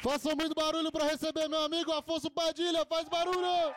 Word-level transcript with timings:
Faça 0.00 0.32
muito 0.36 0.54
barulho 0.54 0.92
para 0.92 1.06
receber 1.06 1.48
meu 1.48 1.60
amigo 1.64 1.90
Afonso 1.90 2.30
Padilha. 2.30 2.86
Faz 2.88 3.08
barulho! 3.08 3.72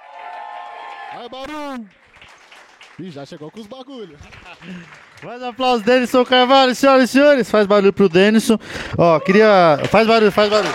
Vai 1.15 1.27
barulho! 1.27 1.89
Ih, 2.99 3.09
já 3.09 3.25
chegou 3.25 3.49
com 3.49 3.59
os 3.59 3.65
bagulhos. 3.65 4.19
Mais 5.23 5.41
um 5.41 5.47
aplauso, 5.47 5.83
Denison 5.83 6.23
Carvalho, 6.23 6.75
senhoras 6.75 7.09
e 7.09 7.13
senhores. 7.13 7.49
Faz 7.49 7.65
barulho 7.65 7.91
pro 7.91 8.07
Denison. 8.07 8.59
Ó, 8.97 9.19
queria. 9.19 9.79
Faz 9.89 10.07
barulho, 10.07 10.31
faz 10.31 10.49
barulho. 10.49 10.73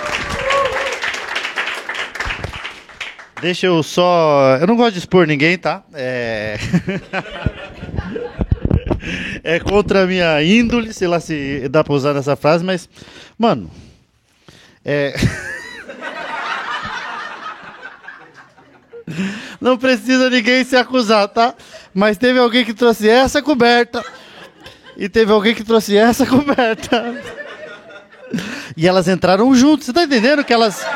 Deixa 3.40 3.66
eu 3.66 3.82
só. 3.84 4.56
Eu 4.60 4.66
não 4.66 4.76
gosto 4.76 4.94
de 4.94 4.98
expor 4.98 5.28
ninguém, 5.28 5.56
tá? 5.56 5.84
É. 5.94 6.56
é 9.44 9.60
contra 9.60 10.02
a 10.02 10.06
minha 10.06 10.42
índole, 10.42 10.92
sei 10.92 11.06
lá 11.06 11.20
se 11.20 11.68
dá 11.68 11.84
pra 11.84 11.94
usar 11.94 12.14
nessa 12.14 12.34
frase, 12.34 12.64
mas. 12.64 12.88
Mano. 13.38 13.70
É. 14.88 15.14
Não 19.60 19.76
precisa 19.76 20.30
ninguém 20.30 20.62
se 20.62 20.76
acusar, 20.76 21.26
tá? 21.28 21.54
Mas 21.92 22.16
teve 22.16 22.38
alguém 22.38 22.64
que 22.64 22.72
trouxe 22.72 23.08
essa 23.08 23.42
coberta. 23.42 24.04
E 24.96 25.08
teve 25.08 25.32
alguém 25.32 25.54
que 25.56 25.64
trouxe 25.64 25.96
essa 25.96 26.24
coberta. 26.24 27.20
E 28.76 28.86
elas 28.86 29.08
entraram 29.08 29.52
juntas. 29.54 29.86
Você 29.86 29.92
tá 29.92 30.04
entendendo 30.04 30.44
que 30.44 30.52
elas. 30.52 30.86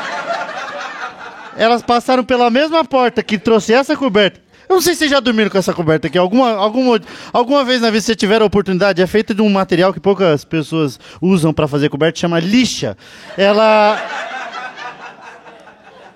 Elas 1.57 1.81
passaram 1.81 2.23
pela 2.23 2.49
mesma 2.49 2.85
porta 2.85 3.21
que 3.21 3.37
trouxe 3.37 3.73
essa 3.73 3.95
coberta. 3.97 4.39
Eu 4.71 4.75
não 4.75 4.81
sei 4.81 4.93
se 4.93 4.99
vocês 4.99 5.11
já 5.11 5.19
dormiram 5.19 5.49
com 5.49 5.57
essa 5.57 5.73
coberta 5.73 6.07
aqui. 6.07 6.17
Alguma, 6.17 6.51
alguma, 6.51 6.97
alguma 7.33 7.61
vez 7.65 7.81
na 7.81 7.89
vida, 7.89 7.99
você 7.99 8.15
tiver 8.15 8.41
a 8.41 8.45
oportunidade, 8.45 9.01
é 9.01 9.05
feita 9.05 9.35
de 9.35 9.41
um 9.41 9.49
material 9.49 9.93
que 9.93 9.99
poucas 9.99 10.45
pessoas 10.45 10.97
usam 11.21 11.51
para 11.51 11.67
fazer 11.67 11.89
coberta, 11.89 12.17
chama 12.17 12.39
lixa. 12.39 12.95
Ela. 13.37 14.01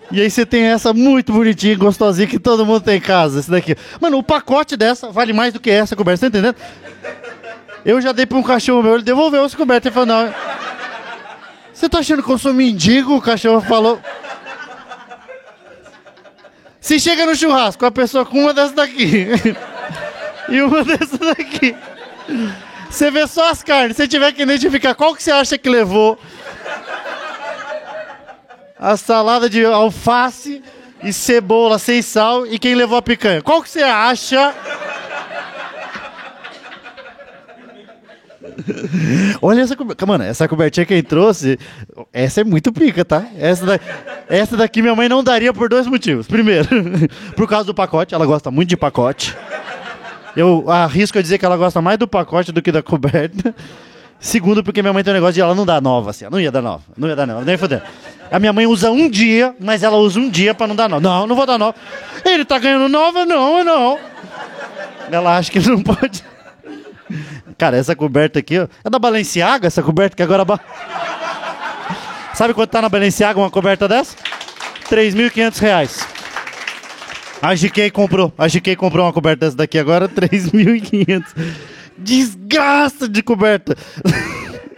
E 0.10 0.22
aí 0.22 0.32
você 0.32 0.46
tem 0.46 0.64
essa 0.64 0.94
muito 0.94 1.34
bonitinha, 1.34 1.76
gostosinha, 1.76 2.26
que 2.26 2.40
todo 2.40 2.66
mundo 2.66 2.80
tem 2.80 2.96
em 2.96 3.02
casa. 3.02 3.42
Esse 3.42 3.52
daqui. 3.52 3.76
Mano, 4.00 4.20
o 4.20 4.24
pacote 4.24 4.78
dessa 4.78 5.12
vale 5.12 5.34
mais 5.34 5.52
do 5.52 5.60
que 5.60 5.70
essa 5.70 5.94
coberta, 5.94 6.22
tá 6.22 6.28
entendendo? 6.28 6.56
Eu 7.84 8.00
já 8.00 8.14
dei 8.14 8.26
pra 8.26 8.38
um 8.38 8.44
cachorro 8.44 8.82
meu, 8.82 8.94
ele 8.94 9.04
devolveu 9.04 9.44
essa 9.44 9.58
coberta. 9.58 9.90
Ele 9.90 9.94
falou, 9.94 10.08
não. 10.08 10.34
Você 11.74 11.90
tá 11.90 12.00
achando 12.00 12.24
que 12.24 12.32
eu 12.32 12.38
sou 12.38 12.54
mendigo? 12.54 13.18
O 13.18 13.22
cachorro 13.22 13.60
falou. 13.60 14.00
Se 16.86 17.00
chega 17.00 17.26
no 17.26 17.36
churrasco, 17.36 17.84
a 17.84 17.90
pessoa 17.90 18.24
com 18.24 18.42
uma 18.42 18.54
dessas 18.54 18.74
daqui 18.74 19.26
e 20.50 20.62
uma 20.62 20.84
dessas 20.84 21.18
daqui, 21.18 21.76
você 22.88 23.10
vê 23.10 23.26
só 23.26 23.50
as 23.50 23.64
carnes. 23.64 23.98
Se 23.98 24.08
tiver 24.08 24.32
que 24.34 24.44
identificar 24.44 24.94
qual 24.94 25.16
que 25.16 25.24
você 25.24 25.32
acha 25.32 25.58
que 25.58 25.68
levou 25.68 26.16
a 28.78 28.96
salada 28.96 29.50
de 29.50 29.66
alface 29.66 30.62
e 31.02 31.12
cebola 31.12 31.80
sem 31.80 32.04
sal 32.04 32.46
e 32.46 32.60
quem 32.60 32.76
levou 32.76 33.00
a 33.00 33.02
picanha, 33.02 33.42
qual 33.42 33.64
que 33.64 33.70
você 33.72 33.82
acha? 33.82 34.54
Olha 39.42 39.62
essa 39.62 39.76
coberta. 39.76 40.06
Mano, 40.06 40.24
essa 40.24 40.48
cobertinha 40.48 40.86
que 40.86 40.94
ele 40.94 41.04
trouxe, 41.04 41.60
essa 42.14 42.42
é 42.42 42.44
muito 42.44 42.72
pica, 42.72 43.04
tá? 43.04 43.26
Essa, 43.38 43.66
da... 43.66 43.80
essa 44.30 44.58
daqui 44.58 44.82
minha 44.82 44.96
mãe 44.96 45.10
não 45.10 45.24
daria 45.24 45.54
por 45.54 45.70
dois 45.70 45.88
motivos. 45.88 46.28
Primeiro, 46.28 46.68
por 47.36 47.48
causa 47.48 47.66
do 47.66 47.74
pacote, 47.74 48.14
ela 48.14 48.26
gosta 48.26 48.52
muito 48.52 48.70
de 48.70 48.78
pacote. 48.78 49.36
Eu 50.36 50.70
arrisco 50.70 51.18
a 51.18 51.22
dizer 51.22 51.38
que 51.38 51.46
ela 51.46 51.58
gosta 51.58 51.82
mais 51.82 51.98
do 51.98 52.08
pacote 52.08 52.52
do 52.52 52.62
que 52.62 52.72
da 52.72 52.84
coberta. 52.84 53.56
Segundo, 54.20 54.64
porque 54.64 54.82
minha 54.82 54.94
mãe 54.94 55.04
tem 55.04 55.14
um 55.14 55.16
negócio 55.16 55.34
de 55.36 55.42
ela 55.42 55.54
não 55.54 55.66
dá 55.66 55.80
nova, 55.80 56.10
assim. 56.10 56.26
Não 56.30 56.40
ia 56.40 56.52
dar 56.52 56.62
nova. 56.62 56.84
Não 56.98 57.08
ia 57.08 57.16
dar 57.16 57.28
nova, 57.28 57.46
nem 57.46 57.58
foder. 57.58 57.82
A 58.32 58.40
minha 58.40 58.52
mãe 58.52 58.66
usa 58.66 58.92
um 58.92 59.10
dia, 59.10 59.56
mas 59.60 59.84
ela 59.84 59.98
usa 59.98 60.20
um 60.20 60.30
dia 60.30 60.54
pra 60.54 60.68
não 60.68 60.76
dar 60.76 60.90
nova. 60.90 61.02
Não, 61.02 61.28
não 61.28 61.36
vou 61.36 61.46
dar 61.46 61.58
nova. 61.58 61.76
Ele 62.26 62.44
tá 62.44 62.58
ganhando 62.58 62.90
nova? 62.90 63.26
Não, 63.26 63.64
não. 63.64 64.00
Ela 65.12 65.38
acha 65.38 65.52
que 65.52 65.60
não 65.60 65.82
pode. 65.82 66.24
Cara, 67.58 67.78
essa 67.78 67.96
coberta 67.96 68.40
aqui, 68.40 68.60
ó, 68.60 68.68
é 68.84 68.90
da 68.90 69.00
Balenciaga, 69.00 69.68
essa 69.68 69.82
coberta 69.82 70.16
que 70.16 70.24
agora... 70.24 70.44
Ba... 70.44 70.60
Sabe 72.34 72.54
quanto 72.54 72.70
tá 72.70 72.82
na 72.82 72.90
Balenciaga 72.90 73.40
uma 73.40 73.50
coberta 73.50 73.88
dessa? 73.88 74.16
3.500 74.90 75.60
reais. 75.60 76.08
A 77.42 77.56
GK 77.56 77.92
comprou. 77.92 78.34
A 78.38 78.48
GK 78.48 78.76
comprou 78.76 79.06
uma 79.06 79.14
coberta 79.14 79.46
dessa 79.46 79.56
daqui 79.56 79.80
agora, 79.80 80.08
3.500. 80.10 81.24
Desgraça 81.98 83.08
de 83.08 83.24
coberta. 83.24 83.76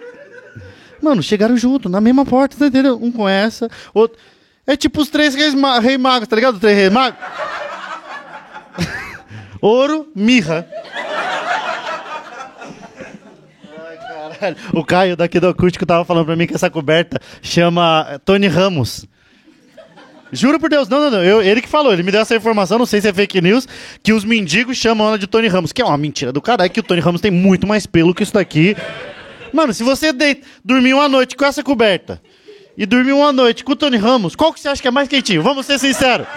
Mano, 1.01 1.23
chegaram 1.23 1.57
junto, 1.57 1.89
na 1.89 1.99
mesma 2.01 2.25
porta, 2.25 2.57
tá 2.57 2.67
entendendo? 2.67 2.99
Um 3.01 3.11
com 3.11 3.27
essa, 3.27 3.69
outro... 3.93 4.17
É 4.65 4.75
tipo 4.75 4.99
os 4.99 5.09
três 5.09 5.33
reis, 5.33 5.55
ma... 5.55 5.79
rei 5.79 5.97
magos, 5.97 6.27
tá 6.27 6.35
ligado? 6.35 6.55
Os 6.55 6.59
três 6.59 6.77
reis 6.77 6.91
magos. 6.91 7.17
Ouro, 9.61 10.11
mirra. 10.13 10.67
O 14.73 14.83
Caio 14.83 15.15
daqui 15.15 15.39
do 15.39 15.47
acústico 15.47 15.85
tava 15.85 16.05
falando 16.05 16.25
pra 16.25 16.35
mim 16.35 16.47
que 16.47 16.55
essa 16.55 16.69
coberta 16.69 17.19
chama 17.41 18.19
Tony 18.25 18.47
Ramos. 18.47 19.07
Juro 20.31 20.59
por 20.59 20.69
Deus, 20.69 20.89
não, 20.89 20.99
não, 20.99 21.11
não. 21.11 21.23
Eu, 21.23 21.41
ele 21.41 21.61
que 21.61 21.69
falou, 21.69 21.93
ele 21.93 22.03
me 22.03 22.11
deu 22.11 22.21
essa 22.21 22.35
informação, 22.35 22.77
não 22.77 22.85
sei 22.85 22.99
se 22.99 23.07
é 23.07 23.13
fake 23.13 23.41
news, 23.41 23.67
que 24.03 24.11
os 24.11 24.25
mendigos 24.25 24.77
chamam 24.77 25.07
ela 25.07 25.17
de 25.17 25.25
Tony 25.25 25.47
Ramos, 25.47 25.71
que 25.71 25.81
é 25.81 25.85
uma 25.85 25.97
mentira 25.97 26.31
do 26.31 26.41
caralho, 26.41 26.69
que 26.69 26.79
o 26.79 26.83
Tony 26.83 26.99
Ramos 26.99 27.21
tem 27.21 27.31
muito 27.31 27.65
mais 27.65 27.85
pelo 27.85 28.13
que 28.13 28.23
isso 28.23 28.33
daqui. 28.33 28.75
Mano, 29.53 29.73
se 29.73 29.83
você 29.83 30.11
de... 30.11 30.39
dormir 30.63 30.93
uma 30.93 31.07
noite 31.07 31.35
com 31.35 31.45
essa 31.45 31.63
coberta 31.63 32.21
e 32.77 32.85
dormir 32.85 33.13
uma 33.13 33.31
noite 33.31 33.63
com 33.63 33.71
o 33.71 33.75
Tony 33.75 33.97
Ramos, 33.97 34.35
qual 34.35 34.51
que 34.51 34.59
você 34.59 34.67
acha 34.67 34.81
que 34.81 34.87
é 34.87 34.91
mais 34.91 35.07
quentinho? 35.07 35.41
Vamos 35.41 35.65
ser 35.65 35.79
sinceros. 35.79 36.27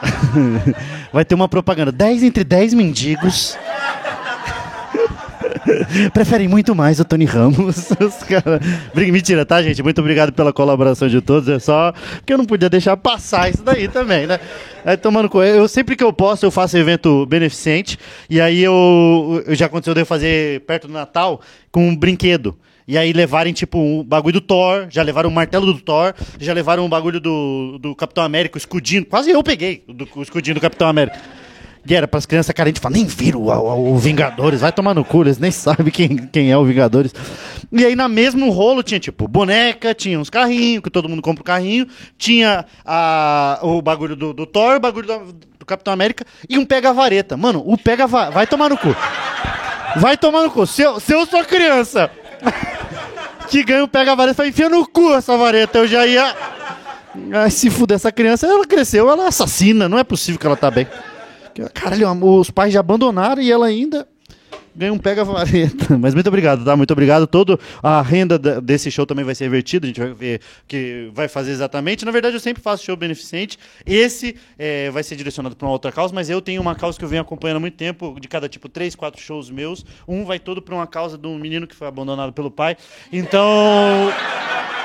Vai 1.12 1.24
ter 1.24 1.34
uma 1.34 1.48
propaganda. 1.48 1.90
10 1.90 2.22
entre 2.22 2.44
10 2.44 2.74
mendigos 2.74 3.58
preferem 6.12 6.48
muito 6.48 6.74
mais 6.74 7.00
o 7.00 7.04
Tony 7.04 7.24
Ramos. 7.24 7.90
Os 8.00 8.22
cara... 8.22 8.60
Mentira, 8.94 9.44
tá, 9.44 9.62
gente? 9.62 9.82
Muito 9.82 10.00
obrigado 10.00 10.32
pela 10.32 10.52
colaboração 10.52 11.08
de 11.08 11.20
todos. 11.20 11.48
É 11.48 11.58
só 11.58 11.92
que 12.24 12.32
eu 12.32 12.38
não 12.38 12.44
podia 12.44 12.68
deixar 12.68 12.96
passar 12.96 13.50
isso 13.50 13.62
daí 13.62 13.88
também, 13.88 14.26
né? 14.26 14.38
Aí, 14.84 14.96
tomando 14.96 15.28
co... 15.28 15.42
eu 15.42 15.66
Sempre 15.68 15.96
que 15.96 16.04
eu 16.04 16.12
posso, 16.12 16.46
eu 16.46 16.50
faço 16.50 16.76
evento 16.76 17.26
beneficente. 17.26 17.98
E 18.28 18.40
aí 18.40 18.62
eu, 18.62 19.42
eu 19.46 19.54
já 19.54 19.66
aconteceu 19.66 19.94
de 19.94 20.00
eu 20.00 20.06
fazer 20.06 20.60
perto 20.62 20.86
do 20.86 20.92
Natal 20.92 21.40
com 21.70 21.88
um 21.88 21.96
brinquedo. 21.96 22.56
E 22.88 22.96
aí 22.96 23.12
levarem, 23.12 23.52
tipo, 23.52 23.78
um 23.78 24.04
bagulho 24.04 24.34
do 24.34 24.40
Thor, 24.40 24.86
já 24.88 25.02
levaram 25.02 25.28
o 25.28 25.32
martelo 25.32 25.72
do 25.72 25.80
Thor, 25.80 26.14
já 26.38 26.52
levaram 26.52 26.84
um 26.84 26.88
bagulho 26.88 27.18
do, 27.18 27.78
do 27.80 27.96
Capitão 27.96 28.22
América, 28.22 28.56
o 28.56 28.58
escudinho. 28.58 29.04
Quase 29.04 29.30
eu 29.30 29.42
peguei 29.42 29.82
do, 29.88 30.08
o 30.14 30.22
escudinho 30.22 30.54
do 30.54 30.60
Capitão 30.60 30.88
América. 30.88 31.18
Era 31.94 32.08
para 32.08 32.18
as 32.18 32.26
crianças 32.26 32.52
carentes 32.52 32.80
falar, 32.80 32.94
nem 32.94 33.04
viram 33.04 33.42
o, 33.42 33.92
o, 33.92 33.98
Vingadores, 33.98 34.60
vai 34.60 34.72
tomar 34.72 34.94
no 34.94 35.04
cu, 35.04 35.22
eles 35.22 35.38
nem 35.38 35.50
sabem 35.52 35.90
quem, 35.90 36.16
quem 36.16 36.50
é 36.50 36.56
o 36.56 36.64
Vingadores. 36.64 37.14
E 37.72 37.84
aí, 37.84 37.96
na 37.96 38.08
mesmo 38.08 38.50
rolo, 38.50 38.82
tinha 38.82 39.00
tipo 39.00 39.26
boneca, 39.28 39.94
tinha 39.94 40.18
uns 40.18 40.30
carrinhos, 40.30 40.82
que 40.82 40.90
todo 40.90 41.08
mundo 41.08 41.22
compra 41.22 41.40
o 41.40 41.42
um 41.42 41.46
carrinho, 41.46 41.86
tinha 42.16 42.64
a, 42.84 43.58
o 43.62 43.80
bagulho 43.82 44.16
do, 44.16 44.32
do 44.32 44.46
Thor, 44.46 44.76
o 44.76 44.80
bagulho 44.80 45.06
do, 45.06 45.32
do, 45.32 45.66
Capitão 45.66 45.92
América 45.92 46.24
e 46.48 46.58
um 46.58 46.64
pega-vareta. 46.64 47.36
Mano, 47.36 47.62
o 47.66 47.76
pega 47.76 48.06
vai 48.06 48.46
tomar 48.46 48.68
no 48.68 48.78
cu. 48.78 48.94
Vai 49.96 50.16
tomar 50.16 50.42
no 50.42 50.50
cu. 50.50 50.64
Se 50.64 50.82
eu, 50.82 51.00
se 51.00 51.12
eu 51.12 51.26
sou 51.26 51.44
criança 51.44 52.08
que 53.48 53.64
ganha 53.64 53.82
o 53.82 53.88
pega-vareta, 53.88 54.46
enfia 54.46 54.68
no 54.68 54.86
cu 54.86 55.14
essa 55.14 55.36
vareta, 55.36 55.78
eu 55.78 55.86
já 55.88 56.06
ia. 56.06 56.36
Ai, 57.32 57.50
se 57.50 57.70
fuder 57.70 57.96
essa 57.96 58.12
criança, 58.12 58.46
ela 58.46 58.66
cresceu, 58.66 59.10
ela 59.10 59.24
é 59.24 59.28
assassina, 59.28 59.88
não 59.88 59.98
é 59.98 60.04
possível 60.04 60.38
que 60.38 60.46
ela 60.46 60.56
tá 60.56 60.70
bem. 60.70 60.86
Caralho, 61.74 62.38
os 62.38 62.50
pais 62.50 62.72
já 62.72 62.80
abandonaram 62.80 63.42
e 63.42 63.50
ela 63.50 63.66
ainda 63.66 64.06
ganha 64.76 64.92
um 64.92 64.98
pega-vareta. 64.98 65.96
Mas 65.98 66.14
muito 66.14 66.26
obrigado, 66.26 66.64
tá? 66.64 66.76
Muito 66.76 66.90
obrigado. 66.92 67.26
Toda 67.26 67.58
a 67.82 68.02
renda 68.02 68.38
desse 68.38 68.90
show 68.90 69.06
também 69.06 69.24
vai 69.24 69.34
ser 69.34 69.44
revertida. 69.44 69.86
A 69.86 69.88
gente 69.88 70.00
vai 70.00 70.12
ver 70.12 70.40
o 70.40 70.66
que 70.68 71.10
vai 71.14 71.28
fazer 71.28 71.52
exatamente. 71.52 72.04
Na 72.04 72.10
verdade, 72.10 72.36
eu 72.36 72.40
sempre 72.40 72.62
faço 72.62 72.84
show 72.84 72.96
beneficente. 72.96 73.58
Esse 73.86 74.36
é, 74.58 74.90
vai 74.90 75.02
ser 75.02 75.16
direcionado 75.16 75.56
para 75.56 75.66
uma 75.66 75.72
outra 75.72 75.90
causa, 75.90 76.14
mas 76.14 76.28
eu 76.28 76.42
tenho 76.42 76.60
uma 76.60 76.74
causa 76.74 76.98
que 76.98 77.04
eu 77.04 77.08
venho 77.08 77.22
acompanhando 77.22 77.56
há 77.56 77.60
muito 77.60 77.76
tempo, 77.76 78.18
de 78.20 78.28
cada 78.28 78.48
tipo, 78.48 78.68
três, 78.68 78.94
quatro 78.94 79.20
shows 79.20 79.50
meus. 79.50 79.84
Um 80.06 80.24
vai 80.24 80.38
todo 80.38 80.60
para 80.60 80.74
uma 80.74 80.86
causa 80.86 81.16
de 81.16 81.26
um 81.26 81.38
menino 81.38 81.66
que 81.66 81.74
foi 81.74 81.88
abandonado 81.88 82.32
pelo 82.32 82.50
pai. 82.50 82.76
Então. 83.10 84.12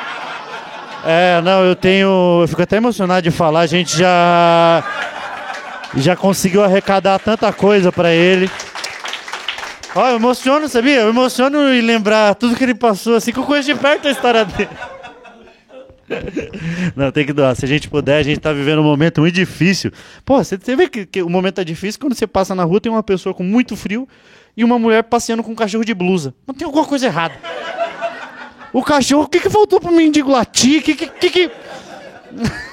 É, 1.03 1.41
não, 1.41 1.65
eu 1.65 1.75
tenho. 1.75 2.41
Eu 2.43 2.47
fico 2.47 2.61
até 2.61 2.77
emocionado 2.77 3.23
de 3.23 3.31
falar. 3.31 3.61
A 3.61 3.65
gente 3.65 3.97
já 3.97 5.00
já 5.95 6.15
conseguiu 6.15 6.63
arrecadar 6.63 7.19
tanta 7.19 7.51
coisa 7.51 7.91
para 7.91 8.13
ele. 8.13 8.49
Ó, 9.93 10.07
eu 10.07 10.15
emociono, 10.15 10.69
sabia? 10.69 11.01
Eu 11.01 11.09
emociono 11.09 11.73
em 11.73 11.81
lembrar 11.81 12.35
tudo 12.35 12.55
que 12.55 12.63
ele 12.63 12.75
passou, 12.75 13.15
assim, 13.15 13.31
eu 13.35 13.43
conheço 13.43 13.73
de 13.73 13.79
perto 13.79 14.07
a 14.07 14.11
história 14.11 14.45
dele. 14.45 14.69
Não, 16.95 17.11
tem 17.11 17.25
que 17.25 17.33
doar. 17.33 17.55
Se 17.55 17.65
a 17.65 17.67
gente 17.67 17.89
puder, 17.89 18.17
a 18.17 18.23
gente 18.23 18.39
tá 18.39 18.53
vivendo 18.53 18.79
um 18.79 18.83
momento 18.83 19.21
muito 19.21 19.33
difícil. 19.33 19.91
Pô, 20.25 20.43
você, 20.43 20.57
você 20.57 20.75
vê 20.75 20.87
que, 20.89 21.05
que 21.05 21.21
o 21.21 21.29
momento 21.29 21.59
é 21.59 21.63
difícil 21.63 21.99
quando 21.99 22.13
você 22.13 22.27
passa 22.27 22.55
na 22.55 22.63
rua, 22.63 22.79
tem 22.79 22.91
uma 22.91 23.03
pessoa 23.03 23.33
com 23.33 23.43
muito 23.43 23.75
frio 23.75 24.07
e 24.55 24.63
uma 24.63 24.77
mulher 24.77 25.03
passeando 25.03 25.43
com 25.43 25.51
um 25.51 25.55
cachorro 25.55 25.85
de 25.85 25.93
blusa. 25.93 26.33
Não 26.45 26.53
tem 26.53 26.65
alguma 26.65 26.85
coisa 26.85 27.05
errada. 27.05 27.35
O 28.73 28.83
cachorro, 28.83 29.23
o 29.23 29.27
que, 29.27 29.39
que 29.39 29.49
faltou 29.49 29.79
pro 29.79 29.91
mendigo 29.91 30.31
latir? 30.31 30.79
O 30.79 30.83
que, 30.83 30.95
que, 30.95 31.07
que, 31.07 31.29
que... 31.29 31.51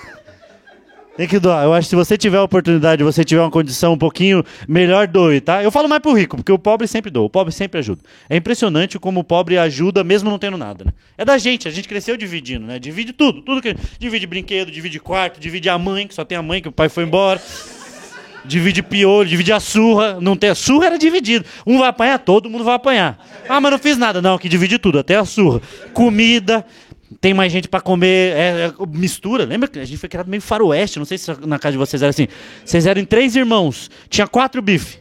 Tem 1.18 1.26
que 1.26 1.40
doar. 1.40 1.64
Eu 1.64 1.74
acho 1.74 1.86
que 1.86 1.90
se 1.90 1.96
você 1.96 2.16
tiver 2.16 2.36
a 2.36 2.44
oportunidade, 2.44 3.02
você 3.02 3.24
tiver 3.24 3.40
uma 3.40 3.50
condição 3.50 3.94
um 3.94 3.98
pouquinho 3.98 4.44
melhor, 4.68 5.08
doe, 5.08 5.40
tá? 5.40 5.64
Eu 5.64 5.72
falo 5.72 5.88
mais 5.88 6.00
pro 6.00 6.12
rico, 6.12 6.36
porque 6.36 6.52
o 6.52 6.58
pobre 6.60 6.86
sempre 6.86 7.10
doa. 7.10 7.24
O 7.24 7.28
pobre 7.28 7.52
sempre 7.52 7.80
ajuda. 7.80 8.00
É 8.30 8.36
impressionante 8.36 9.00
como 9.00 9.18
o 9.18 9.24
pobre 9.24 9.58
ajuda 9.58 10.04
mesmo 10.04 10.30
não 10.30 10.38
tendo 10.38 10.56
nada, 10.56 10.84
né? 10.84 10.92
É 11.18 11.24
da 11.24 11.36
gente, 11.36 11.66
a 11.66 11.72
gente 11.72 11.88
cresceu 11.88 12.16
dividindo, 12.16 12.64
né? 12.64 12.78
Divide 12.78 13.12
tudo, 13.12 13.42
tudo 13.42 13.60
que 13.60 13.74
divide 13.98 14.28
brinquedo, 14.28 14.70
divide 14.70 15.00
quarto, 15.00 15.40
divide 15.40 15.68
a 15.68 15.76
mãe, 15.76 16.06
que 16.06 16.14
só 16.14 16.24
tem 16.24 16.38
a 16.38 16.42
mãe 16.42 16.62
que 16.62 16.68
o 16.68 16.72
pai 16.72 16.88
foi 16.88 17.02
embora. 17.02 17.42
Divide 18.44 18.80
piolho, 18.80 19.28
divide 19.28 19.52
a 19.52 19.58
surra. 19.58 20.20
Não 20.20 20.36
tem 20.36 20.50
a 20.50 20.54
surra 20.54 20.86
era 20.86 20.98
dividido. 20.98 21.44
Um 21.66 21.80
vai 21.80 21.88
apanhar, 21.88 22.20
todo 22.20 22.48
mundo 22.48 22.62
vai 22.62 22.76
apanhar. 22.76 23.18
Ah, 23.48 23.60
mas 23.60 23.72
não 23.72 23.78
fiz 23.80 23.98
nada, 23.98 24.22
não, 24.22 24.38
que 24.38 24.48
divide 24.48 24.78
tudo, 24.78 25.00
até 25.00 25.16
a 25.16 25.24
surra. 25.24 25.60
Comida, 25.92 26.64
tem 27.20 27.32
mais 27.32 27.50
gente 27.50 27.68
para 27.68 27.80
comer, 27.80 28.32
é, 28.36 28.66
é, 28.66 28.86
mistura. 28.86 29.44
Lembra 29.44 29.68
que 29.68 29.78
a 29.78 29.84
gente 29.84 29.98
foi 29.98 30.08
criado 30.08 30.28
meio 30.28 30.42
faroeste? 30.42 30.98
Não 30.98 31.06
sei 31.06 31.18
se 31.18 31.30
na 31.46 31.58
casa 31.58 31.72
de 31.72 31.78
vocês 31.78 32.02
era 32.02 32.10
assim. 32.10 32.28
Vocês 32.64 32.86
eram 32.86 33.04
três 33.04 33.34
irmãos, 33.34 33.90
tinha 34.08 34.26
quatro 34.26 34.60
bifes. 34.60 34.98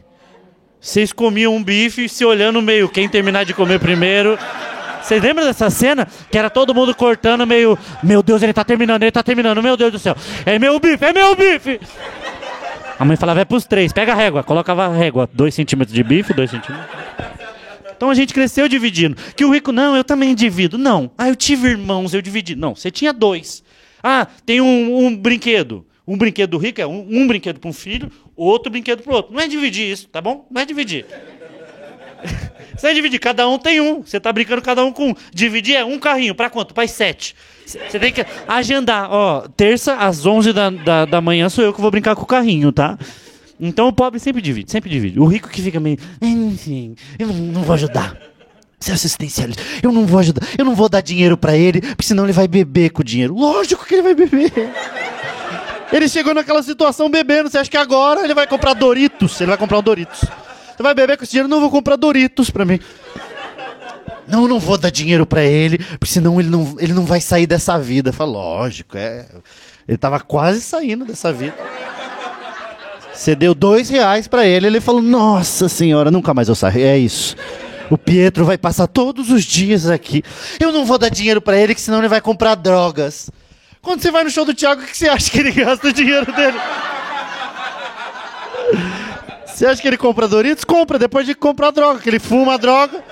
Vocês 0.80 1.12
comiam 1.12 1.54
um 1.54 1.62
bife 1.62 2.08
se 2.08 2.24
olhando 2.24 2.62
meio, 2.62 2.88
quem 2.88 3.08
terminar 3.08 3.44
de 3.44 3.52
comer 3.52 3.80
primeiro. 3.80 4.38
Vocês 5.02 5.22
lembram 5.22 5.46
dessa 5.46 5.70
cena? 5.70 6.06
Que 6.30 6.38
era 6.38 6.50
todo 6.50 6.74
mundo 6.74 6.94
cortando 6.94 7.46
meio. 7.46 7.78
Meu 8.02 8.22
Deus, 8.22 8.42
ele 8.42 8.52
tá 8.52 8.64
terminando, 8.64 9.02
ele 9.02 9.10
tá 9.10 9.22
terminando, 9.22 9.62
meu 9.62 9.76
Deus 9.76 9.92
do 9.92 9.98
céu. 9.98 10.16
É 10.44 10.58
meu 10.58 10.78
bife, 10.78 11.04
é 11.04 11.12
meu 11.12 11.34
bife! 11.34 11.80
A 12.98 13.04
mãe 13.04 13.16
falava, 13.16 13.40
é 13.40 13.44
pros 13.44 13.64
três, 13.64 13.92
pega 13.92 14.12
a 14.12 14.14
régua, 14.14 14.42
colocava 14.42 14.86
a 14.86 14.88
régua, 14.88 15.28
dois 15.32 15.54
centímetros 15.54 15.94
de 15.94 16.02
bife, 16.02 16.34
dois 16.34 16.50
centímetros. 16.50 16.88
Então 17.98 18.10
a 18.10 18.14
gente 18.14 18.32
cresceu 18.32 18.68
dividindo. 18.68 19.16
Que 19.34 19.44
o 19.44 19.52
rico, 19.52 19.72
não, 19.72 19.96
eu 19.96 20.04
também 20.04 20.32
divido. 20.32 20.78
Não. 20.78 21.10
Ah, 21.18 21.28
eu 21.28 21.34
tive 21.34 21.68
irmãos, 21.68 22.14
eu 22.14 22.22
dividi. 22.22 22.54
Não, 22.54 22.76
você 22.76 22.92
tinha 22.92 23.12
dois. 23.12 23.64
Ah, 24.00 24.28
tem 24.46 24.60
um, 24.60 25.04
um 25.04 25.16
brinquedo. 25.16 25.84
Um 26.06 26.16
brinquedo 26.16 26.50
do 26.50 26.58
rico 26.58 26.80
é 26.80 26.86
um, 26.86 27.04
um 27.10 27.26
brinquedo 27.26 27.58
para 27.58 27.68
um 27.68 27.72
filho, 27.72 28.10
outro 28.36 28.70
brinquedo 28.70 29.02
para 29.02 29.12
o 29.12 29.16
outro. 29.16 29.34
Não 29.34 29.40
é 29.40 29.48
dividir 29.48 29.90
isso, 29.90 30.06
tá 30.08 30.20
bom? 30.20 30.46
Não 30.48 30.62
é 30.62 30.64
dividir. 30.64 31.04
Você 32.78 32.94
dividir, 32.94 33.18
cada 33.18 33.48
um 33.48 33.58
tem 33.58 33.80
um. 33.80 34.02
Você 34.02 34.18
está 34.18 34.32
brincando 34.32 34.62
cada 34.62 34.84
um 34.84 34.92
com 34.92 35.10
um. 35.10 35.14
Dividir 35.34 35.74
é 35.74 35.84
um 35.84 35.98
carrinho. 35.98 36.36
Para 36.36 36.48
quanto? 36.48 36.72
Para 36.72 36.86
sete. 36.86 37.34
Você 37.66 37.98
tem 37.98 38.12
que 38.12 38.24
agendar. 38.46 39.10
Ó, 39.10 39.48
terça 39.48 39.96
às 39.96 40.24
11 40.24 40.52
da, 40.52 40.70
da, 40.70 41.04
da 41.04 41.20
manhã 41.20 41.48
sou 41.48 41.64
eu 41.64 41.74
que 41.74 41.80
vou 41.80 41.90
brincar 41.90 42.14
com 42.14 42.22
o 42.22 42.26
carrinho, 42.26 42.70
tá? 42.70 42.96
Então 43.60 43.88
o 43.88 43.92
pobre 43.92 44.20
sempre 44.20 44.40
divide, 44.40 44.70
sempre 44.70 44.88
divide. 44.90 45.18
O 45.18 45.26
rico 45.26 45.48
que 45.48 45.60
fica 45.60 45.80
meio, 45.80 45.98
enfim, 46.20 46.94
eu 47.18 47.26
não 47.28 47.62
vou 47.62 47.74
ajudar. 47.74 48.16
Ser 48.80 48.92
assistencialista, 48.92 49.60
eu 49.82 49.90
não 49.90 50.06
vou 50.06 50.20
ajudar, 50.20 50.46
eu 50.56 50.64
não 50.64 50.72
vou 50.72 50.88
dar 50.88 51.00
dinheiro 51.00 51.36
para 51.36 51.56
ele, 51.56 51.80
porque 51.80 52.04
senão 52.04 52.22
ele 52.22 52.32
vai 52.32 52.46
beber 52.46 52.90
com 52.90 53.00
o 53.02 53.04
dinheiro. 53.04 53.34
Lógico 53.34 53.84
que 53.84 53.94
ele 53.94 54.02
vai 54.02 54.14
beber. 54.14 54.52
Ele 55.92 56.08
chegou 56.08 56.32
naquela 56.32 56.62
situação 56.62 57.10
bebendo, 57.10 57.50
você 57.50 57.58
acha 57.58 57.68
que 57.70 57.76
agora 57.76 58.22
ele 58.22 58.34
vai 58.34 58.46
comprar 58.46 58.74
Doritos? 58.74 59.40
Ele 59.40 59.48
vai 59.48 59.56
comprar 59.56 59.78
um 59.78 59.82
Doritos. 59.82 60.20
Você 60.20 60.82
vai 60.82 60.94
beber 60.94 61.16
com 61.16 61.24
esse 61.24 61.32
dinheiro? 61.32 61.48
Não, 61.48 61.60
vou 61.60 61.70
comprar 61.70 61.96
Doritos 61.96 62.50
para 62.50 62.64
mim. 62.64 62.78
Não, 64.28 64.46
não 64.46 64.60
vou 64.60 64.76
dar 64.78 64.90
dinheiro 64.90 65.26
para 65.26 65.42
ele, 65.42 65.78
porque 65.78 66.12
senão 66.12 66.38
ele 66.38 66.50
não, 66.50 66.76
ele 66.78 66.92
não 66.92 67.04
vai 67.04 67.20
sair 67.20 67.46
dessa 67.46 67.78
vida. 67.78 68.12
Fala, 68.12 68.30
lógico, 68.30 68.96
é. 68.96 69.26
Ele 69.88 69.96
tava 69.96 70.20
quase 70.20 70.60
saindo 70.60 71.04
dessa 71.04 71.32
vida. 71.32 71.56
Você 73.18 73.34
deu 73.34 73.52
dois 73.52 73.88
reais 73.88 74.28
para 74.28 74.46
ele, 74.46 74.68
ele 74.68 74.80
falou: 74.80 75.02
Nossa 75.02 75.68
senhora, 75.68 76.08
nunca 76.08 76.32
mais 76.32 76.48
eu 76.48 76.54
saio. 76.54 76.78
É 76.78 76.96
isso. 76.96 77.34
O 77.90 77.98
Pietro 77.98 78.44
vai 78.44 78.56
passar 78.56 78.86
todos 78.86 79.28
os 79.32 79.42
dias 79.42 79.90
aqui. 79.90 80.22
Eu 80.60 80.70
não 80.70 80.84
vou 80.84 80.98
dar 80.98 81.08
dinheiro 81.08 81.40
para 81.40 81.58
ele, 81.58 81.74
que 81.74 81.80
senão 81.80 81.98
ele 81.98 82.06
vai 82.06 82.20
comprar 82.20 82.54
drogas. 82.54 83.28
Quando 83.82 84.00
você 84.02 84.12
vai 84.12 84.22
no 84.22 84.30
show 84.30 84.44
do 84.44 84.54
Thiago, 84.54 84.82
o 84.82 84.86
que 84.86 84.96
você 84.96 85.08
acha 85.08 85.32
que 85.32 85.40
ele 85.40 85.50
gasta 85.50 85.88
o 85.88 85.92
dinheiro 85.92 86.32
dele? 86.32 86.58
Você 89.46 89.66
acha 89.66 89.82
que 89.82 89.88
ele 89.88 89.96
compra 89.96 90.28
Doritos? 90.28 90.62
Compra, 90.62 90.96
depois 90.96 91.26
de 91.26 91.34
comprar 91.34 91.72
droga, 91.72 91.98
que 91.98 92.08
ele 92.08 92.20
fuma 92.20 92.54
a 92.54 92.56
droga 92.56 93.02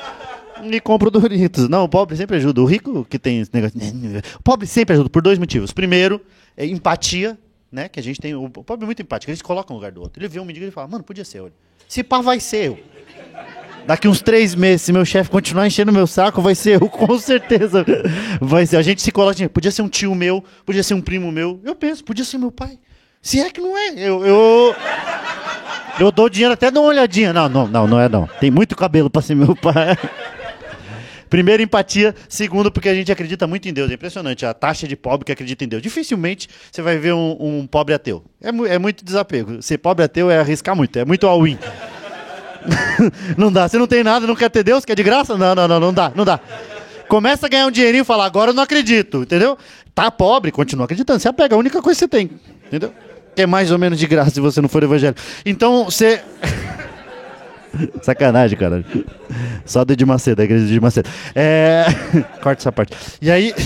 e 0.63 0.81
compra 0.81 1.09
o 1.09 1.11
Doritos. 1.11 1.69
Não, 1.69 1.83
o 1.83 1.89
pobre 1.89 2.17
sempre 2.17 2.37
ajuda. 2.37 2.61
O 2.61 2.65
rico 2.65 3.05
que 3.11 3.19
tem 3.19 3.41
esse 3.41 3.51
negócio. 3.53 3.77
O 4.39 4.43
pobre 4.45 4.69
sempre 4.69 4.95
ajuda 4.95 5.11
por 5.11 5.21
dois 5.21 5.37
motivos. 5.37 5.73
Primeiro, 5.73 6.21
é 6.57 6.65
empatia 6.65 7.37
né? 7.71 7.89
Que 7.89 8.01
a 8.01 8.03
gente 8.03 8.21
tem. 8.21 8.35
O 8.35 8.49
pobre 8.49 8.85
é 8.85 8.87
muito 8.87 9.03
empático, 9.03 9.31
ele 9.31 9.37
se 9.37 9.43
coloca 9.43 9.73
no 9.73 9.77
lugar 9.77 9.93
do 9.93 10.01
outro. 10.01 10.21
Ele 10.21 10.29
vê 10.29 10.41
um 10.41 10.45
mendigo 10.45 10.67
e 10.67 10.71
fala, 10.71 10.89
mano, 10.89 11.05
podia 11.05 11.25
ser 11.25 11.39
eu. 11.39 11.51
Se 11.89 12.03
pá, 12.03 12.21
vai 12.21 12.41
ser 12.41 12.69
eu. 12.69 12.79
Daqui 13.87 14.09
uns 14.09 14.21
três 14.21 14.55
meses, 14.55 14.83
se 14.83 14.93
meu 14.93 15.05
chefe 15.05 15.31
continuar 15.31 15.67
enchendo 15.67 15.93
meu 15.93 16.09
saco, 16.09 16.43
vai 16.43 16.57
ser 16.57 16.83
eu, 16.83 16.89
com 16.91 17.19
certeza. 17.19 17.85
Vai 18.41 18.67
ser. 18.67 18.77
A 18.77 18.83
gente 18.83 19.01
se 19.01 19.13
coloca, 19.13 19.49
podia 19.49 19.71
ser 19.71 19.83
um 19.83 19.89
tio 19.89 20.15
meu, 20.15 20.43
podia 20.65 20.83
ser 20.83 20.95
um 20.95 21.01
primo 21.01 21.31
meu. 21.31 21.61
Eu 21.63 21.75
penso, 21.75 22.03
podia 22.03 22.25
ser 22.25 22.39
meu 22.39 22.51
pai. 22.51 22.79
Se 23.23 23.41
é 23.41 23.51
que 23.51 23.61
não 23.61 23.77
é, 23.77 23.91
eu. 23.95 24.25
Eu, 24.25 24.75
eu 25.99 26.13
dou 26.13 26.29
dinheiro 26.29 26.55
até 26.55 26.71
dou 26.71 26.85
uma 26.85 26.91
olhadinha. 26.91 27.33
Não, 27.33 27.49
não, 27.49 27.67
não, 27.67 27.87
não 27.87 28.01
é 28.01 28.09
não. 28.09 28.29
Tem 28.41 28.51
muito 28.51 28.77
cabelo 28.77 29.09
pra 29.09 29.23
ser 29.23 29.35
meu 29.35 29.55
pai. 29.55 29.97
Primeiro, 31.29 31.63
empatia. 31.63 32.15
Segundo, 32.29 32.71
porque 32.71 32.89
a 32.89 32.95
gente 32.95 33.11
acredita 33.11 33.47
muito 33.47 33.69
em 33.69 33.73
Deus. 33.73 33.91
É 33.91 33.95
impressionante 33.95 34.45
a 34.47 34.55
taxa 34.55 34.87
de 34.87 34.97
pobre 34.97 35.25
que 35.25 35.33
acredita 35.33 35.65
em 35.65 35.69
Deus. 35.69 35.83
Dificilmente 35.83 36.49
você 36.71 36.83
vai 36.83 36.99
ver 36.99 37.15
um, 37.15 37.37
um 37.39 37.67
pobre 37.67 37.95
ateu. 37.95 38.25
É, 38.41 38.49
é, 38.75 38.79
muito 38.79 39.05
desapego. 39.05 39.63
Ser 39.63 39.79
pobre 39.79 40.05
ateu 40.05 40.31
é 40.31 40.39
arriscar 40.39 40.77
muito. 40.77 40.99
É 40.99 41.05
muito 41.05 41.27
all-in. 41.27 41.59
não 43.37 43.53
dá. 43.53 43.69
Você 43.69 43.79
não 43.79 43.87
tem 43.87 44.03
nada, 44.03 44.27
não 44.27 44.37
quer 44.37 44.51
ter 44.51 44.63
Deus, 44.63 44.85
quer 44.85 44.95
de 44.95 45.03
graça? 45.03 45.37
Não, 45.37 45.55
não, 45.55 45.69
não, 45.69 45.81
não 45.81 45.93
dá, 45.93 46.13
não 46.15 46.25
dá. 46.25 46.41
Começa 47.09 47.47
a 47.47 47.49
ganhar 47.49 47.67
um 47.67 47.71
dinheirinho 47.71 48.03
e 48.03 48.05
fala, 48.05 48.27
agora 48.27 48.51
eu 48.51 48.55
não 48.55 48.63
acredito, 48.63 49.23
entendeu? 49.23 49.57
Tá 49.95 50.11
pobre, 50.11 50.51
continua 50.51 50.85
acreditando. 50.85 51.21
Você 51.21 51.29
apega 51.29 51.55
a 51.55 51.59
única 51.59 51.81
coisa 51.81 51.97
que 51.97 52.05
você 52.05 52.09
tem, 52.09 52.31
entendeu? 52.67 52.93
Que 53.35 53.43
é 53.43 53.47
mais 53.47 53.71
ou 53.71 53.79
menos 53.79 53.99
de 53.99 54.07
graça 54.07 54.31
se 54.31 54.41
você 54.41 54.61
não 54.61 54.69
for 54.69 54.83
evangélico. 54.83 55.21
Então, 55.45 55.85
você... 55.85 56.23
Sacanagem, 58.03 58.59
cara. 58.59 58.85
Só 59.65 59.85
do 59.85 59.97
de 59.97 60.05
Macedo, 60.05 60.43
a 60.43 60.45
igreja 60.45 60.67
de 60.67 60.81
Macedo. 60.81 61.09
É... 61.35 61.87
Corta 62.43 62.63
essa 62.63 62.73
parte. 62.73 62.97
E 63.21 63.31
aí. 63.31 63.55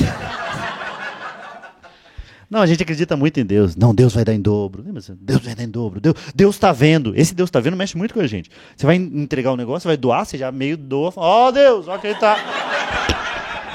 Não, 2.51 2.61
a 2.61 2.67
gente 2.67 2.83
acredita 2.83 3.17
muito 3.17 3.39
em 3.39 3.47
Deus. 3.47 3.77
Não, 3.77 3.95
Deus 3.95 4.13
vai 4.13 4.25
dar 4.25 4.35
em 4.35 4.41
dobro. 4.41 4.83
Deus 4.83 5.41
vai 5.41 5.55
dar 5.55 5.63
em 5.63 5.69
dobro. 5.69 6.01
Deus, 6.01 6.17
Deus 6.35 6.59
tá 6.59 6.73
vendo. 6.73 7.13
Esse 7.15 7.33
Deus 7.33 7.49
tá 7.49 7.61
vendo 7.61 7.77
mexe 7.77 7.97
muito 7.97 8.13
com 8.13 8.19
a 8.19 8.27
gente. 8.27 8.51
Você 8.77 8.85
vai 8.85 8.97
entregar 8.97 9.53
um 9.53 9.57
negócio, 9.57 9.87
vai 9.87 9.97
doar, 9.97 10.27
você 10.27 10.37
já 10.37 10.51
meio 10.51 10.77
doa. 10.77 11.13
Ó, 11.15 11.47
oh, 11.47 11.53
Deus, 11.53 11.87
ó 11.87 11.97
que 11.97 12.09
ele 12.09 12.19
tá. 12.19 12.37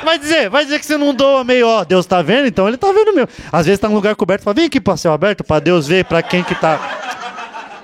Vai 0.03 0.19
dizer, 0.19 0.49
vai 0.49 0.65
dizer 0.65 0.77
que 0.79 0.85
você 0.85 0.97
não 0.97 1.13
doa 1.13 1.43
meio, 1.43 1.67
ó, 1.67 1.85
Deus 1.85 2.05
tá 2.05 2.21
vendo, 2.21 2.47
então 2.47 2.67
ele 2.67 2.77
tá 2.77 2.91
vendo 2.91 3.15
mesmo. 3.15 3.29
Às 3.51 3.65
vezes 3.65 3.79
tá 3.79 3.87
num 3.87 3.95
lugar 3.95 4.13
coberto, 4.15 4.43
fala, 4.43 4.53
vem 4.53 4.65
aqui 4.65 4.79
para 4.79 4.97
céu 4.97 5.13
aberto, 5.13 5.43
para 5.43 5.59
Deus 5.59 5.87
ver 5.87 6.05
para 6.05 6.21
quem 6.21 6.43
que 6.43 6.53
tá. 6.53 7.04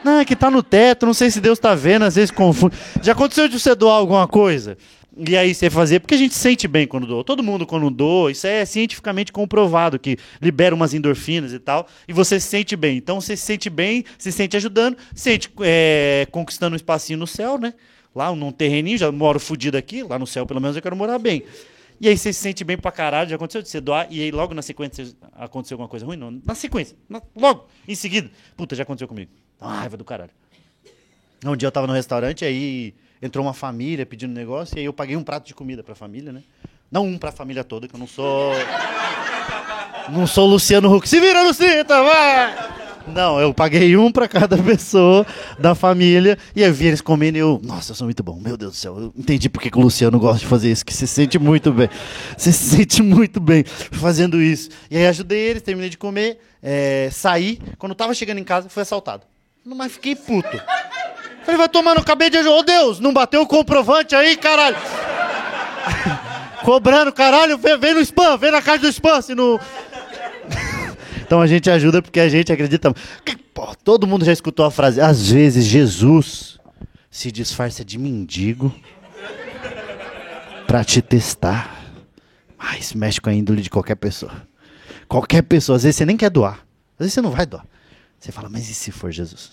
Não, 0.03 0.19
é 0.19 0.25
que 0.25 0.35
tá 0.35 0.49
no 0.49 0.63
teto, 0.63 1.05
não 1.05 1.13
sei 1.13 1.29
se 1.29 1.39
Deus 1.39 1.59
tá 1.59 1.75
vendo, 1.75 2.03
às 2.03 2.15
vezes 2.15 2.31
confunde. 2.31 2.75
Já 3.01 3.11
aconteceu 3.11 3.47
de 3.47 3.59
você 3.59 3.75
doar 3.75 3.95
alguma 3.95 4.27
coisa? 4.27 4.77
E 5.15 5.35
aí 5.35 5.53
você 5.53 5.69
fazer, 5.69 5.99
porque 5.99 6.15
a 6.15 6.17
gente 6.17 6.33
sente 6.33 6.67
bem 6.67 6.87
quando 6.87 7.05
doa. 7.05 7.23
Todo 7.23 7.43
mundo 7.43 7.67
quando 7.67 7.89
doa, 7.89 8.31
isso 8.31 8.47
é 8.47 8.65
cientificamente 8.65 9.31
comprovado, 9.31 9.99
que 9.99 10.17
libera 10.41 10.73
umas 10.73 10.93
endorfinas 10.93 11.51
e 11.53 11.59
tal, 11.59 11.85
e 12.07 12.13
você 12.13 12.39
se 12.39 12.47
sente 12.47 12.75
bem. 12.75 12.97
Então 12.97 13.19
você 13.19 13.35
se 13.35 13.45
sente 13.45 13.69
bem, 13.69 14.05
se 14.17 14.31
sente 14.31 14.55
ajudando, 14.55 14.97
sente 15.13 15.51
é, 15.61 16.25
conquistando 16.31 16.73
um 16.73 16.77
espacinho 16.77 17.19
no 17.19 17.27
céu, 17.27 17.57
né? 17.57 17.73
Lá 18.15 18.33
num 18.33 18.51
terreninho, 18.51 18.97
já 18.97 19.11
moro 19.11 19.39
fudido 19.39 19.77
aqui, 19.77 20.01
lá 20.01 20.17
no 20.17 20.25
céu 20.25 20.45
pelo 20.45 20.61
menos 20.61 20.75
eu 20.75 20.81
quero 20.81 20.95
morar 20.95 21.19
bem. 21.19 21.43
E 21.99 22.07
aí 22.07 22.17
você 22.17 22.33
se 22.33 22.39
sente 22.39 22.63
bem 22.63 22.77
pra 22.77 22.91
caralho, 22.91 23.29
já 23.29 23.35
aconteceu 23.35 23.61
de 23.61 23.69
você 23.69 23.79
doar, 23.79 24.07
e 24.09 24.21
aí 24.23 24.31
logo 24.31 24.53
na 24.53 24.61
sequência 24.61 25.05
aconteceu 25.33 25.75
alguma 25.75 25.87
coisa 25.89 26.05
ruim? 26.05 26.17
Não, 26.17 26.41
na 26.43 26.55
sequência, 26.55 26.97
na, 27.07 27.21
logo, 27.35 27.67
em 27.87 27.93
seguida. 27.93 28.31
Puta, 28.57 28.75
já 28.75 28.83
aconteceu 28.83 29.07
comigo. 29.07 29.29
Uma 29.61 29.75
raiva 29.75 29.95
do 29.95 30.03
caralho. 30.03 30.31
Um 31.45 31.55
dia 31.55 31.67
eu 31.67 31.71
tava 31.71 31.87
no 31.87 31.93
restaurante, 31.93 32.43
aí 32.43 32.93
entrou 33.21 33.45
uma 33.45 33.53
família 33.53 34.05
pedindo 34.05 34.33
negócio, 34.33 34.75
e 34.75 34.79
aí 34.79 34.85
eu 34.85 34.93
paguei 34.93 35.15
um 35.15 35.23
prato 35.23 35.45
de 35.45 35.53
comida 35.53 35.83
pra 35.83 35.93
família, 35.93 36.31
né? 36.31 36.41
Não 36.91 37.05
um 37.05 37.17
pra 37.17 37.31
família 37.31 37.63
toda, 37.63 37.87
que 37.87 37.95
eu 37.95 37.99
não 37.99 38.07
sou. 38.07 38.53
Não 40.09 40.27
sou 40.27 40.47
Luciano 40.47 40.93
Huck. 40.93 41.07
Se 41.07 41.19
vira, 41.19 41.43
Lucita, 41.43 42.03
vai! 42.03 42.81
Não, 43.07 43.39
eu 43.39 43.53
paguei 43.53 43.95
um 43.97 44.11
para 44.11 44.27
cada 44.27 44.57
pessoa 44.57 45.25
da 45.57 45.73
família 45.73 46.37
e 46.55 46.61
eu 46.61 46.73
vi 46.73 46.87
eles 46.87 47.01
comendo 47.01 47.37
e 47.37 47.41
eu, 47.41 47.59
nossa, 47.63 47.91
eu 47.91 47.95
sou 47.95 48.05
muito 48.05 48.21
bom, 48.21 48.39
meu 48.39 48.55
Deus 48.55 48.73
do 48.73 48.77
céu. 48.77 48.99
Eu 48.99 49.13
entendi 49.17 49.49
porque 49.49 49.71
que 49.71 49.77
o 49.77 49.81
Luciano 49.81 50.19
gosta 50.19 50.39
de 50.39 50.45
fazer 50.45 50.71
isso, 50.71 50.85
que 50.85 50.93
se 50.93 51.07
sente 51.07 51.39
muito 51.39 51.71
bem. 51.71 51.89
Se 52.37 52.51
sente 52.53 53.01
muito 53.01 53.39
bem 53.39 53.63
fazendo 53.65 54.41
isso. 54.41 54.69
E 54.89 54.97
aí 54.97 55.07
ajudei 55.07 55.39
eles, 55.39 55.61
terminei 55.63 55.89
de 55.89 55.97
comer, 55.97 56.39
é, 56.61 57.09
saí. 57.11 57.59
Quando 57.77 57.95
tava 57.95 58.13
chegando 58.13 58.37
em 58.37 58.43
casa, 58.43 58.69
fui 58.69 58.81
assaltado. 58.81 59.30
Mas 59.65 59.93
fiquei 59.93 60.15
puto. 60.15 60.59
Falei, 61.43 61.57
vai 61.57 61.69
tomar 61.69 61.95
no 61.95 62.03
cabelo 62.03 62.31
de 62.31 62.37
Ô 62.39 62.57
oh, 62.57 62.63
Deus, 62.63 62.99
não 62.99 63.13
bateu 63.13 63.41
o 63.41 63.47
comprovante 63.47 64.15
aí, 64.15 64.35
caralho? 64.35 64.77
Cobrando, 66.63 67.11
caralho, 67.11 67.57
vem, 67.57 67.77
vem 67.77 67.93
no 67.93 68.01
spam, 68.01 68.37
vem 68.37 68.51
na 68.51 68.61
caixa 68.61 68.81
do 68.81 68.87
spam, 68.87 69.21
se 69.21 69.33
não. 69.33 69.59
então 71.21 71.41
a 71.41 71.47
gente 71.47 71.69
ajuda 71.69 72.01
porque 72.01 72.19
a 72.19 72.29
gente 72.29 72.51
acredita. 72.51 72.93
Todo 73.83 74.07
mundo 74.07 74.25
já 74.25 74.31
escutou 74.31 74.65
a 74.65 74.71
frase, 74.71 75.01
às 75.01 75.31
vezes 75.31 75.65
Jesus 75.65 76.59
se 77.09 77.31
disfarça 77.31 77.83
de 77.83 77.97
mendigo 77.97 78.73
para 80.67 80.83
te 80.83 81.01
testar. 81.01 81.79
Mas 82.57 82.93
mexe 82.93 83.19
com 83.19 83.29
a 83.29 83.33
índole 83.33 83.61
de 83.61 83.69
qualquer 83.69 83.95
pessoa. 83.95 84.31
Qualquer 85.07 85.41
pessoa. 85.41 85.75
Às 85.75 85.83
vezes 85.83 85.97
você 85.97 86.05
nem 86.05 86.15
quer 86.15 86.29
doar. 86.29 86.59
Às 86.93 86.99
vezes 86.99 87.13
você 87.13 87.21
não 87.21 87.31
vai 87.31 87.45
doar. 87.45 87.65
Você 88.21 88.31
fala, 88.31 88.47
mas 88.49 88.69
e 88.69 88.73
se 88.75 88.91
for 88.91 89.11
Jesus? 89.11 89.49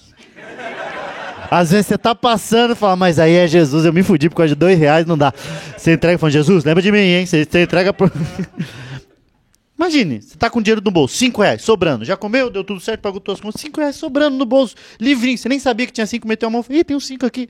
Às 1.50 1.70
vezes 1.70 1.86
você 1.86 1.96
tá 1.96 2.14
passando 2.14 2.72
e 2.72 2.74
fala, 2.74 2.94
mas 2.96 3.18
aí 3.18 3.32
é 3.32 3.48
Jesus, 3.48 3.86
eu 3.86 3.92
me 3.94 4.02
fudi 4.02 4.28
por 4.28 4.36
causa 4.36 4.50
de 4.50 4.54
dois 4.54 4.78
reais, 4.78 5.06
não 5.06 5.16
dá. 5.16 5.32
Você 5.74 5.94
entrega 5.94 6.16
e 6.16 6.18
fala, 6.18 6.30
Jesus, 6.30 6.64
lembra 6.64 6.82
de 6.82 6.92
mim, 6.92 6.98
hein? 6.98 7.24
Você, 7.24 7.46
você 7.46 7.62
entrega 7.62 7.94
pro... 7.94 8.12
Imagine, 9.78 10.20
você 10.20 10.36
tá 10.36 10.50
com 10.50 10.60
dinheiro 10.60 10.82
no 10.84 10.90
bolso, 10.90 11.16
cinco 11.16 11.40
reais, 11.40 11.62
sobrando. 11.62 12.04
Já 12.04 12.14
comeu, 12.14 12.50
deu 12.50 12.62
tudo 12.62 12.78
certo, 12.78 13.00
pagou 13.00 13.20
todas 13.20 13.38
as 13.38 13.42
contas, 13.42 13.58
cinco 13.58 13.80
reais 13.80 13.96
sobrando 13.96 14.36
no 14.36 14.44
bolso, 14.44 14.74
livrinho. 15.00 15.38
Você 15.38 15.48
nem 15.48 15.58
sabia 15.58 15.86
que 15.86 15.92
tinha 15.92 16.06
cinco, 16.06 16.28
meteu 16.28 16.48
a 16.48 16.50
mão, 16.50 16.62
ih, 16.68 16.84
tem 16.84 16.94
uns 16.94 17.06
cinco 17.06 17.24
aqui. 17.24 17.48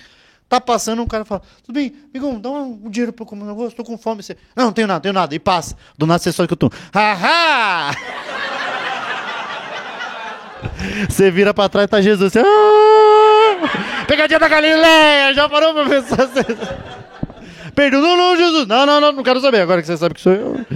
Tá 0.49 0.61
passando, 0.61 1.03
um 1.03 1.07
cara 1.07 1.25
fala, 1.25 1.43
tudo 1.65 1.75
bem, 1.75 1.93
amigão, 2.15 2.39
dá 2.39 2.49
um 2.51 2.89
dinheiro 2.89 3.13
pra 3.13 3.25
eu 3.25 3.27
comer 3.27 3.43
um 3.43 3.47
negócio, 3.47 3.77
tô 3.77 3.83
com 3.83 3.99
fome. 3.99 4.23
Você, 4.23 4.37
não, 4.55 4.67
não 4.67 4.73
tenho 4.73 4.87
nada, 4.87 5.01
tenho 5.01 5.13
nada. 5.13 5.35
E 5.35 5.39
passa. 5.41 5.75
Do 5.97 6.07
nada 6.07 6.21
você 6.21 6.31
só 6.31 6.47
que 6.47 6.53
eu 6.53 6.57
tô, 6.57 6.71
haha! 6.95 7.97
Você 11.09 11.31
vira 11.31 11.53
pra 11.53 11.69
trás 11.69 11.87
e 11.87 11.89
tá 11.89 12.01
Jesus. 12.01 12.33
Você, 12.33 12.41
ah! 12.41 14.05
Pegadinha 14.07 14.39
da 14.39 14.49
Galileia! 14.49 15.35
Já 15.35 15.49
parou 15.49 15.75
pra 15.75 15.87
pensar? 15.87 16.27
Você... 16.27 16.45
Não, 17.93 18.17
não, 18.17 18.37
Jesus. 18.37 18.67
Não, 18.67 18.85
não, 18.85 19.01
não, 19.01 19.13
não 19.13 19.23
quero 19.23 19.41
saber. 19.41 19.61
Agora 19.61 19.81
que 19.81 19.87
você 19.87 19.97
sabe 19.97 20.15
que 20.15 20.21
sou 20.21 20.33
eu. 20.33 20.67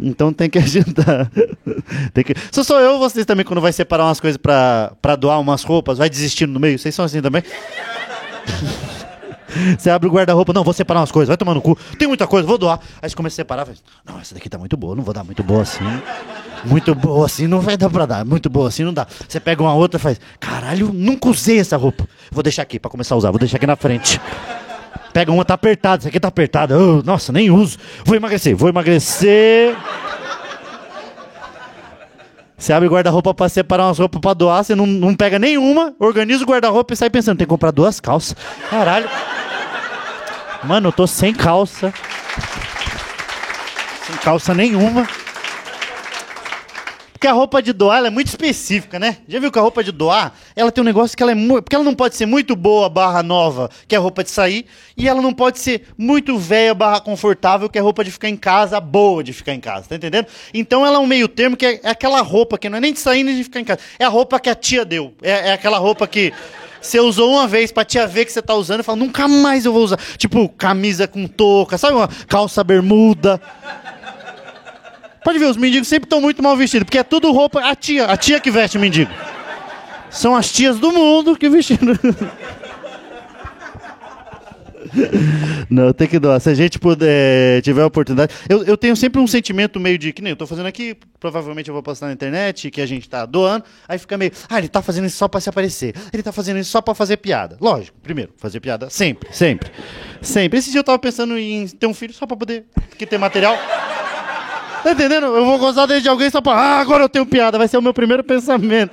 Então 0.00 0.32
tem 0.32 0.50
que 0.50 0.58
agendar. 0.58 1.30
tem 2.12 2.24
que... 2.24 2.34
Se 2.52 2.62
sou 2.62 2.78
eu, 2.78 2.98
vocês 2.98 3.24
também, 3.24 3.44
quando 3.44 3.60
vai 3.60 3.72
separar 3.72 4.04
umas 4.04 4.20
coisas 4.20 4.36
pra, 4.36 4.92
pra 5.00 5.16
doar 5.16 5.40
umas 5.40 5.62
roupas, 5.62 5.98
vai 5.98 6.10
desistindo 6.10 6.52
no 6.52 6.60
meio? 6.60 6.78
Vocês 6.78 6.94
são 6.94 7.04
assim 7.04 7.22
também? 7.22 7.42
Você 9.78 9.90
abre 9.90 10.08
o 10.08 10.12
guarda-roupa, 10.12 10.52
não, 10.52 10.64
vou 10.64 10.72
separar 10.72 11.00
umas 11.00 11.12
coisas, 11.12 11.28
vai 11.28 11.36
tomar 11.36 11.54
no 11.54 11.62
cu. 11.62 11.76
Tem 11.98 12.08
muita 12.08 12.26
coisa, 12.26 12.46
vou 12.46 12.58
doar. 12.58 12.80
Aí 13.00 13.08
você 13.08 13.16
começa 13.16 13.34
a 13.34 13.36
separar, 13.36 13.66
faz, 13.66 13.82
não, 14.04 14.18
essa 14.18 14.34
daqui 14.34 14.48
tá 14.48 14.58
muito 14.58 14.76
boa, 14.76 14.94
não 14.94 15.02
vou 15.02 15.14
dar 15.14 15.24
muito 15.24 15.42
boa 15.42 15.62
assim. 15.62 15.84
Muito 16.64 16.94
boa 16.94 17.26
assim, 17.26 17.46
não 17.46 17.60
vai 17.60 17.76
dar 17.76 17.88
pra 17.88 18.06
dar. 18.06 18.24
Muito 18.24 18.50
boa 18.50 18.68
assim, 18.68 18.84
não 18.84 18.92
dá. 18.92 19.06
Você 19.28 19.38
pega 19.38 19.62
uma 19.62 19.74
outra 19.74 19.98
e 19.98 20.02
faz, 20.02 20.20
caralho, 20.40 20.92
nunca 20.92 21.28
usei 21.28 21.60
essa 21.60 21.76
roupa. 21.76 22.08
Vou 22.30 22.42
deixar 22.42 22.62
aqui 22.62 22.78
pra 22.78 22.90
começar 22.90 23.14
a 23.14 23.18
usar, 23.18 23.30
vou 23.30 23.38
deixar 23.38 23.56
aqui 23.56 23.66
na 23.66 23.76
frente. 23.76 24.20
Pega 25.12 25.32
uma, 25.32 25.44
tá 25.44 25.54
apertada, 25.54 26.02
essa 26.02 26.08
aqui 26.08 26.20
tá 26.20 26.28
apertada. 26.28 26.78
Oh, 26.78 27.02
nossa, 27.02 27.32
nem 27.32 27.50
uso. 27.50 27.78
Vou 28.04 28.14
emagrecer, 28.16 28.54
vou 28.54 28.68
emagrecer. 28.68 29.74
Você 32.56 32.72
abre 32.72 32.88
guarda-roupa 32.88 33.34
pra 33.34 33.48
separar 33.48 33.86
umas 33.86 33.98
roupas 33.98 34.20
pra 34.20 34.32
doar, 34.32 34.64
você 34.64 34.74
não, 34.74 34.86
não 34.86 35.14
pega 35.14 35.38
nenhuma, 35.38 35.94
organiza 35.98 36.42
o 36.42 36.46
guarda-roupa 36.46 36.94
e 36.94 36.96
sai 36.96 37.10
pensando, 37.10 37.36
tem 37.36 37.46
que 37.46 37.50
comprar 37.50 37.70
duas 37.70 38.00
calças. 38.00 38.34
Caralho. 38.70 39.08
Mano, 40.64 40.88
eu 40.88 40.92
tô 40.92 41.06
sem 41.06 41.34
calça. 41.34 41.92
Sem 44.06 44.16
calça 44.16 44.54
nenhuma. 44.54 45.06
Porque 47.16 47.26
a 47.26 47.32
roupa 47.32 47.62
de 47.62 47.72
doar 47.72 48.04
é 48.04 48.10
muito 48.10 48.26
específica, 48.26 48.98
né? 48.98 49.16
Já 49.26 49.40
viu 49.40 49.50
que 49.50 49.58
a 49.58 49.62
roupa 49.62 49.82
de 49.82 49.90
doar, 49.90 50.34
ela 50.54 50.70
tem 50.70 50.82
um 50.82 50.84
negócio 50.84 51.16
que 51.16 51.22
ela 51.22 51.32
é 51.32 51.34
muito. 51.34 51.62
Porque 51.62 51.74
ela 51.74 51.84
não 51.84 51.94
pode 51.94 52.14
ser 52.14 52.26
muito 52.26 52.54
boa 52.54 52.90
barra 52.90 53.22
nova, 53.22 53.70
que 53.88 53.94
é 53.94 53.98
a 53.98 54.00
roupa 54.00 54.22
de 54.22 54.28
sair, 54.28 54.66
e 54.94 55.08
ela 55.08 55.22
não 55.22 55.32
pode 55.32 55.58
ser 55.58 55.88
muito 55.96 56.36
velha 56.36 56.74
barra 56.74 57.00
confortável, 57.00 57.70
que 57.70 57.78
é 57.78 57.80
a 57.80 57.84
roupa 57.84 58.04
de 58.04 58.10
ficar 58.10 58.28
em 58.28 58.36
casa, 58.36 58.78
boa 58.80 59.24
de 59.24 59.32
ficar 59.32 59.54
em 59.54 59.60
casa, 59.60 59.86
tá 59.88 59.96
entendendo? 59.96 60.26
Então 60.52 60.84
ela 60.84 60.96
é 60.96 60.98
um 60.98 61.06
meio 61.06 61.26
termo 61.26 61.56
que 61.56 61.64
é, 61.64 61.80
é 61.82 61.88
aquela 61.88 62.20
roupa 62.20 62.58
que 62.58 62.68
não 62.68 62.76
é 62.76 62.80
nem 62.82 62.92
de 62.92 62.98
sair 62.98 63.24
nem 63.24 63.34
de 63.34 63.44
ficar 63.44 63.60
em 63.60 63.64
casa. 63.64 63.80
É 63.98 64.04
a 64.04 64.10
roupa 64.10 64.38
que 64.38 64.50
a 64.50 64.54
tia 64.54 64.84
deu. 64.84 65.14
É, 65.22 65.48
é 65.48 65.52
aquela 65.54 65.78
roupa 65.78 66.06
que. 66.06 66.34
Você 66.82 67.00
usou 67.00 67.32
uma 67.32 67.48
vez 67.48 67.72
pra 67.72 67.84
tia 67.84 68.06
ver 68.06 68.26
que 68.26 68.32
você 68.32 68.42
tá 68.42 68.54
usando 68.54 68.80
e 68.80 68.82
fala, 68.82 68.98
nunca 68.98 69.26
mais 69.26 69.64
eu 69.64 69.72
vou 69.72 69.82
usar. 69.82 69.98
Tipo, 70.18 70.48
camisa 70.50 71.08
com 71.08 71.26
touca, 71.26 71.76
sabe? 71.76 71.94
Uma 71.94 72.08
calça 72.28 72.62
bermuda. 72.62 73.40
Pode 75.26 75.40
ver, 75.40 75.46
os 75.46 75.56
mendigos 75.56 75.88
sempre 75.88 76.06
estão 76.06 76.20
muito 76.20 76.40
mal 76.40 76.56
vestidos, 76.56 76.84
porque 76.84 76.98
é 76.98 77.02
tudo 77.02 77.32
roupa. 77.32 77.58
A 77.58 77.74
tia, 77.74 78.04
a 78.04 78.16
tia 78.16 78.38
que 78.38 78.48
veste 78.48 78.78
mendigo. 78.78 79.10
São 80.08 80.36
as 80.36 80.52
tias 80.52 80.78
do 80.78 80.92
mundo 80.92 81.36
que 81.36 81.48
vestiram. 81.48 81.98
Não, 85.68 85.92
tem 85.92 86.06
que 86.06 86.20
doar. 86.20 86.38
Se 86.38 86.48
a 86.48 86.54
gente 86.54 86.78
puder, 86.78 87.60
tiver 87.62 87.82
a 87.82 87.86
oportunidade. 87.86 88.32
Eu, 88.48 88.62
eu 88.62 88.76
tenho 88.76 88.94
sempre 88.94 89.20
um 89.20 89.26
sentimento 89.26 89.80
meio 89.80 89.98
de 89.98 90.12
que 90.12 90.22
nem 90.22 90.30
eu 90.30 90.36
tô 90.36 90.46
fazendo 90.46 90.66
aqui, 90.66 90.96
provavelmente 91.18 91.70
eu 91.70 91.74
vou 91.74 91.82
postar 91.82 92.06
na 92.06 92.12
internet, 92.12 92.70
que 92.70 92.80
a 92.80 92.86
gente 92.86 93.08
tá 93.08 93.26
doando. 93.26 93.64
Aí 93.88 93.98
fica 93.98 94.16
meio, 94.16 94.30
ah, 94.48 94.58
ele 94.58 94.68
tá 94.68 94.80
fazendo 94.80 95.06
isso 95.06 95.16
só 95.16 95.26
pra 95.26 95.40
se 95.40 95.48
aparecer. 95.48 95.92
Ele 96.12 96.22
tá 96.22 96.30
fazendo 96.30 96.60
isso 96.60 96.70
só 96.70 96.80
pra 96.80 96.94
fazer 96.94 97.16
piada. 97.16 97.56
Lógico, 97.60 97.98
primeiro, 98.00 98.32
fazer 98.36 98.60
piada 98.60 98.88
sempre, 98.90 99.28
sempre. 99.32 99.72
Sempre. 100.22 100.60
Esse 100.60 100.70
dia 100.70 100.78
eu 100.78 100.84
tava 100.84 101.00
pensando 101.00 101.36
em 101.36 101.66
ter 101.66 101.88
um 101.88 101.94
filho 101.94 102.14
só 102.14 102.28
pra 102.28 102.36
poder 102.36 102.66
ter 102.96 103.18
material. 103.18 103.58
Tá 104.86 104.92
entendendo? 104.92 105.26
Eu 105.26 105.44
vou 105.44 105.58
gozar 105.58 105.88
de 105.88 106.08
alguém 106.08 106.30
só 106.30 106.40
pra. 106.40 106.52
Ah, 106.52 106.78
agora 106.78 107.02
eu 107.02 107.08
tenho 107.08 107.26
piada. 107.26 107.58
Vai 107.58 107.66
ser 107.66 107.76
o 107.76 107.82
meu 107.82 107.92
primeiro 107.92 108.22
pensamento. 108.22 108.92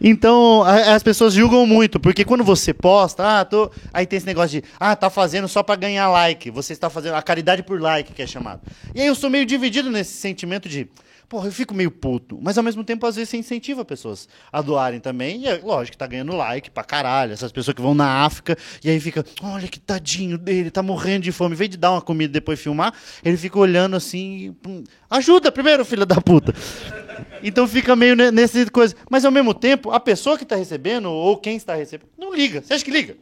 Então, 0.00 0.64
a, 0.64 0.96
as 0.96 1.04
pessoas 1.04 1.34
julgam 1.34 1.64
muito, 1.64 2.00
porque 2.00 2.24
quando 2.24 2.42
você 2.42 2.74
posta, 2.74 3.38
ah, 3.38 3.44
tô. 3.44 3.70
Aí 3.94 4.04
tem 4.06 4.16
esse 4.16 4.26
negócio 4.26 4.60
de, 4.60 4.68
ah, 4.78 4.96
tá 4.96 5.08
fazendo 5.08 5.46
só 5.46 5.62
pra 5.62 5.76
ganhar 5.76 6.08
like. 6.08 6.50
Você 6.50 6.72
está 6.72 6.90
fazendo 6.90 7.14
a 7.14 7.22
caridade 7.22 7.62
por 7.62 7.80
like, 7.80 8.12
que 8.12 8.22
é 8.22 8.26
chamado. 8.26 8.60
E 8.92 9.00
aí 9.00 9.06
eu 9.06 9.14
sou 9.14 9.30
meio 9.30 9.46
dividido 9.46 9.88
nesse 9.88 10.14
sentimento 10.14 10.68
de. 10.68 10.88
Porra, 11.28 11.48
eu 11.48 11.52
fico 11.52 11.74
meio 11.74 11.90
puto. 11.90 12.38
Mas 12.40 12.56
ao 12.56 12.64
mesmo 12.64 12.82
tempo, 12.82 13.06
às 13.06 13.16
vezes, 13.16 13.28
você 13.28 13.36
incentiva 13.36 13.84
pessoas 13.84 14.26
a 14.50 14.62
doarem 14.62 14.98
também. 14.98 15.42
E 15.42 15.46
é 15.46 15.60
lógico 15.62 15.92
que 15.92 15.98
tá 15.98 16.06
ganhando 16.06 16.34
like 16.34 16.70
pra 16.70 16.82
caralho. 16.82 17.32
Essas 17.34 17.52
pessoas 17.52 17.74
que 17.74 17.82
vão 17.82 17.94
na 17.94 18.24
África 18.24 18.56
e 18.82 18.88
aí 18.88 18.98
fica, 18.98 19.22
olha 19.42 19.68
que 19.68 19.78
tadinho 19.78 20.38
dele, 20.38 20.70
tá 20.70 20.82
morrendo 20.82 21.24
de 21.24 21.32
fome. 21.32 21.54
Em 21.54 21.58
vez 21.58 21.68
de 21.68 21.76
dar 21.76 21.90
uma 21.92 22.00
comida 22.00 22.30
e 22.30 22.32
depois 22.32 22.58
filmar, 22.58 22.94
ele 23.22 23.36
fica 23.36 23.58
olhando 23.58 23.94
assim. 23.94 24.56
hum, 24.66 24.82
Ajuda 25.10 25.52
primeiro, 25.52 25.84
filho 25.84 26.06
da 26.06 26.18
puta. 26.18 26.54
Então 27.42 27.68
fica 27.68 27.94
meio 27.94 28.16
ne- 28.16 28.30
nesse 28.30 28.64
coisa. 28.70 28.94
Mas 29.10 29.24
ao 29.26 29.30
mesmo 29.30 29.52
tempo, 29.52 29.90
a 29.90 30.00
pessoa 30.00 30.38
que 30.38 30.44
está 30.44 30.56
recebendo, 30.56 31.10
ou 31.10 31.36
quem 31.36 31.56
está 31.56 31.74
recebendo, 31.74 32.08
não 32.16 32.34
liga. 32.34 32.62
Você 32.62 32.72
acha 32.72 32.84
que 32.84 32.90
liga? 32.90 33.16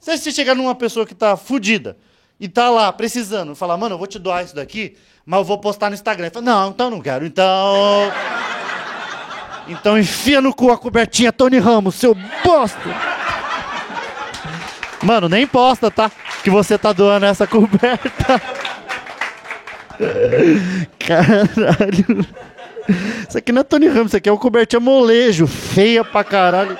Você 0.00 0.12
que 0.12 0.18
você 0.18 0.32
chegar 0.32 0.54
numa 0.54 0.74
pessoa 0.74 1.04
que 1.06 1.12
está 1.12 1.36
fudida 1.36 1.96
e 2.38 2.48
tá 2.48 2.68
lá 2.68 2.92
precisando, 2.92 3.54
falar, 3.54 3.76
mano, 3.76 3.94
eu 3.94 3.98
vou 3.98 4.06
te 4.06 4.18
doar 4.18 4.44
isso 4.44 4.54
daqui, 4.54 4.96
mas 5.24 5.38
eu 5.38 5.44
vou 5.44 5.58
postar 5.58 5.88
no 5.88 5.94
Instagram. 5.94 6.30
Fala, 6.30 6.44
não, 6.44 6.70
então 6.70 6.90
não 6.90 7.00
quero. 7.00 7.24
Então. 7.24 8.12
Então 9.68 9.98
enfia 9.98 10.40
no 10.40 10.52
cu 10.52 10.70
a 10.70 10.76
cobertinha 10.76 11.32
Tony 11.32 11.58
Ramos, 11.58 11.94
seu 11.94 12.14
bosta! 12.44 13.14
Mano, 15.02 15.28
nem 15.28 15.46
posta, 15.46 15.90
tá? 15.90 16.10
Que 16.42 16.50
você 16.50 16.76
tá 16.76 16.92
doando 16.92 17.26
essa 17.26 17.46
coberta. 17.48 18.40
Caralho. 20.98 22.26
Isso 23.28 23.38
aqui 23.38 23.52
não 23.52 23.60
é 23.60 23.64
Tony 23.64 23.86
Ramos, 23.86 24.08
isso 24.08 24.16
aqui 24.16 24.28
é 24.28 24.32
uma 24.32 24.38
cobertinha 24.38 24.80
molejo, 24.80 25.46
feia 25.46 26.04
pra 26.04 26.24
caralho. 26.24 26.76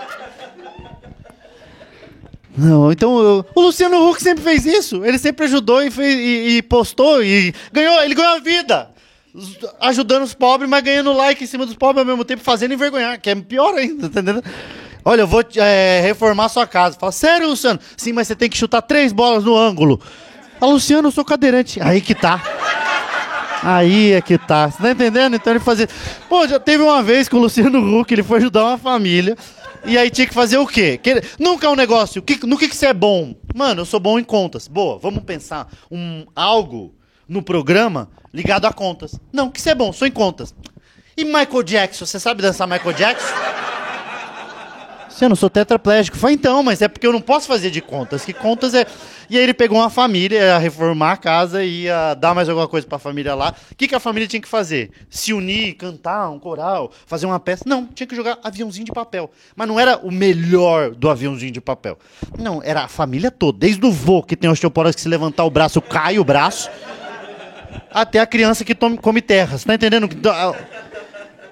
Não, 2.56 2.92
então 2.92 3.18
eu- 3.18 3.46
o 3.54 3.60
Luciano 3.60 4.08
Huck 4.08 4.22
sempre 4.22 4.42
fez 4.44 4.64
isso. 4.64 5.04
Ele 5.04 5.18
sempre 5.18 5.44
ajudou 5.46 5.82
e, 5.82 5.90
fez, 5.90 6.14
e, 6.14 6.56
e 6.58 6.62
postou 6.62 7.22
e 7.22 7.52
ganhou. 7.72 8.00
Ele 8.02 8.14
ganhou 8.14 8.36
a 8.36 8.40
vida. 8.40 8.90
Ajudando 9.80 10.22
os 10.22 10.32
pobres, 10.34 10.70
mas 10.70 10.82
ganhando 10.84 11.12
like 11.12 11.42
em 11.42 11.46
cima 11.46 11.66
dos 11.66 11.74
pobres 11.74 11.98
ao 11.98 12.04
mesmo 12.06 12.24
tempo, 12.24 12.42
fazendo 12.44 12.72
envergonhar, 12.72 13.20
que 13.20 13.28
é 13.28 13.34
pior 13.34 13.74
ainda, 13.74 14.02
tá 14.08 14.20
entendendo? 14.20 14.44
Olha, 15.04 15.22
eu 15.22 15.26
vou 15.26 15.44
é, 15.56 16.00
reformar 16.02 16.48
sua 16.48 16.66
casa. 16.66 16.96
Fala, 16.98 17.10
sério, 17.10 17.48
Luciano? 17.48 17.80
Sim, 17.96 18.12
mas 18.12 18.28
você 18.28 18.36
tem 18.36 18.48
que 18.48 18.56
chutar 18.56 18.80
três 18.82 19.12
bolas 19.12 19.42
no 19.44 19.56
ângulo. 19.56 20.00
Fala, 20.60 20.72
Luciano, 20.72 21.08
eu 21.08 21.12
sou 21.12 21.24
cadeirante. 21.24 21.80
Aí 21.82 22.00
que 22.00 22.14
tá. 22.14 22.40
Aí 23.62 24.12
é 24.12 24.20
que 24.20 24.38
tá. 24.38 24.70
Você 24.70 24.80
tá 24.82 24.90
entendendo? 24.92 25.34
Então 25.36 25.52
ele 25.52 25.60
fazia. 25.60 25.88
Pô, 26.28 26.46
já 26.46 26.60
teve 26.60 26.82
uma 26.82 27.02
vez 27.02 27.28
que 27.28 27.34
o 27.34 27.38
Luciano 27.38 27.98
Huck 27.98 28.12
ele 28.14 28.22
foi 28.22 28.38
ajudar 28.38 28.64
uma 28.64 28.78
família. 28.78 29.36
E 29.86 29.98
aí 29.98 30.08
tinha 30.10 30.26
que 30.26 30.32
fazer 30.34 30.56
o 30.58 30.66
quê? 30.66 30.98
Que- 31.02 31.22
Nunca 31.38 31.66
é 31.66 31.70
um 31.70 31.74
negócio. 31.76 32.22
Que- 32.22 32.46
No 32.46 32.56
que, 32.56 32.68
que 32.68 32.76
você 32.76 32.86
é 32.86 32.94
bom? 32.94 33.34
Mano, 33.54 33.82
eu 33.82 33.84
sou 33.86 34.00
bom 34.00 34.18
em 34.18 34.24
contas. 34.24 34.66
Boa, 34.66 34.98
vamos 34.98 35.22
pensar 35.24 35.68
um 35.90 36.24
algo 36.34 36.94
no 37.28 37.42
programa 37.42 38.10
ligado 38.32 38.64
a 38.66 38.72
contas. 38.72 39.18
Não, 39.32 39.50
que 39.50 39.60
você 39.60 39.70
é 39.70 39.74
bom, 39.74 39.92
sou 39.92 40.06
em 40.08 40.10
contas. 40.10 40.54
E 41.16 41.24
Michael 41.24 41.62
Jackson, 41.62 42.06
você 42.06 42.18
sabe 42.18 42.42
dançar 42.42 42.66
Michael 42.66 42.92
Jackson? 42.94 43.26
Se 45.16 45.24
eu 45.24 45.28
não 45.28 45.36
sou 45.36 45.48
tetraplégico. 45.48 46.16
Foi 46.16 46.32
então, 46.32 46.60
mas 46.62 46.82
é 46.82 46.88
porque 46.88 47.06
eu 47.06 47.12
não 47.12 47.20
posso 47.20 47.46
fazer 47.46 47.70
de 47.70 47.80
contas. 47.80 48.24
Que 48.24 48.32
contas 48.32 48.74
é. 48.74 48.84
E 49.30 49.36
aí 49.38 49.42
ele 49.44 49.54
pegou 49.54 49.78
uma 49.78 49.88
família, 49.88 50.38
ia 50.38 50.58
reformar 50.58 51.12
a 51.12 51.16
casa 51.16 51.62
e 51.62 51.82
ia 51.84 52.14
dar 52.14 52.34
mais 52.34 52.48
alguma 52.48 52.66
coisa 52.66 52.84
pra 52.84 52.98
família 52.98 53.32
lá. 53.34 53.54
O 53.70 53.76
que, 53.76 53.86
que 53.86 53.94
a 53.94 54.00
família 54.00 54.26
tinha 54.26 54.42
que 54.42 54.48
fazer? 54.48 54.90
Se 55.08 55.32
unir, 55.32 55.74
cantar 55.74 56.28
um 56.30 56.38
coral, 56.40 56.90
fazer 57.06 57.26
uma 57.26 57.38
peça? 57.38 57.62
Não, 57.64 57.86
tinha 57.86 58.08
que 58.08 58.16
jogar 58.16 58.38
aviãozinho 58.42 58.86
de 58.86 58.92
papel. 58.92 59.30
Mas 59.54 59.68
não 59.68 59.78
era 59.78 59.98
o 59.98 60.10
melhor 60.10 60.90
do 60.90 61.08
aviãozinho 61.08 61.52
de 61.52 61.60
papel. 61.60 61.96
Não, 62.36 62.60
era 62.62 62.82
a 62.82 62.88
família 62.88 63.30
toda. 63.30 63.56
Desde 63.56 63.86
o 63.86 63.92
vô 63.92 64.20
que 64.20 64.34
tem 64.36 64.50
osteoporose 64.50 64.96
que 64.96 65.00
se 65.02 65.08
levantar 65.08 65.44
o 65.44 65.50
braço, 65.50 65.80
cai 65.80 66.18
o 66.18 66.24
braço. 66.24 66.68
Até 67.92 68.18
a 68.18 68.26
criança 68.26 68.64
que 68.64 68.74
tome- 68.74 68.98
come 68.98 69.22
terras. 69.22 69.62
Tá 69.62 69.74
entendendo? 69.74 70.08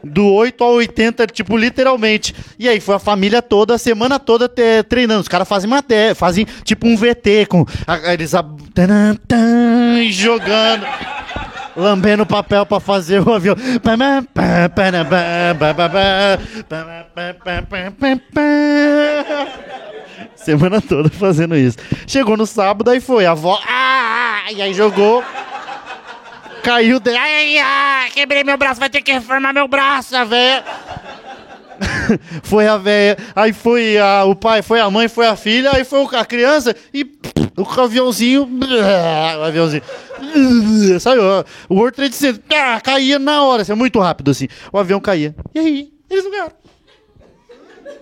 Do 0.05 0.27
8 0.33 0.63
ao 0.65 0.73
80, 0.75 1.27
tipo, 1.27 1.57
literalmente. 1.57 2.35
E 2.59 2.69
aí 2.69 2.81
foi 2.81 2.95
a 2.97 2.99
família 2.99 3.41
toda, 3.43 3.75
a 3.75 3.79
semana 3.79 4.19
toda 4.19 4.49
te- 4.49 4.83
treinando. 4.89 5.21
Os 5.21 5.29
caras 5.29 5.49
fazem 5.49 5.69
matéria, 5.71 6.15
fazem 6.15 6.47
tipo 6.65 6.87
um 6.87 6.97
VT 6.97 7.47
com 7.47 7.65
a- 7.87 8.13
eles 8.13 8.35
ab- 8.35 8.61
taran, 8.75 9.17
e 10.03 10.11
jogando. 10.13 10.87
lambendo 11.75 12.27
papel 12.27 12.67
pra 12.67 12.79
fazer 12.81 13.27
o 13.27 13.33
avião. 13.33 13.57
Semana 20.37 20.81
toda 20.81 21.09
fazendo 21.09 21.57
isso. 21.57 21.79
Chegou 22.07 22.37
no 22.37 22.47
sábado, 22.47 22.91
aí 22.91 23.01
foi. 23.01 23.25
A 23.27 23.31
avó. 23.33 23.59
Ah, 23.67 24.43
e 24.51 24.61
aí 24.61 24.75
jogou. 24.75 25.23
Caiu. 26.63 27.01
De... 27.01 27.11
Ai, 27.11 27.59
ai, 27.59 28.11
quebrei 28.11 28.45
meu 28.45 28.57
braço, 28.57 28.81
vai 28.81 28.91
ter 28.91 29.03
que 29.03 29.13
reformar 29.13 29.53
meu 29.53 29.67
braço, 29.67 30.17
a 30.17 30.25
véia. 30.25 30.65
foi 32.43 32.67
a 32.67 32.77
véia, 32.77 33.17
aí 33.35 33.53
foi 33.53 33.99
a, 33.99 34.25
o 34.25 34.35
pai, 34.35 34.63
foi 34.63 34.81
a 34.81 34.91
mãe, 34.91 35.09
foi 35.09 35.27
a 35.27 35.37
filha, 35.37 35.71
aí 35.75 35.85
foi 35.85 36.07
a 36.13 36.25
criança 36.25 36.75
e 36.93 37.03
o 37.57 37.63
aviãozinho, 37.81 38.49
o 39.39 39.43
aviãozinho, 39.43 39.83
sabe, 41.01 41.21
o 41.69 41.75
World 41.75 41.97
Trade 41.97 42.15
Center, 42.15 42.43
ah, 42.55 42.81
caía 42.81 43.19
na 43.19 43.43
hora, 43.43 43.63
assim, 43.63 43.75
muito 43.75 43.99
rápido 43.99 44.31
assim, 44.31 44.49
o 44.73 44.79
avião 44.79 45.01
caía. 45.01 45.35
E 45.55 45.59
aí, 45.59 45.93
eles 46.11 46.25
não 46.25 46.31
ganharam. 46.31 46.53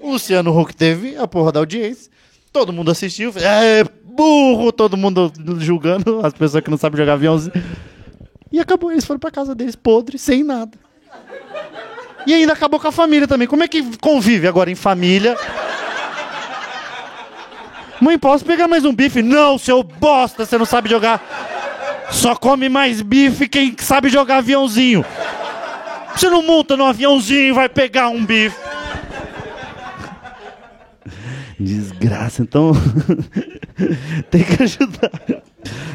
O 0.02 0.12
Luciano 0.12 0.58
Huck 0.58 0.74
teve 0.74 1.16
a 1.16 1.26
porra 1.26 1.52
da 1.52 1.60
audiência, 1.60 2.10
todo 2.52 2.72
mundo 2.72 2.90
assistiu, 2.90 3.32
é 3.36 3.84
burro, 4.04 4.72
todo 4.72 4.96
mundo 4.96 5.32
julgando 5.58 6.24
as 6.24 6.32
pessoas 6.32 6.62
que 6.62 6.70
não 6.70 6.78
sabem 6.78 6.98
jogar 6.98 7.14
aviãozinho. 7.14 7.52
E 8.52 8.58
acabou, 8.58 8.90
eles 8.90 9.04
foram 9.04 9.20
pra 9.20 9.30
casa 9.30 9.54
deles 9.54 9.76
podres, 9.76 10.20
sem 10.20 10.42
nada. 10.42 10.76
E 12.26 12.34
ainda 12.34 12.52
acabou 12.52 12.78
com 12.78 12.88
a 12.88 12.92
família 12.92 13.26
também. 13.26 13.46
Como 13.46 13.62
é 13.62 13.68
que 13.68 13.96
convive 13.98 14.46
agora 14.46 14.70
em 14.70 14.74
família? 14.74 15.36
Mãe, 18.00 18.18
posso 18.18 18.44
pegar 18.44 18.66
mais 18.66 18.84
um 18.84 18.94
bife? 18.94 19.22
Não, 19.22 19.58
seu 19.58 19.82
bosta, 19.82 20.44
você 20.44 20.58
não 20.58 20.64
sabe 20.64 20.88
jogar. 20.88 21.22
Só 22.10 22.34
come 22.34 22.68
mais 22.68 23.02
bife 23.02 23.48
quem 23.48 23.76
sabe 23.78 24.08
jogar 24.08 24.38
aviãozinho. 24.38 25.04
Você 26.14 26.28
não 26.28 26.42
monta 26.42 26.76
no 26.76 26.84
aviãozinho 26.84 27.48
e 27.48 27.52
vai 27.52 27.68
pegar 27.68 28.08
um 28.08 28.24
bife. 28.24 28.58
Desgraça, 31.58 32.42
então. 32.42 32.72
tem 34.30 34.42
que 34.42 34.62
ajudar. 34.62 35.39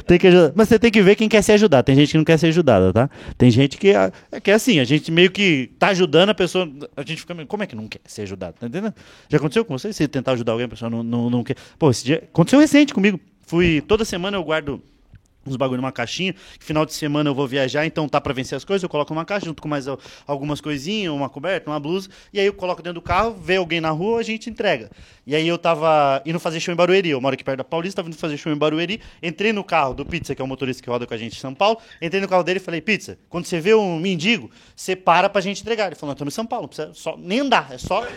Tem 0.05 0.17
que 0.17 0.27
ajudar. 0.27 0.53
Mas 0.55 0.69
você 0.69 0.79
tem 0.79 0.91
que 0.91 1.01
ver 1.01 1.15
quem 1.15 1.27
quer 1.27 1.41
ser 1.41 1.53
ajudado. 1.53 1.85
Tem 1.85 1.95
gente 1.95 2.11
que 2.11 2.17
não 2.17 2.25
quer 2.25 2.37
ser 2.37 2.47
ajudada, 2.47 2.93
tá? 2.93 3.09
Tem 3.37 3.49
gente 3.49 3.77
que 3.77 3.89
é, 3.89 4.11
que 4.41 4.51
é 4.51 4.53
assim, 4.53 4.79
a 4.79 4.83
gente 4.83 5.11
meio 5.11 5.31
que 5.31 5.71
tá 5.79 5.87
ajudando 5.87 6.29
a 6.29 6.35
pessoa. 6.35 6.69
A 6.95 7.01
gente 7.01 7.21
fica 7.21 7.33
meio, 7.33 7.47
como 7.47 7.63
é 7.63 7.67
que 7.67 7.75
não 7.75 7.87
quer 7.87 8.01
ser 8.05 8.23
ajudado? 8.23 8.55
Tá 8.59 8.67
entendendo? 8.67 8.93
Já 9.29 9.37
aconteceu 9.37 9.65
com 9.65 9.77
você? 9.77 9.91
Você 9.91 10.07
tentar 10.07 10.33
ajudar 10.33 10.53
alguém, 10.53 10.65
a 10.65 10.69
pessoa 10.69 10.89
não, 10.89 11.03
não, 11.03 11.29
não 11.29 11.43
quer. 11.43 11.55
Pô, 11.77 11.89
esse 11.89 12.05
dia. 12.05 12.23
Aconteceu 12.31 12.59
recente 12.59 12.93
comigo. 12.93 13.19
Fui. 13.45 13.81
Toda 13.81 14.03
semana 14.05 14.37
eu 14.37 14.43
guardo 14.43 14.81
uns 15.45 15.55
bagulho 15.55 15.81
numa 15.81 15.91
caixinha. 15.91 16.33
Final 16.59 16.85
de 16.85 16.93
semana 16.93 17.29
eu 17.29 17.35
vou 17.35 17.47
viajar, 17.47 17.85
então 17.85 18.07
tá 18.07 18.19
para 18.19 18.33
vencer 18.33 18.55
as 18.55 18.65
coisas, 18.65 18.83
eu 18.83 18.89
coloco 18.89 19.13
numa 19.13 19.25
caixa 19.25 19.45
junto 19.45 19.61
com 19.61 19.67
mais 19.67 19.85
algumas 20.25 20.59
coisinhas, 20.59 21.13
uma 21.13 21.29
coberta, 21.29 21.69
uma 21.69 21.79
blusa, 21.79 22.09
e 22.33 22.39
aí 22.39 22.45
eu 22.45 22.53
coloco 22.53 22.81
dentro 22.81 22.95
do 22.95 23.01
carro, 23.01 23.35
vê 23.39 23.57
alguém 23.57 23.79
na 23.79 23.91
rua, 23.91 24.19
a 24.19 24.23
gente 24.23 24.49
entrega. 24.49 24.89
E 25.25 25.35
aí 25.35 25.47
eu 25.47 25.57
tava 25.57 26.21
indo 26.25 26.39
fazer 26.39 26.59
show 26.59 26.73
em 26.73 26.77
Barueri, 26.77 27.09
eu 27.09 27.21
moro 27.21 27.33
aqui 27.33 27.43
perto 27.43 27.57
da 27.57 27.63
Paulista, 27.63 27.97
tava 27.97 28.09
indo 28.09 28.17
fazer 28.17 28.37
show 28.37 28.51
em 28.51 28.57
Barueri, 28.57 29.01
entrei 29.21 29.51
no 29.51 29.63
carro 29.63 29.93
do 29.93 30.05
Pizza, 30.05 30.35
que 30.35 30.41
é 30.41 30.45
o 30.45 30.47
motorista 30.47 30.83
que 30.83 30.89
roda 30.89 31.05
com 31.05 31.13
a 31.13 31.17
gente 31.17 31.35
em 31.35 31.39
São 31.39 31.53
Paulo, 31.53 31.79
entrei 32.01 32.21
no 32.21 32.27
carro 32.27 32.43
dele 32.43 32.59
e 32.59 32.61
falei, 32.61 32.81
Pizza, 32.81 33.17
quando 33.29 33.45
você 33.45 33.59
vê 33.59 33.73
um 33.73 33.99
mendigo, 33.99 34.49
você 34.75 34.95
para 34.95 35.29
pra 35.29 35.41
gente 35.41 35.61
entregar. 35.61 35.87
Ele 35.87 35.95
falou, 35.95 36.15
tô 36.15 36.23
em 36.25 36.29
São 36.29 36.45
Paulo, 36.45 36.63
não 36.63 36.69
precisa 36.69 36.93
só, 36.93 37.15
nem 37.17 37.39
andar, 37.39 37.69
é 37.71 37.77
só... 37.77 38.05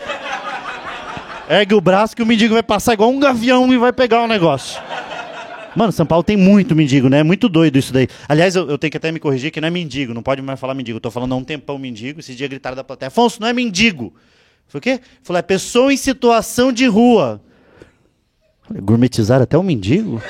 Ergue 1.48 1.74
o 1.74 1.80
braço 1.80 2.14
que 2.14 2.22
o 2.22 2.26
mendigo 2.26 2.52
vai 2.52 2.62
passar 2.62 2.92
igual 2.92 3.08
um 3.08 3.18
gavião 3.18 3.72
e 3.72 3.78
vai 3.78 3.90
pegar 3.90 4.22
o 4.22 4.26
negócio. 4.26 4.78
Mano, 5.76 5.92
São 5.92 6.06
Paulo 6.06 6.22
tem 6.22 6.36
muito 6.36 6.74
mendigo, 6.74 7.08
né? 7.08 7.20
É 7.20 7.22
muito 7.22 7.48
doido 7.48 7.78
isso 7.78 7.92
daí. 7.92 8.08
Aliás, 8.28 8.56
eu, 8.56 8.68
eu, 8.68 8.78
tenho 8.78 8.90
que 8.90 8.96
até 8.96 9.12
me 9.12 9.20
corrigir 9.20 9.50
que 9.50 9.60
não 9.60 9.68
é 9.68 9.70
mendigo, 9.70 10.14
não 10.14 10.22
pode 10.22 10.42
mais 10.42 10.58
falar 10.58 10.74
mendigo. 10.74 10.96
Eu 10.96 11.00
tô 11.00 11.10
falando 11.10 11.32
há 11.32 11.36
um 11.36 11.44
tempão 11.44 11.78
mendigo. 11.78 12.20
Esse 12.20 12.34
dia 12.34 12.48
gritaram 12.48 12.76
da 12.76 12.84
plateia: 12.84 13.08
Afonso, 13.08 13.40
não 13.40 13.48
é 13.48 13.52
mendigo. 13.52 14.12
Foi 14.66 14.78
o 14.78 14.82
quê? 14.82 15.00
Falei, 15.22 15.40
é 15.40 15.42
pessoa 15.42 15.92
em 15.92 15.96
situação 15.96 16.72
de 16.72 16.86
rua. 16.86 17.40
Gourmetizar 18.70 19.40
até 19.40 19.56
o 19.56 19.62
mendigo? 19.62 20.22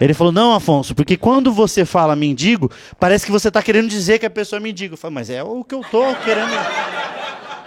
Ele 0.00 0.14
falou, 0.14 0.32
não, 0.32 0.52
Afonso, 0.52 0.96
porque 0.96 1.16
quando 1.16 1.52
você 1.52 1.84
fala 1.84 2.16
mendigo, 2.16 2.68
parece 2.98 3.24
que 3.24 3.30
você 3.30 3.46
está 3.46 3.62
querendo 3.62 3.88
dizer 3.88 4.18
que 4.18 4.26
a 4.26 4.30
pessoa 4.30 4.58
é 4.58 4.62
mendigo. 4.62 4.94
Eu 4.94 4.98
falei, 4.98 5.14
mas 5.14 5.30
é 5.30 5.44
o 5.44 5.62
que 5.62 5.76
eu 5.76 5.84
tô 5.88 6.12
querendo. 6.24 6.50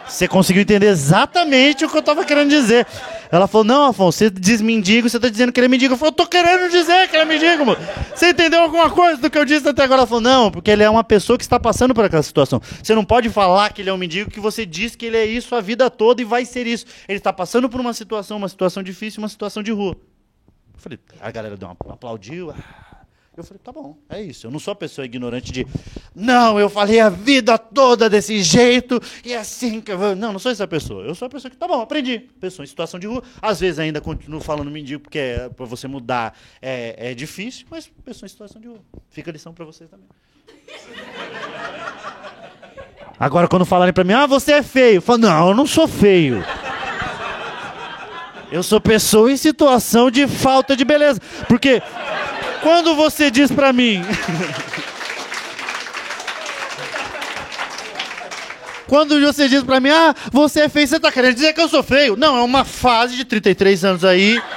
Você 0.06 0.28
conseguiu 0.28 0.62
entender 0.62 0.88
exatamente 0.88 1.86
o 1.86 1.90
que 1.90 1.96
eu 1.96 2.02
estava 2.02 2.26
querendo 2.26 2.50
dizer. 2.50 2.86
Ela 3.36 3.48
falou: 3.48 3.66
Não, 3.66 3.86
Afonso, 3.86 4.18
você 4.18 4.30
diz 4.30 4.62
mendigo, 4.62 5.10
você 5.10 5.18
está 5.18 5.30
dizendo 5.30 5.52
que 5.52 5.60
ele 5.60 5.66
é 5.66 5.70
mendigo. 5.70 5.94
Eu 5.94 5.98
falei: 5.98 6.12
Eu 6.12 6.16
tô 6.16 6.26
querendo 6.26 6.70
dizer 6.70 7.08
que 7.10 7.16
ele 7.16 7.24
é 7.24 7.26
mendigo, 7.26 7.66
mano. 7.66 7.80
Você 8.14 8.30
entendeu 8.30 8.62
alguma 8.62 8.90
coisa 8.90 9.22
do 9.22 9.30
que 9.30 9.38
eu 9.38 9.46
disse 9.46 9.68
até 9.68 9.84
agora? 9.84 10.02
Ela 10.02 10.08
falou: 10.08 10.22
Não, 10.22 10.52
porque 10.52 10.72
ele 10.72 10.84
é 10.84 10.90
uma 10.90 11.04
pessoa 11.04 11.38
que 11.38 11.44
está 11.44 11.60
passando 11.60 11.94
por 11.94 12.06
aquela 12.06 12.24
situação. 12.24 12.62
Você 12.82 12.96
não 12.96 13.04
pode 13.04 13.30
falar 13.30 13.74
que 13.74 13.82
ele 13.82 13.90
é 13.90 13.94
um 13.94 13.98
mendigo, 13.98 14.32
que 14.32 14.40
você 14.40 14.66
diz 14.66 14.96
que 14.96 15.06
ele 15.06 15.18
é 15.18 15.26
isso 15.26 15.56
a 15.56 15.62
vida 15.62 15.90
toda 15.90 16.22
e 16.22 16.26
vai 16.26 16.46
ser 16.46 16.66
isso. 16.66 16.86
Ele 17.08 17.18
está 17.18 17.34
passando 17.34 17.70
por 17.70 17.80
uma 17.80 17.94
situação, 17.94 18.38
uma 18.38 18.50
situação 18.50 18.82
difícil, 18.82 19.22
uma 19.22 19.30
situação 19.30 19.62
de 19.62 19.72
rua. 19.72 19.98
Eu 20.74 20.80
falei: 20.80 21.00
A 21.20 21.32
galera 21.32 21.58
deu 21.58 21.68
uma, 21.68 21.94
aplaudiu. 21.94 22.52
Ah. 22.52 22.95
Eu 23.38 23.44
falei, 23.44 23.60
tá 23.64 23.72
bom, 23.72 23.98
é 24.10 24.22
isso. 24.22 24.48
Eu 24.48 24.52
não 24.52 24.60
sou 24.60 24.72
a 24.72 24.76
pessoa 24.76 25.04
ignorante 25.04 25.52
de, 25.52 25.68
não, 26.16 26.60
eu 26.60 26.70
falei 26.70 27.00
a 27.00 27.10
vida 27.10 27.58
toda 27.58 28.10
desse 28.10 28.42
jeito 28.42 29.02
e 29.26 29.34
é 29.34 29.38
assim 29.38 29.82
que 29.82 29.92
eu 29.92 29.98
vou. 29.98 30.16
Não, 30.16 30.32
não 30.32 30.40
sou 30.40 30.52
essa 30.52 30.68
pessoa. 30.68 31.04
Eu 31.04 31.14
sou 31.14 31.26
a 31.26 31.30
pessoa 31.30 31.52
que, 31.52 31.58
tá 31.58 31.68
bom, 31.68 31.82
aprendi. 31.82 32.20
Pessoa 32.40 32.64
em 32.64 32.68
situação 32.68 33.00
de 33.00 33.08
rua. 33.08 33.22
Às 33.42 33.60
vezes 33.60 33.80
ainda 33.80 34.00
continuo 34.00 34.40
falando 34.40 34.72
mendigo, 34.72 35.02
porque 35.02 35.20
é, 35.20 35.50
para 35.50 35.66
você 35.66 35.88
mudar 35.88 36.38
é, 36.62 37.12
é 37.12 37.14
difícil, 37.14 37.66
mas 37.70 37.92
pessoa 38.04 38.26
em 38.26 38.30
situação 38.30 38.62
de 38.62 38.68
rua. 38.68 38.80
Fica 39.10 39.32
a 39.32 39.34
lição 39.34 39.54
para 39.54 39.66
vocês 39.66 39.90
também. 39.90 40.08
Agora, 43.20 43.48
quando 43.48 43.66
falarem 43.66 43.94
para 43.94 44.04
mim, 44.04 44.14
ah, 44.14 44.26
você 44.26 44.54
é 44.54 44.64
feio. 44.64 44.96
Eu 44.98 45.02
falo, 45.02 45.20
não, 45.20 45.50
eu 45.50 45.56
não 45.56 45.66
sou 45.66 45.88
feio. 45.88 46.44
Eu 48.52 48.62
sou 48.64 48.80
pessoa 48.80 49.32
em 49.32 49.38
situação 49.38 50.12
de 50.12 50.28
falta 50.28 50.76
de 50.76 50.86
beleza. 50.86 51.20
Porque 51.48 51.82
quando 52.66 52.96
você 52.96 53.30
diz 53.30 53.52
para 53.52 53.72
mim. 53.72 54.02
Quando 58.88 59.20
você 59.20 59.48
diz 59.50 59.64
pra 59.64 59.80
mim, 59.80 59.90
ah, 59.90 60.16
você 60.32 60.62
é 60.62 60.70
feio, 60.70 60.88
você 60.88 61.00
tá 61.00 61.12
querendo 61.12 61.34
dizer 61.34 61.54
que 61.54 61.62
eu 61.62 61.68
sou 61.68 61.82
feio? 61.82 62.16
Não, 62.16 62.38
é 62.38 62.42
uma 62.42 62.64
fase 62.64 63.16
de 63.16 63.26
33 63.26 63.86
anos 63.86 64.04
aí. 64.04 64.42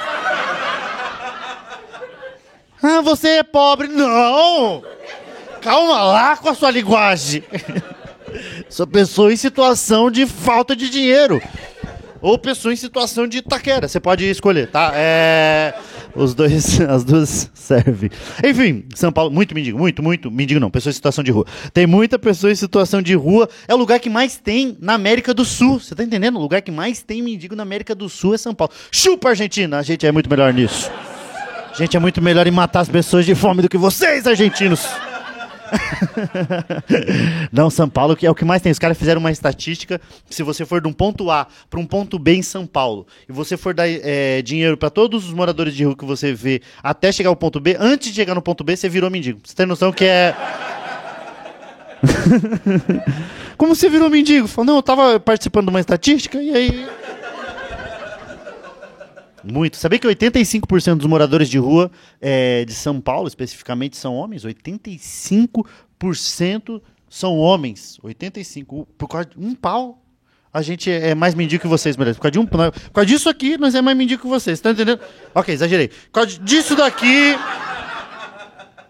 Ah, 2.81 3.01
você 3.01 3.29
é 3.39 3.43
pobre. 3.43 3.89
Não! 3.89 4.85
Calma 5.61 6.01
lá 6.05 6.37
com 6.37 6.49
a 6.49 6.55
sua 6.55 6.71
linguagem. 6.71 7.43
Sou 8.71 8.87
pessoa 8.87 9.33
em 9.33 9.37
situação 9.37 10.09
de 10.13 10.25
falta 10.27 10.77
de 10.77 10.89
dinheiro. 10.89 11.43
Ou 12.23 12.39
pessoa 12.39 12.73
em 12.73 12.77
situação 12.77 13.27
de 13.27 13.43
taquera. 13.43 13.89
Você 13.89 13.99
pode 13.99 14.25
escolher, 14.31 14.71
tá? 14.71 14.93
É. 14.95 15.75
Os 16.19 16.35
dois, 16.35 16.81
as 16.83 17.05
duas 17.05 17.51
servem. 17.55 18.11
Enfim, 18.45 18.85
São 18.95 19.13
Paulo, 19.13 19.31
muito 19.31 19.55
mendigo, 19.55 19.79
muito, 19.79 20.03
muito. 20.03 20.31
Mendigo 20.31 20.59
não, 20.59 20.69
pessoa 20.71 20.91
em 20.91 20.95
situação 20.95 21.23
de 21.23 21.31
rua. 21.31 21.47
Tem 21.73 21.87
muita 21.87 22.19
pessoa 22.19 22.51
em 22.53 22.57
situação 22.57 23.01
de 23.01 23.15
rua. 23.15 23.49
É 23.69 23.75
o 23.75 23.79
lugar 23.79 24.01
que 24.01 24.11
mais 24.11 24.37
tem 24.37 24.77
na 24.81 24.95
América 24.95 25.33
do 25.33 25.45
Sul. 25.45 25.79
Você 25.79 25.95
tá 25.95 26.03
entendendo? 26.03 26.37
O 26.37 26.41
lugar 26.41 26.61
que 26.61 26.73
mais 26.73 27.03
tem 27.03 27.23
mendigo 27.23 27.55
na 27.55 27.63
América 27.63 27.95
do 27.95 28.09
Sul 28.09 28.35
é 28.35 28.39
São 28.39 28.55
Paulo. 28.55 28.73
Chupa, 28.91 29.29
Argentina! 29.29 29.79
A 29.79 29.83
gente 29.83 30.05
é 30.05 30.11
muito 30.11 30.29
melhor 30.29 30.53
nisso. 30.53 30.91
A 31.71 31.75
gente 31.75 31.97
é 31.97 32.01
muito 32.01 32.21
melhor 32.21 32.47
em 32.47 32.51
matar 32.51 32.81
as 32.81 32.89
pessoas 32.89 33.25
de 33.25 33.37
fome 33.37 33.63
do 33.63 33.69
que 33.69 33.79
vocês, 33.79 34.27
argentinos. 34.27 34.85
Não, 37.53 37.71
São 37.71 37.89
Paulo 37.89 38.17
que 38.17 38.27
é 38.27 38.31
o 38.31 38.35
que 38.35 38.45
mais 38.45 38.63
tem. 38.63 38.73
Os 38.73 38.79
caras 38.79 38.99
fizeram 38.99 39.21
uma 39.21 39.31
estatística. 39.31 40.01
Se 40.29 40.43
você 40.43 40.65
for 40.65 40.81
de 40.81 40.89
um 40.89 40.93
ponto 40.93 41.31
A 41.31 41.47
para 41.69 41.81
um 41.81 41.87
ponto 41.87 42.19
B 42.19 42.35
em 42.35 42.43
São 42.43 42.67
Paulo 42.67 43.07
e 43.29 43.33
você 43.33 43.57
for 43.57 43.75
dar 43.75 43.89
é, 43.89 44.43
dinheiro 44.43 44.77
para 44.77 44.91
todos 44.91 45.27
os 45.27 45.33
moradores 45.33 45.75
de 45.75 45.85
rua 45.85 45.97
que 45.97 46.05
você 46.05 46.33
vê 46.33 46.61
até 46.83 47.13
chegar 47.13 47.31
ao 47.31 47.37
ponto 47.37 47.61
B, 47.61 47.77
antes 47.79 48.11
de 48.11 48.15
chegar 48.15 48.35
no 48.35 48.43
ponto 48.43 48.65
B, 48.65 48.77
você 48.77 48.89
virou 48.89 49.11
mendigo. 49.11 49.41
Você 49.45 49.55
tem 49.55 49.67
noção 49.67 49.93
que 49.93 50.05
é. 50.05 50.35
Como 53.57 53.75
você 53.75 53.89
virou 53.89 54.09
mendigo? 54.09 54.47
Falou, 54.47 54.67
não, 54.67 54.77
eu 54.77 54.83
tava 54.83 55.19
participando 55.19 55.67
de 55.67 55.71
uma 55.71 55.81
estatística 55.81 56.41
e 56.41 56.55
aí. 56.55 56.87
Muito. 59.51 59.77
Sabia 59.77 59.99
que 59.99 60.07
85% 60.07 60.97
dos 60.97 61.07
moradores 61.07 61.49
de 61.49 61.59
rua 61.59 61.91
é, 62.21 62.65
de 62.65 62.75
São 62.75 63.01
Paulo, 63.01 63.29
especificamente, 63.29 63.97
são 63.97 64.15
homens? 64.15 64.45
85% 64.45 66.83
são 67.09 67.39
homens. 67.39 67.99
85%. 68.05 68.87
Por 68.97 69.09
causa 69.09 69.31
de 69.31 69.39
um 69.39 69.55
pau. 69.55 70.03
A 70.53 70.63
gente 70.63 70.91
é 70.91 71.15
mais 71.15 71.35
mendigo 71.35 71.63
que 71.63 71.69
vocês, 71.69 71.95
beleza? 71.95 72.17
Por 72.17 72.23
causa, 72.23 72.33
de 72.33 72.39
um, 72.39 72.47
por 72.47 72.73
causa 72.93 73.07
disso 73.07 73.29
aqui, 73.29 73.59
nós 73.59 73.75
é 73.75 73.83
mais 73.83 73.97
mendigo 73.97 74.23
que 74.23 74.29
vocês. 74.29 74.61
Tá 74.61 74.71
entendendo? 74.71 75.01
Ok, 75.35 75.55
exagerei. 75.55 75.89
Por 75.89 76.11
causa 76.13 76.39
disso 76.39 76.75
daqui. 76.75 77.37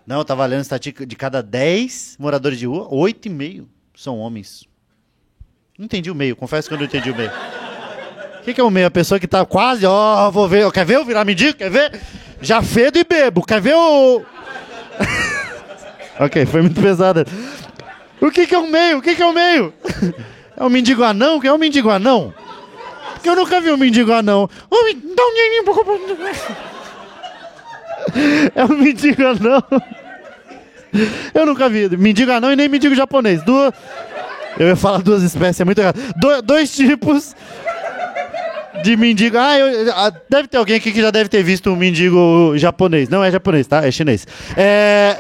Não, 0.07 0.25
tá 0.25 0.35
valendo 0.35 0.63
estatística 0.63 1.05
de 1.05 1.17
cada 1.17 1.43
10 1.43 2.17
moradores 2.19 2.59
de 2.59 2.67
rua, 2.67 2.89
8,5 2.89 3.67
são 3.95 4.19
homens. 4.19 4.65
Não 5.77 5.85
entendi 5.85 6.11
o 6.11 6.15
meio, 6.15 6.35
confesso 6.35 6.67
que 6.67 6.75
eu 6.75 6.79
não 6.79 6.87
entendi 6.87 7.11
o 7.11 7.17
meio. 7.17 7.31
Que, 8.49 8.55
que, 8.55 8.61
é 8.63 8.65
o 8.65 8.71
meio? 8.71 8.87
A 8.87 8.91
pessoa 8.91 9.21
que 9.21 9.27
tá 9.27 9.45
quase, 9.45 9.85
ó, 9.85 10.27
oh, 10.27 10.31
vou 10.33 10.49
ver, 10.49 10.73
quer 10.73 10.87
ver 10.87 10.97
eu 10.97 11.05
virar 11.05 11.23
mendigo? 11.23 11.59
Quer 11.59 11.69
ver? 11.71 12.01
Já 12.41 12.63
fedo 12.63 12.99
e 12.99 13.05
bebo, 13.05 13.45
quer 13.45 13.61
ver 13.61 13.75
o. 13.75 14.23
Ok, 16.19 16.47
foi 16.47 16.63
muito 16.63 16.81
pesada. 16.81 17.27
O 18.21 18.31
que, 18.31 18.47
que 18.47 18.55
é 18.55 18.59
o 18.59 18.67
meio? 18.67 18.99
O 18.99 19.03
que, 19.03 19.15
que 19.15 19.23
é 19.23 19.27
o 19.27 19.35
meio? 19.35 19.75
É 20.57 20.65
o 20.65 20.71
mendigo 20.71 21.05
anão? 21.05 21.39
Quem 21.39 21.51
é 21.51 21.53
o 21.53 21.59
mendigo 21.59 21.91
anão? 21.91 22.35
Porque 23.13 23.29
eu 23.29 23.37
nunca 23.37 23.61
vi 23.61 23.71
um 23.71 23.77
mendigo 23.77 24.13
anão. 24.13 24.49
Dá 24.71 24.77
um 24.79 25.33
dinheirinho. 25.35 25.65
É 28.57 28.65
um 28.65 28.79
mendigo 28.79 29.27
anão. 29.27 29.63
Eu 31.35 31.47
nunca 31.47 31.69
vi. 31.69 31.95
Mendigo 31.97 32.33
anão 32.33 32.51
e 32.51 32.57
nem 32.57 32.69
mendigo 32.69 32.95
japonês. 32.95 33.43
Duas. 33.45 33.73
Eu 34.59 34.69
ia 34.69 34.77
falar 34.77 34.99
duas 35.03 35.23
espécies, 35.23 35.61
é 35.61 35.65
muito 35.65 35.79
errado. 35.81 36.01
Do- 36.17 36.43
dois 36.43 36.75
tipos 36.75 37.37
de 38.83 38.97
mendigo. 38.97 39.37
Ah, 39.39 39.59
eu- 39.59 40.13
deve 40.29 40.49
ter 40.49 40.57
alguém 40.57 40.77
aqui 40.77 40.93
que 40.93 41.01
já 41.03 41.11
deve 41.11 41.29
ter 41.29 41.43
visto 41.43 41.71
um 41.71 41.77
mendigo 41.77 42.53
japonês. 42.57 43.09
Não 43.09 43.23
é 43.25 43.31
japonês, 43.31 43.67
tá? 43.67 43.87
É 43.87 43.91
chinês. 43.91 44.27
É. 44.57 45.17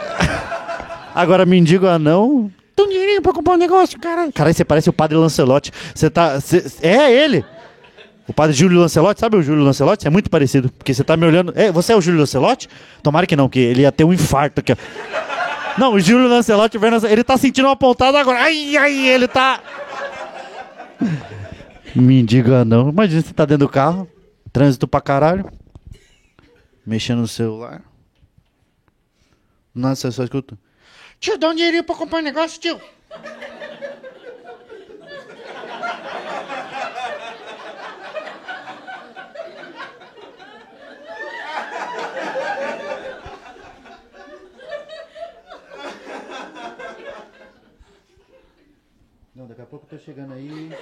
Agora, 1.14 1.44
mendigo 1.44 1.87
anão. 1.87 2.51
Dá 2.77 2.85
um 2.85 2.88
dinheirinho 2.88 3.23
pra 3.23 3.33
comprar 3.33 3.55
um 3.55 3.59
negócio, 3.59 3.99
cara. 3.99 4.31
Caralho, 4.33 4.55
você 4.55 4.64
parece 4.64 4.88
o 4.88 4.92
padre 4.92 5.16
Lancelotti. 5.16 5.73
Você 5.94 6.09
tá. 6.09 6.40
cê- 6.40 6.64
é 6.83 7.12
ele! 7.12 7.44
O 8.29 8.33
padre 8.33 8.55
Júlio 8.55 8.79
Lancelotti, 8.79 9.21
sabe 9.21 9.37
o 9.38 9.42
Júlio 9.42 9.64
Lancelotti? 9.64 10.07
É 10.07 10.11
muito 10.11 10.29
parecido, 10.29 10.71
porque 10.77 10.92
você 10.92 11.03
tá 11.03 11.16
me 11.16 11.25
olhando. 11.27 11.53
É, 11.57 11.73
você 11.73 11.92
é 11.94 11.97
o 11.97 12.01
Júlio 12.01 12.21
Lancelotti? 12.21 12.68
Tomara 13.03 13.27
que 13.27 13.35
não, 13.35 13.49
que 13.49 13.59
ele 13.59 13.81
ia 13.83 13.90
ter 13.90 14.05
um 14.05 14.12
infarto 14.12 14.61
aqui. 14.61 14.75
Não, 15.79 15.94
o 15.94 16.01
Júlio 16.01 16.29
Lancelotti, 16.29 16.79
ele 17.11 17.25
tá 17.25 17.37
sentindo 17.38 17.66
uma 17.66 17.75
pontada 17.77 18.18
agora. 18.21 18.38
Ai, 18.40 18.77
ai, 18.77 19.09
ele 19.09 19.27
tá. 19.27 19.61
Mendigo 22.01 22.55
anão. 22.55 22.91
Imagina 22.91 23.23
você 23.23 23.33
tá 23.33 23.45
dentro 23.45 23.67
do 23.67 23.73
carro, 23.73 24.09
trânsito 24.53 24.87
pra 24.87 25.01
caralho, 25.01 25.51
mexendo 26.87 27.21
no 27.21 27.29
celular. 27.29 27.83
Nossa, 29.75 30.11
você 30.11 30.17
só 30.17 30.25
escuta. 30.25 30.59
Tio, 31.21 31.37
dá 31.39 31.49
um 31.51 31.55
dinheirinho 31.55 31.85
pra 31.85 31.95
comprar 31.95 32.19
um 32.21 32.23
negócio, 32.23 32.61
tio. 32.61 32.81
Não, 49.35 49.47
daqui 49.47 49.63
a 49.63 49.67
pouco 49.67 49.78
eu 49.78 49.78
tô 49.88 49.98
chegando 49.98 50.35
aí. 50.35 50.70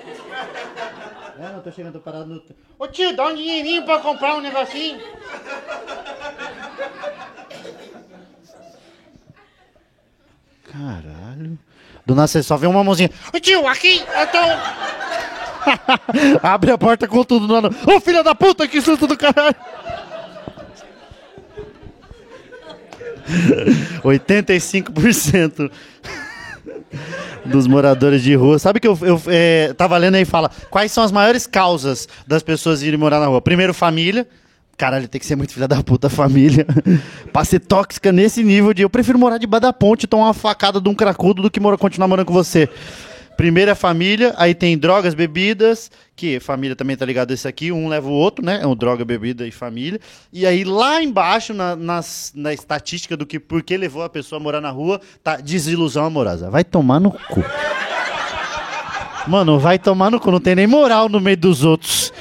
É, 1.39 1.53
não, 1.53 1.61
tô 1.61 1.71
chegando, 1.71 1.93
tô 1.93 2.01
parado 2.01 2.25
no. 2.25 2.43
Ô 2.79 2.89
tio, 2.89 3.15
dá 3.15 3.27
um 3.27 3.35
dinheirinho 3.35 3.85
pra 3.85 3.99
comprar 3.99 4.37
um 4.37 4.41
negocinho. 4.41 4.99
Caralho. 10.65 11.59
Do 12.07 12.15
nada 12.15 12.27
você 12.27 12.43
só 12.43 12.57
vê 12.57 12.67
uma 12.67 12.83
mãozinha. 12.83 13.11
Ô 13.35 13.39
tio, 13.39 13.69
aqui 13.69 13.99
eu 13.99 14.27
tô. 14.29 14.39
Abre 16.43 16.71
a 16.71 16.79
porta 16.79 17.07
com 17.07 17.23
tudo 17.23 17.47
no 17.47 17.57
ano. 17.57 17.69
Ô 17.87 18.01
filha 18.01 18.23
da 18.23 18.35
puta, 18.35 18.67
que 18.67 18.81
susto 18.81 19.07
do 19.07 19.15
caralho. 19.15 19.55
85% 24.03 25.71
dos 27.47 27.67
moradores 27.67 28.23
de 28.23 28.35
rua. 28.35 28.59
Sabe 28.59 28.81
que 28.81 28.89
eu, 28.89 28.99
eu 29.03 29.21
é, 29.27 29.73
tava 29.75 29.97
lendo 29.97 30.17
aí 30.17 30.25
fala 30.25 30.51
quais 30.71 30.93
são 30.93 31.03
as 31.03 31.13
maiores 31.13 31.47
causas 31.47 32.09
das 32.27 32.43
pessoas 32.43 32.83
irem 32.83 32.99
morar 32.99 33.21
na 33.21 33.27
rua? 33.27 33.41
Primeiro, 33.41 33.73
família. 33.73 34.27
Caralho, 34.77 35.09
tem 35.09 35.19
que 35.19 35.27
ser 35.27 35.37
muito 35.37 35.55
filha 35.55 35.67
da 35.67 35.83
puta 35.83 36.11
família. 36.11 36.67
pra 37.33 37.45
ser 37.45 37.61
tóxica 37.61 38.13
nesse 38.13 38.45
nível 38.45 38.75
de 38.75 38.83
eu 38.83 38.91
prefiro 38.91 39.19
morar 39.19 39.39
debaixo 39.39 39.63
da 39.63 39.73
ponte 39.73 40.05
e 40.05 40.07
tomar 40.07 40.27
uma 40.27 40.35
facada 40.35 40.81
de 40.81 40.89
um 40.89 40.95
cracudo 40.95 41.41
do 41.43 41.51
que 41.51 41.59
continuar 41.79 42.09
morando 42.09 42.27
com 42.27 42.35
você. 42.35 42.69
Primeiro 43.37 43.71
é 43.71 43.75
família, 43.75 44.33
aí 44.39 44.55
tem 44.55 44.79
drogas, 44.79 45.13
bebidas, 45.15 45.91
que 46.17 46.41
família 46.41 46.75
também 46.75 46.97
tá 46.97 47.05
ligado 47.05 47.31
a 47.31 47.35
esse 47.35 47.47
aqui, 47.47 47.71
um 47.71 47.87
leva 47.89 48.09
o 48.09 48.13
outro, 48.13 48.45
né? 48.45 48.61
É 48.63 48.67
um 48.67 48.75
droga, 48.75 49.05
bebida 49.05 49.47
e 49.47 49.51
família. 49.51 50.01
E 50.33 50.47
aí 50.47 50.65
lá 50.65 51.03
embaixo, 51.03 51.53
na, 51.53 51.77
nas- 51.77 52.33
na 52.35 52.55
estatística 52.55 53.17
do 53.17 53.27
que 53.27 53.39
por 53.39 53.63
que 53.63 53.77
levou 53.77 54.03
a 54.03 54.09
pessoa 54.09 54.41
a 54.41 54.43
morar 54.43 54.61
na 54.61 54.71
rua, 54.71 55.01
tá 55.23 55.37
desilusão 55.37 56.07
amorosa. 56.07 56.49
Vai 56.51 56.65
tomar 56.65 56.99
no 56.99 57.11
cu. 57.11 57.45
Mano, 59.27 59.59
vai 59.59 59.79
tomar 59.79 60.11
no 60.11 60.21
cu, 60.21 60.31
não 60.31 60.41
tem 60.41 60.55
nem 60.55 60.67
moral 60.67 61.09
no 61.09 61.21
meio 61.21 61.37
dos 61.37 61.65
outros. 61.65 62.13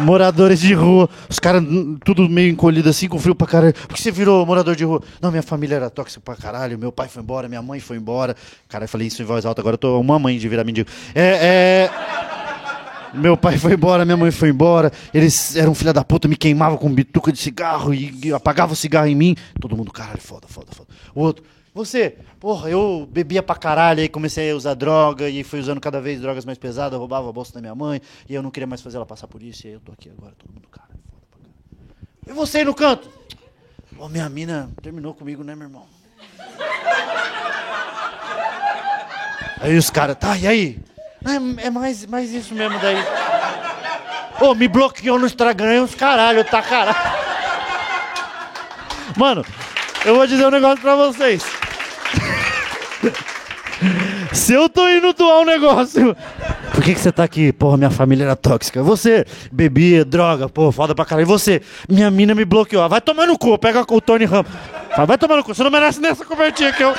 Moradores 0.00 0.60
de 0.60 0.74
rua, 0.74 1.08
os 1.28 1.38
caras 1.38 1.62
hum, 1.62 1.98
tudo 2.04 2.28
meio 2.28 2.50
encolhido 2.50 2.88
assim, 2.88 3.08
com 3.08 3.18
frio 3.18 3.34
pra 3.34 3.46
caralho. 3.46 3.74
Por 3.74 3.94
que 3.94 4.02
você 4.02 4.10
virou 4.10 4.44
morador 4.44 4.74
de 4.74 4.84
rua? 4.84 5.02
Não, 5.20 5.30
minha 5.30 5.42
família 5.42 5.76
era 5.76 5.90
tóxica 5.90 6.20
pra 6.24 6.36
caralho, 6.36 6.78
meu 6.78 6.90
pai 6.90 7.08
foi 7.08 7.22
embora, 7.22 7.48
minha 7.48 7.62
mãe 7.62 7.80
foi 7.80 7.96
embora. 7.96 8.34
Cara, 8.68 8.84
eu 8.84 8.88
falei 8.88 9.06
isso 9.06 9.22
em 9.22 9.24
voz 9.24 9.44
alta, 9.44 9.60
agora 9.60 9.74
eu 9.74 9.78
tô 9.78 10.00
uma 10.00 10.18
mãe 10.18 10.38
de 10.38 10.48
virar 10.48 10.64
mendigo. 10.64 10.88
É, 11.14 11.88
é... 11.88 12.30
Meu 13.12 13.36
pai 13.36 13.58
foi 13.58 13.74
embora, 13.74 14.04
minha 14.04 14.16
mãe 14.16 14.30
foi 14.30 14.50
embora. 14.50 14.92
Eles 15.12 15.56
eram 15.56 15.74
filha 15.74 15.92
da 15.92 16.04
puta, 16.04 16.28
me 16.28 16.36
queimavam 16.36 16.78
com 16.78 16.92
bituca 16.92 17.32
de 17.32 17.38
cigarro 17.38 17.92
e, 17.92 18.14
e 18.24 18.32
apagavam 18.32 18.72
o 18.72 18.76
cigarro 18.76 19.08
em 19.08 19.16
mim. 19.16 19.36
Todo 19.60 19.76
mundo, 19.76 19.90
caralho, 19.90 20.20
foda, 20.20 20.46
foda, 20.48 20.68
foda. 20.70 20.88
O 21.14 21.20
outro, 21.20 21.44
você, 21.84 22.16
porra, 22.38 22.68
eu 22.70 23.08
bebia 23.10 23.42
pra 23.42 23.54
caralho, 23.56 24.00
aí 24.00 24.08
comecei 24.08 24.50
a 24.50 24.56
usar 24.56 24.74
droga 24.74 25.28
e 25.28 25.42
fui 25.44 25.60
usando 25.60 25.80
cada 25.80 26.00
vez 26.00 26.20
drogas 26.20 26.44
mais 26.44 26.58
pesadas, 26.58 26.98
roubava 26.98 27.28
a 27.28 27.32
bolsa 27.32 27.52
da 27.54 27.60
minha 27.60 27.74
mãe 27.74 28.00
e 28.28 28.34
eu 28.34 28.42
não 28.42 28.50
queria 28.50 28.66
mais 28.66 28.80
fazer 28.80 28.96
ela 28.96 29.06
passar 29.06 29.26
por 29.26 29.42
isso. 29.42 29.66
E 29.66 29.68
aí 29.68 29.74
eu 29.74 29.80
tô 29.80 29.92
aqui 29.92 30.10
agora, 30.10 30.32
todo 30.38 30.52
mundo, 30.52 30.68
caralho, 30.68 30.98
foda 31.10 31.22
pra 31.30 31.38
caralho. 31.40 32.28
E 32.28 32.32
você 32.32 32.58
aí 32.58 32.64
no 32.64 32.74
canto? 32.74 33.10
Pô, 33.96 34.08
minha 34.08 34.28
mina 34.28 34.70
terminou 34.82 35.12
comigo, 35.14 35.42
né, 35.44 35.54
meu 35.54 35.66
irmão? 35.68 35.84
Aí 39.60 39.76
os 39.76 39.90
caras, 39.90 40.16
tá, 40.16 40.36
e 40.38 40.46
aí? 40.46 40.78
"Ah, 41.24 41.34
É, 41.34 41.66
é 41.66 41.70
mais, 41.70 42.06
mais 42.06 42.32
isso 42.32 42.54
mesmo 42.54 42.78
daí. 42.78 42.96
Ô, 44.40 44.54
me 44.54 44.66
bloqueou 44.68 45.18
no 45.18 45.26
Instagram 45.26 45.74
e 45.74 45.80
os 45.80 45.94
caralho, 45.94 46.42
tá 46.44 46.62
caralho. 46.62 46.96
Mano, 49.16 49.44
eu 50.06 50.14
vou 50.14 50.26
dizer 50.26 50.46
um 50.46 50.50
negócio 50.50 50.80
pra 50.80 50.96
vocês. 50.96 51.44
Se 54.32 54.52
eu 54.52 54.68
tô 54.68 54.88
indo 54.88 55.12
doar 55.12 55.40
um 55.40 55.44
negócio. 55.44 56.16
Por 56.72 56.84
que, 56.84 56.94
que 56.94 57.00
você 57.00 57.10
tá 57.10 57.24
aqui? 57.24 57.52
Porra, 57.52 57.76
minha 57.76 57.90
família 57.90 58.24
era 58.24 58.36
tóxica. 58.36 58.82
Você, 58.82 59.24
bebia, 59.50 60.04
droga, 60.04 60.48
pô, 60.48 60.70
foda 60.70 60.94
pra 60.94 61.04
caralho. 61.04 61.24
E 61.24 61.28
você, 61.28 61.62
minha 61.88 62.10
mina 62.10 62.34
me 62.34 62.44
bloqueou. 62.44 62.86
Vai 62.88 63.00
tomar 63.00 63.26
no 63.26 63.38
cu, 63.38 63.58
pega 63.58 63.84
o 63.88 64.00
Tony 64.00 64.24
Ramos. 64.24 64.50
Vai 65.06 65.18
tomar 65.18 65.36
no 65.36 65.44
cu, 65.44 65.54
você 65.54 65.62
não 65.62 65.70
merece 65.70 66.00
nessa 66.00 66.24
cobertinha 66.24 66.72
que 66.72 66.82
eu. 66.82 66.94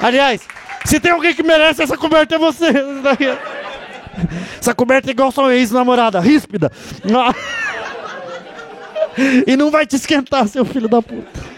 Aliás, 0.00 0.42
se 0.84 0.98
tem 0.98 1.12
alguém 1.12 1.34
que 1.34 1.42
merece 1.42 1.82
essa 1.82 1.96
coberta 1.96 2.34
é 2.34 2.38
você. 2.38 2.66
Essa 4.60 4.74
coberta 4.74 5.10
é 5.10 5.12
igual 5.12 5.32
sua 5.32 5.54
ex-namorada, 5.54 6.20
ríspida. 6.20 6.70
Ah. 7.14 7.34
E 9.46 9.56
não 9.56 9.70
vai 9.70 9.86
te 9.86 9.96
esquentar, 9.96 10.46
seu 10.48 10.64
filho 10.64 10.88
da 10.88 11.02
puta. 11.02 11.49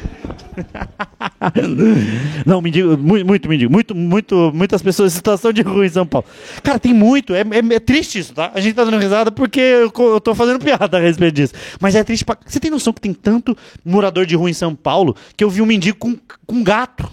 Não, 2.46 2.60
mendigo, 2.60 2.96
muito, 2.96 3.26
muito 3.26 3.48
mendigo, 3.48 3.72
muito, 3.72 3.94
muito, 3.94 4.50
muitas 4.54 4.82
pessoas 4.82 5.12
em 5.12 5.16
situação 5.16 5.52
de 5.52 5.62
rua 5.62 5.86
em 5.86 5.88
São 5.88 6.06
Paulo. 6.06 6.26
Cara, 6.62 6.78
tem 6.78 6.92
muito, 6.92 7.34
é, 7.34 7.40
é- 7.40 7.74
é 7.74 7.80
triste 7.80 8.18
isso, 8.18 8.34
tá? 8.34 8.50
A 8.54 8.60
gente 8.60 8.74
tá 8.74 8.84
dando 8.84 8.98
risada 8.98 9.30
porque 9.32 9.60
eu, 9.60 9.92
eu 9.96 10.20
tô 10.20 10.34
fazendo 10.34 10.58
piada 10.62 10.98
a 10.98 11.00
respeito 11.00 11.34
disso. 11.34 11.54
Mas 11.80 11.94
é 11.94 12.04
triste 12.04 12.24
pra... 12.24 12.36
Você 12.46 12.60
tem 12.60 12.70
noção 12.70 12.92
que 12.92 13.00
tem 13.00 13.12
tanto 13.14 13.56
morador 13.84 14.26
de 14.26 14.36
rua 14.36 14.50
em 14.50 14.54
São 14.54 14.74
Paulo 14.74 15.16
que 15.36 15.42
eu 15.42 15.50
vi 15.50 15.62
um 15.62 15.66
mendigo 15.66 15.98
com, 15.98 16.16
com 16.46 16.62
gato. 16.62 17.10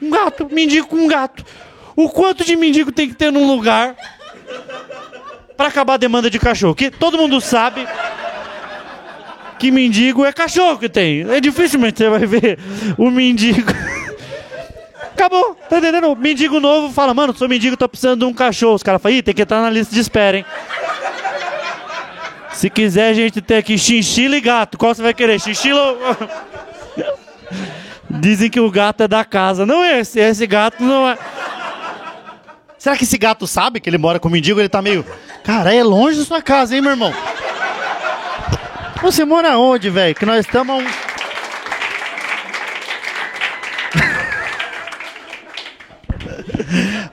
Um 0.00 0.10
gato, 0.10 0.48
mendigo 0.50 0.86
com 0.88 0.96
um 0.96 1.06
gato. 1.08 1.44
O 1.94 2.08
quanto 2.08 2.44
de 2.44 2.56
mendigo 2.56 2.90
tem 2.90 3.08
que 3.08 3.14
ter 3.14 3.30
num 3.30 3.46
lugar 3.46 3.94
pra 5.56 5.68
acabar 5.68 5.94
a 5.94 5.98
demanda 5.98 6.28
de 6.30 6.38
cachorro? 6.38 6.74
Que 6.74 6.90
todo 6.90 7.16
mundo 7.18 7.40
sabe 7.40 7.86
que 9.62 9.70
mendigo 9.70 10.24
é 10.24 10.32
cachorro 10.32 10.76
que 10.76 10.88
tem. 10.88 11.24
É 11.30 11.40
dificilmente 11.40 11.98
você 11.98 12.08
vai 12.08 12.26
ver 12.26 12.58
o 12.98 13.08
mendigo. 13.12 13.70
Acabou, 15.12 15.56
tá 15.70 15.78
entendendo? 15.78 16.16
Mendigo 16.16 16.58
novo 16.58 16.92
fala, 16.92 17.14
mano, 17.14 17.32
sou 17.32 17.48
mendigo, 17.48 17.76
tô 17.76 17.88
precisando 17.88 18.18
de 18.18 18.24
um 18.24 18.34
cachorro. 18.34 18.74
Os 18.74 18.82
caras 18.82 19.00
falam, 19.00 19.16
ih, 19.16 19.22
tem 19.22 19.32
que 19.32 19.42
entrar 19.42 19.62
na 19.62 19.70
lista 19.70 19.94
de 19.94 20.00
espera, 20.00 20.38
hein? 20.38 20.44
Se 22.52 22.68
quiser, 22.68 23.10
a 23.10 23.14
gente 23.14 23.40
tem 23.40 23.56
aqui 23.56 23.78
chinchila 23.78 24.36
e 24.36 24.40
gato. 24.40 24.76
Qual 24.76 24.92
você 24.92 25.00
vai 25.00 25.14
querer? 25.14 25.40
Chinchila. 25.40 25.96
Dizem 28.10 28.50
que 28.50 28.58
o 28.58 28.68
gato 28.68 29.04
é 29.04 29.08
da 29.08 29.24
casa. 29.24 29.64
Não 29.64 29.84
esse, 29.84 30.18
esse 30.18 30.44
gato 30.44 30.82
não 30.82 31.08
é. 31.08 31.16
Será 32.76 32.96
que 32.96 33.04
esse 33.04 33.16
gato 33.16 33.46
sabe 33.46 33.78
que 33.78 33.88
ele 33.88 33.96
mora 33.96 34.18
com 34.18 34.26
o 34.26 34.30
mendigo? 34.32 34.58
Ele 34.58 34.68
tá 34.68 34.82
meio. 34.82 35.06
Cara, 35.44 35.72
é 35.72 35.84
longe 35.84 36.18
da 36.18 36.24
sua 36.24 36.42
casa, 36.42 36.74
hein, 36.74 36.80
meu 36.80 36.90
irmão? 36.90 37.14
Você 39.02 39.24
mora 39.24 39.58
onde, 39.58 39.90
velho? 39.90 40.14
Que 40.14 40.24
nós 40.24 40.46
estamos 40.46 40.80
um. 40.80 40.86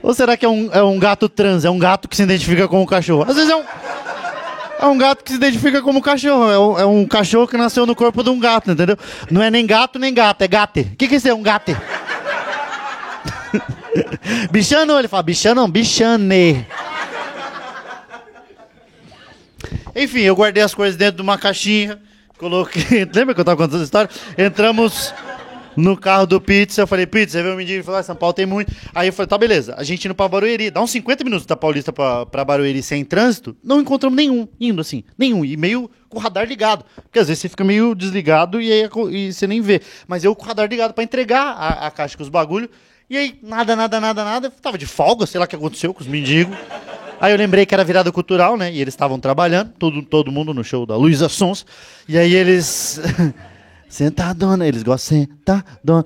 Ou 0.00 0.14
será 0.14 0.36
que 0.36 0.46
é 0.46 0.48
um, 0.48 0.70
é 0.72 0.82
um 0.84 1.00
gato 1.00 1.28
trans? 1.28 1.64
É 1.64 1.70
um 1.70 1.80
gato 1.80 2.08
que 2.08 2.14
se 2.14 2.22
identifica 2.22 2.68
com 2.68 2.80
o 2.80 2.86
cachorro? 2.86 3.28
Às 3.28 3.34
vezes 3.34 3.50
é 3.50 3.56
um. 3.56 3.64
É 4.82 4.86
um 4.86 4.96
gato 4.96 5.24
que 5.24 5.32
se 5.32 5.36
identifica 5.36 5.82
como 5.82 6.00
cachorro. 6.00 6.48
É 6.48 6.58
um, 6.58 6.78
é 6.78 6.86
um 6.86 7.06
cachorro 7.06 7.48
que 7.48 7.56
nasceu 7.56 7.84
no 7.84 7.96
corpo 7.96 8.22
de 8.22 8.30
um 8.30 8.38
gato, 8.38 8.70
entendeu? 8.70 8.96
Não 9.28 9.42
é 9.42 9.50
nem 9.50 9.66
gato 9.66 9.98
nem 9.98 10.14
gato, 10.14 10.42
é 10.42 10.48
gate. 10.48 10.86
O 10.92 10.96
que, 10.96 11.08
que 11.08 11.14
é 11.14 11.16
isso? 11.16 11.28
É 11.28 11.34
um 11.34 11.42
gate. 11.42 11.76
bichano, 14.50 14.96
ele 14.96 15.08
fala, 15.08 15.24
bichano 15.24 15.66
bichane. 15.66 16.64
Enfim, 19.94 20.20
eu 20.20 20.36
guardei 20.36 20.62
as 20.62 20.74
coisas 20.74 20.96
dentro 20.96 21.16
de 21.16 21.22
uma 21.22 21.38
caixinha, 21.38 22.00
coloquei. 22.38 23.04
Lembra 23.14 23.34
que 23.34 23.40
eu 23.40 23.44
tava 23.44 23.56
contando 23.56 23.76
essa 23.76 23.84
história? 23.84 24.10
Entramos 24.36 25.12
no 25.76 25.96
carro 25.96 26.26
do 26.26 26.40
Pizza. 26.40 26.82
Eu 26.82 26.86
falei, 26.86 27.06
Pizza, 27.06 27.38
você 27.38 27.42
viu 27.42 27.52
o 27.52 27.56
mendigo? 27.56 27.76
Ele 27.76 27.82
falou, 27.82 28.00
ah, 28.00 28.02
São 28.02 28.16
Paulo 28.16 28.32
tem 28.32 28.46
muito. 28.46 28.72
Aí 28.94 29.08
eu 29.08 29.12
falei, 29.12 29.28
tá, 29.28 29.38
beleza. 29.38 29.74
A 29.76 29.82
gente 29.82 30.04
indo 30.04 30.14
pra 30.14 30.28
Barueri. 30.28 30.70
Dá 30.70 30.80
uns 30.80 30.90
50 30.90 31.24
minutos 31.24 31.46
da 31.46 31.56
Paulista 31.56 31.92
pra, 31.92 32.26
pra 32.26 32.44
Barueri 32.44 32.82
sem 32.82 33.04
trânsito. 33.04 33.56
Não 33.62 33.80
encontramos 33.80 34.16
nenhum, 34.16 34.48
indo 34.60 34.80
assim. 34.80 35.04
Nenhum. 35.18 35.44
E 35.44 35.56
meio 35.56 35.90
com 36.08 36.18
o 36.18 36.20
radar 36.20 36.46
ligado. 36.46 36.84
Porque 37.02 37.18
às 37.18 37.28
vezes 37.28 37.42
você 37.42 37.48
fica 37.48 37.64
meio 37.64 37.94
desligado 37.94 38.60
e 38.60 38.72
aí 38.72 38.88
e 39.10 39.32
você 39.32 39.46
nem 39.46 39.60
vê. 39.60 39.80
Mas 40.06 40.24
eu 40.24 40.34
com 40.34 40.44
o 40.44 40.46
radar 40.46 40.68
ligado 40.68 40.92
pra 40.92 41.04
entregar 41.04 41.42
a, 41.42 41.86
a 41.86 41.90
caixa 41.90 42.16
com 42.16 42.22
os 42.22 42.28
bagulhos. 42.28 42.68
E 43.08 43.16
aí, 43.16 43.38
nada, 43.42 43.74
nada, 43.74 44.00
nada, 44.00 44.24
nada. 44.24 44.46
Eu 44.46 44.52
tava 44.52 44.78
de 44.78 44.86
folga, 44.86 45.26
sei 45.26 45.38
lá 45.38 45.44
o 45.44 45.48
que 45.48 45.56
aconteceu 45.56 45.92
com 45.92 46.00
os 46.00 46.06
mendigos. 46.06 46.56
Aí 47.20 47.32
eu 47.32 47.36
lembrei 47.36 47.66
que 47.66 47.74
era 47.74 47.84
virada 47.84 48.10
cultural, 48.10 48.56
né? 48.56 48.72
E 48.72 48.80
eles 48.80 48.94
estavam 48.94 49.20
trabalhando, 49.20 49.72
todo, 49.78 50.02
todo 50.02 50.32
mundo 50.32 50.54
no 50.54 50.64
show 50.64 50.86
da 50.86 50.96
Luísa 50.96 51.28
Sons. 51.28 51.66
E 52.08 52.16
aí 52.16 52.34
eles. 52.34 52.98
Sentadona, 53.90 54.66
eles 54.66 54.82
gostam 54.82 55.18
de 55.18 55.26
sentadona. 55.26 56.04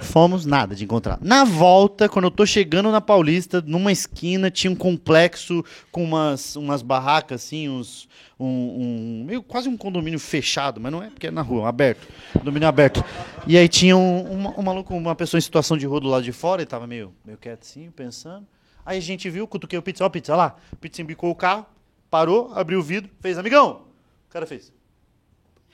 Fomos 0.00 0.44
nada 0.44 0.74
de 0.74 0.84
encontrar. 0.84 1.18
Na 1.20 1.44
volta, 1.44 2.08
quando 2.08 2.24
eu 2.24 2.30
tô 2.30 2.44
chegando 2.44 2.90
na 2.90 3.00
Paulista, 3.00 3.62
numa 3.64 3.92
esquina 3.92 4.50
tinha 4.50 4.70
um 4.70 4.74
complexo 4.74 5.64
com 5.92 6.02
umas, 6.02 6.56
umas 6.56 6.82
barracas, 6.82 7.44
assim, 7.44 7.68
uns. 7.68 8.08
Um, 8.40 8.44
um, 8.44 9.24
meio, 9.24 9.42
quase 9.42 9.68
um 9.68 9.76
condomínio 9.76 10.18
fechado, 10.18 10.80
mas 10.80 10.90
não 10.90 11.00
é 11.00 11.10
porque 11.10 11.28
é 11.28 11.30
na 11.30 11.42
rua, 11.42 11.68
aberto. 11.68 12.08
Condomínio 12.32 12.66
aberto. 12.66 13.04
E 13.46 13.56
aí 13.56 13.68
tinha 13.68 13.96
um, 13.96 14.32
um, 14.32 14.58
um 14.58 14.62
maluco, 14.62 14.92
uma 14.92 15.14
pessoa 15.14 15.38
em 15.38 15.42
situação 15.42 15.76
de 15.76 15.86
rua 15.86 16.00
do 16.00 16.08
lado 16.08 16.24
de 16.24 16.32
fora, 16.32 16.62
ele 16.62 16.66
tava 16.66 16.86
meio, 16.86 17.12
meio 17.24 17.38
quieto 17.38 17.62
assim, 17.62 17.88
pensando. 17.94 18.44
Aí 18.84 18.98
a 18.98 19.00
gente 19.00 19.28
viu, 19.30 19.46
cutuquei 19.46 19.78
o 19.78 19.82
pizza, 19.82 20.04
ó, 20.04 20.08
pizza, 20.08 20.34
lá. 20.34 20.56
O 20.72 20.76
pizza 20.76 21.00
embicou 21.02 21.30
o 21.30 21.34
carro, 21.34 21.66
parou, 22.10 22.52
abriu 22.54 22.80
o 22.80 22.82
vidro, 22.82 23.10
fez, 23.20 23.38
amigão. 23.38 23.82
O 24.28 24.32
cara 24.32 24.46
fez. 24.46 24.72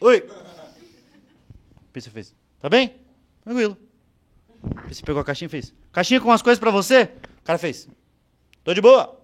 Oi. 0.01 0.25
O 1.77 1.93
pizza 1.93 2.11
fez. 2.11 2.35
Tá 2.61 2.69
bem? 2.69 2.95
Tranquilo. 3.43 3.77
O 4.63 4.89
pizza 4.89 5.03
pegou 5.05 5.21
a 5.21 5.25
caixinha 5.25 5.47
e 5.47 5.51
fez. 5.51 5.75
Caixinha 5.93 6.21
com 6.21 6.29
umas 6.29 6.43
coisas 6.43 6.59
pra 6.59 6.71
você? 6.71 7.11
O 7.41 7.45
cara 7.45 7.59
fez. 7.59 7.89
Tô 8.63 8.75
de 8.75 8.81
boa. 8.81 9.19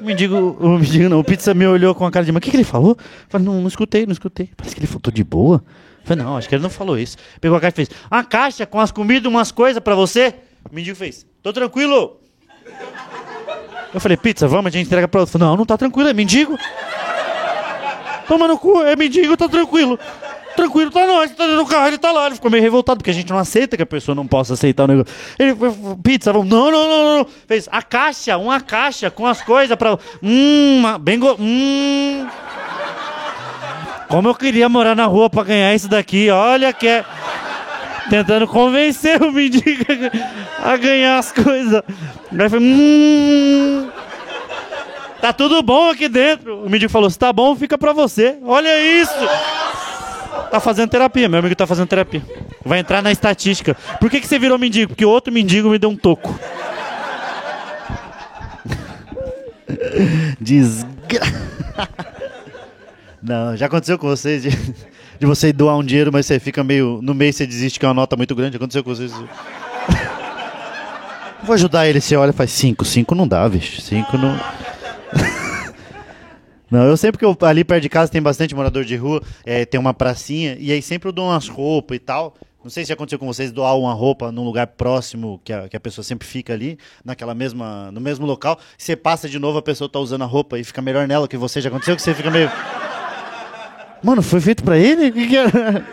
O 0.00 0.04
mendigo, 0.04 0.36
o 0.36 0.78
mendigo 0.78 1.08
não, 1.08 1.20
o 1.20 1.24
pizza 1.24 1.54
me 1.54 1.64
olhou 1.64 1.94
com 1.94 2.04
a 2.04 2.10
cara 2.10 2.26
de, 2.26 2.32
mas 2.32 2.38
o 2.38 2.42
que, 2.42 2.50
que 2.50 2.56
ele 2.56 2.64
falou? 2.64 2.96
Eu 2.98 3.06
falei, 3.28 3.46
não, 3.46 3.60
não 3.60 3.68
escutei, 3.68 4.04
não 4.04 4.12
escutei. 4.12 4.50
Parece 4.56 4.74
que 4.74 4.80
ele 4.80 4.88
falou, 4.88 5.00
tô 5.00 5.12
de 5.12 5.22
boa. 5.22 5.62
Eu 6.00 6.06
falei, 6.06 6.24
não, 6.24 6.36
acho 6.36 6.48
que 6.48 6.54
ele 6.56 6.62
não 6.62 6.70
falou 6.70 6.98
isso. 6.98 7.16
Pegou 7.40 7.56
a 7.56 7.60
caixa 7.60 7.74
e 7.74 7.86
fez, 7.86 7.90
uma 8.10 8.24
caixa 8.24 8.66
com 8.66 8.80
as 8.80 8.90
comidas, 8.90 9.30
umas 9.30 9.52
coisas 9.52 9.80
pra 9.80 9.94
você? 9.94 10.34
O 10.70 10.74
mendigo 10.74 10.96
fez, 10.96 11.26
tô 11.42 11.52
tranquilo. 11.52 12.18
Eu 13.92 14.00
falei, 14.00 14.16
pizza, 14.16 14.48
vamos, 14.48 14.66
a 14.66 14.70
gente 14.70 14.86
entrega 14.86 15.06
pra 15.06 15.20
outro. 15.20 15.38
Não, 15.38 15.56
não 15.56 15.66
tá 15.66 15.76
tranquilo, 15.76 16.08
é 16.08 16.14
mendigo. 16.14 16.58
Toma 18.26 18.48
no 18.48 18.58
cu, 18.58 18.82
é 18.82 18.96
mendigo, 18.96 19.36
tá 19.36 19.48
tranquilo. 19.48 19.98
Tranquilo, 20.56 20.90
tá 20.90 21.06
nós, 21.06 21.30
tá 21.30 21.44
dentro 21.44 21.64
do 21.64 21.66
carro, 21.66 21.88
ele 21.88 21.98
tá 21.98 22.12
lá. 22.12 22.26
Ele 22.26 22.34
ficou 22.34 22.50
meio 22.50 22.62
revoltado, 22.62 22.98
porque 22.98 23.10
a 23.10 23.14
gente 23.14 23.30
não 23.30 23.38
aceita 23.38 23.76
que 23.76 23.82
a 23.82 23.86
pessoa 23.86 24.14
não 24.14 24.26
possa 24.26 24.54
aceitar 24.54 24.84
o 24.84 24.86
negócio. 24.86 25.14
Ele, 25.38 25.54
pizza, 26.02 26.32
vamos, 26.32 26.48
não, 26.48 26.70
não, 26.70 26.88
não, 26.88 27.18
não. 27.18 27.26
Fez 27.46 27.68
a 27.70 27.82
caixa, 27.82 28.36
uma 28.36 28.60
caixa 28.60 29.10
com 29.10 29.26
as 29.26 29.42
coisas 29.42 29.76
pra. 29.76 29.98
Hum, 30.22 30.82
bem 31.00 31.18
go... 31.18 31.36
Hum. 31.38 32.26
Como 34.08 34.28
eu 34.28 34.34
queria 34.34 34.68
morar 34.68 34.94
na 34.94 35.06
rua 35.06 35.30
pra 35.30 35.42
ganhar 35.42 35.74
isso 35.74 35.88
daqui, 35.88 36.28
olha 36.30 36.70
que 36.72 36.86
é. 36.86 37.04
Tentando 38.12 38.46
convencer 38.46 39.22
o 39.22 39.32
mendigo 39.32 39.86
a 40.62 40.76
ganhar 40.76 41.16
as 41.16 41.32
coisas. 41.32 41.82
Aí 42.38 42.50
foi. 42.50 42.58
Hum. 42.60 43.88
Tá 45.18 45.32
tudo 45.32 45.62
bom 45.62 45.88
aqui 45.88 46.10
dentro. 46.10 46.62
O 46.62 46.68
mendigo 46.68 46.92
falou: 46.92 47.08
se 47.08 47.18
tá 47.18 47.32
bom, 47.32 47.56
fica 47.56 47.78
pra 47.78 47.94
você. 47.94 48.36
Olha 48.44 48.78
isso! 48.78 49.14
Tá 50.50 50.60
fazendo 50.60 50.90
terapia, 50.90 51.26
meu 51.26 51.38
amigo 51.38 51.56
tá 51.56 51.66
fazendo 51.66 51.88
terapia. 51.88 52.20
Vai 52.62 52.80
entrar 52.80 53.00
na 53.00 53.10
estatística. 53.10 53.74
Por 53.98 54.10
que, 54.10 54.20
que 54.20 54.26
você 54.26 54.38
virou 54.38 54.58
mendigo? 54.58 54.88
Porque 54.88 55.06
outro 55.06 55.32
mendigo 55.32 55.70
me 55.70 55.78
deu 55.78 55.88
um 55.88 55.96
toco. 55.96 56.38
Desgra... 60.38 61.22
Não, 63.24 63.56
já 63.56 63.64
aconteceu 63.64 63.98
com 63.98 64.06
vocês 64.06 64.44
de 65.22 65.26
você 65.26 65.52
doar 65.52 65.78
um 65.78 65.84
dinheiro, 65.84 66.10
mas 66.12 66.26
você 66.26 66.40
fica 66.40 66.64
meio. 66.64 66.98
No 67.00 67.14
mês 67.14 67.36
você 67.36 67.46
desiste 67.46 67.78
que 67.78 67.86
é 67.86 67.88
uma 67.88 67.94
nota 67.94 68.16
muito 68.16 68.34
grande. 68.34 68.56
Aconteceu 68.56 68.82
com 68.82 68.92
vocês. 68.92 69.12
Vou 71.44 71.54
ajudar 71.54 71.86
ele, 71.88 72.00
você 72.00 72.16
olha 72.16 72.30
e 72.30 72.32
faz 72.32 72.50
cinco. 72.50 72.84
Cinco 72.84 73.14
não 73.14 73.28
dá, 73.28 73.48
bicho. 73.48 73.80
Cinco 73.80 74.18
não. 74.18 74.36
Não, 76.68 76.84
eu 76.84 76.96
sempre 76.96 77.18
que 77.18 77.24
eu 77.24 77.36
ali 77.42 77.64
perto 77.64 77.82
de 77.82 77.88
casa 77.90 78.10
tem 78.10 78.22
bastante 78.22 78.54
morador 78.54 78.82
de 78.82 78.96
rua, 78.96 79.22
é, 79.44 79.66
tem 79.66 79.78
uma 79.78 79.92
pracinha, 79.92 80.56
e 80.58 80.72
aí 80.72 80.80
sempre 80.80 81.06
eu 81.06 81.12
dou 81.12 81.26
umas 81.26 81.46
roupas 81.46 81.96
e 81.96 81.98
tal. 82.00 82.34
Não 82.64 82.70
sei 82.70 82.82
se 82.82 82.90
aconteceu 82.90 83.18
com 83.18 83.26
vocês 83.26 83.52
doar 83.52 83.76
uma 83.76 83.92
roupa 83.92 84.32
num 84.32 84.42
lugar 84.42 84.68
próximo 84.68 85.38
que 85.44 85.52
a, 85.52 85.68
que 85.68 85.76
a 85.76 85.80
pessoa 85.80 86.02
sempre 86.02 86.26
fica 86.26 86.54
ali, 86.54 86.78
naquela 87.04 87.34
mesma, 87.34 87.92
no 87.92 88.00
mesmo 88.00 88.24
local. 88.24 88.58
Você 88.78 88.96
passa 88.96 89.28
de 89.28 89.38
novo, 89.38 89.58
a 89.58 89.62
pessoa 89.62 89.86
tá 89.86 89.98
usando 89.98 90.22
a 90.22 90.26
roupa 90.26 90.58
e 90.58 90.64
fica 90.64 90.80
melhor 90.80 91.06
nela 91.06 91.28
que 91.28 91.36
você. 91.36 91.60
Já 91.60 91.68
aconteceu 91.68 91.94
que 91.94 92.00
você 92.00 92.14
fica 92.14 92.30
meio. 92.30 92.50
Mano, 94.02 94.20
foi 94.20 94.40
feito 94.40 94.64
pra 94.64 94.76
ele? 94.76 95.08
O 95.08 95.12
que, 95.12 95.28
que 95.28 95.36
era? 95.36 95.86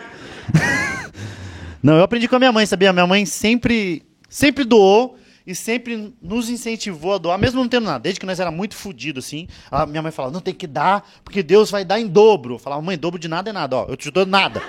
Não, 1.82 1.96
eu 1.96 2.02
aprendi 2.02 2.26
com 2.26 2.36
a 2.36 2.38
minha 2.38 2.52
mãe, 2.52 2.66
sabia? 2.66 2.92
Minha 2.92 3.06
mãe 3.06 3.24
sempre, 3.24 4.02
sempre 4.28 4.64
doou 4.64 5.16
e 5.46 5.54
sempre 5.54 6.12
nos 6.20 6.50
incentivou 6.50 7.14
a 7.14 7.18
doar, 7.18 7.38
mesmo 7.38 7.60
não 7.60 7.68
tendo 7.68 7.86
nada. 7.86 8.00
Desde 8.00 8.20
que 8.20 8.26
nós 8.26 8.38
era 8.38 8.50
muito 8.50 8.76
fodido, 8.76 9.18
assim, 9.18 9.48
a 9.70 9.86
minha 9.86 10.02
mãe 10.02 10.12
falava, 10.12 10.34
não, 10.34 10.40
tem 10.40 10.52
que 10.52 10.66
dar, 10.66 11.08
porque 11.24 11.42
Deus 11.42 11.70
vai 11.70 11.84
dar 11.84 11.98
em 11.98 12.06
dobro. 12.06 12.54
Eu 12.54 12.58
falava, 12.58 12.82
mãe, 12.82 12.98
dobro 12.98 13.18
de 13.18 13.28
nada 13.28 13.48
é 13.48 13.52
nada, 13.52 13.76
ó, 13.76 13.86
eu 13.88 13.96
te 13.96 14.10
dou 14.10 14.26
nada. 14.26 14.60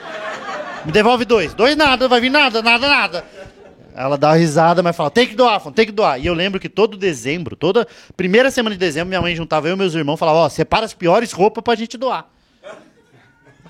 Me 0.86 0.92
devolve 0.92 1.26
dois. 1.26 1.54
Dois 1.54 1.76
nada, 1.76 2.08
vai 2.08 2.22
vir 2.22 2.32
nada, 2.32 2.62
nada, 2.62 2.88
nada. 2.88 3.26
Ela 3.94 4.18
dá 4.18 4.30
uma 4.30 4.36
risada, 4.38 4.82
mas 4.82 4.96
fala, 4.96 5.12
tem 5.12 5.28
que 5.28 5.36
doar, 5.36 5.60
tem 5.74 5.86
que 5.86 5.92
doar. 5.92 6.18
E 6.20 6.26
eu 6.26 6.34
lembro 6.34 6.60
que 6.60 6.70
todo 6.70 6.96
dezembro, 6.96 7.56
toda 7.56 7.86
primeira 8.16 8.50
semana 8.50 8.74
de 8.74 8.80
dezembro, 8.80 9.10
minha 9.10 9.22
mãe 9.22 9.36
juntava 9.36 9.68
eu 9.68 9.76
e 9.76 9.78
meus 9.78 9.94
irmãos, 9.94 10.18
falava, 10.18 10.40
ó, 10.40 10.50
separa 10.50 10.86
as 10.86 10.94
piores 10.94 11.34
roupas 11.34 11.62
pra 11.62 11.76
gente 11.76 11.98
doar. 11.98 12.28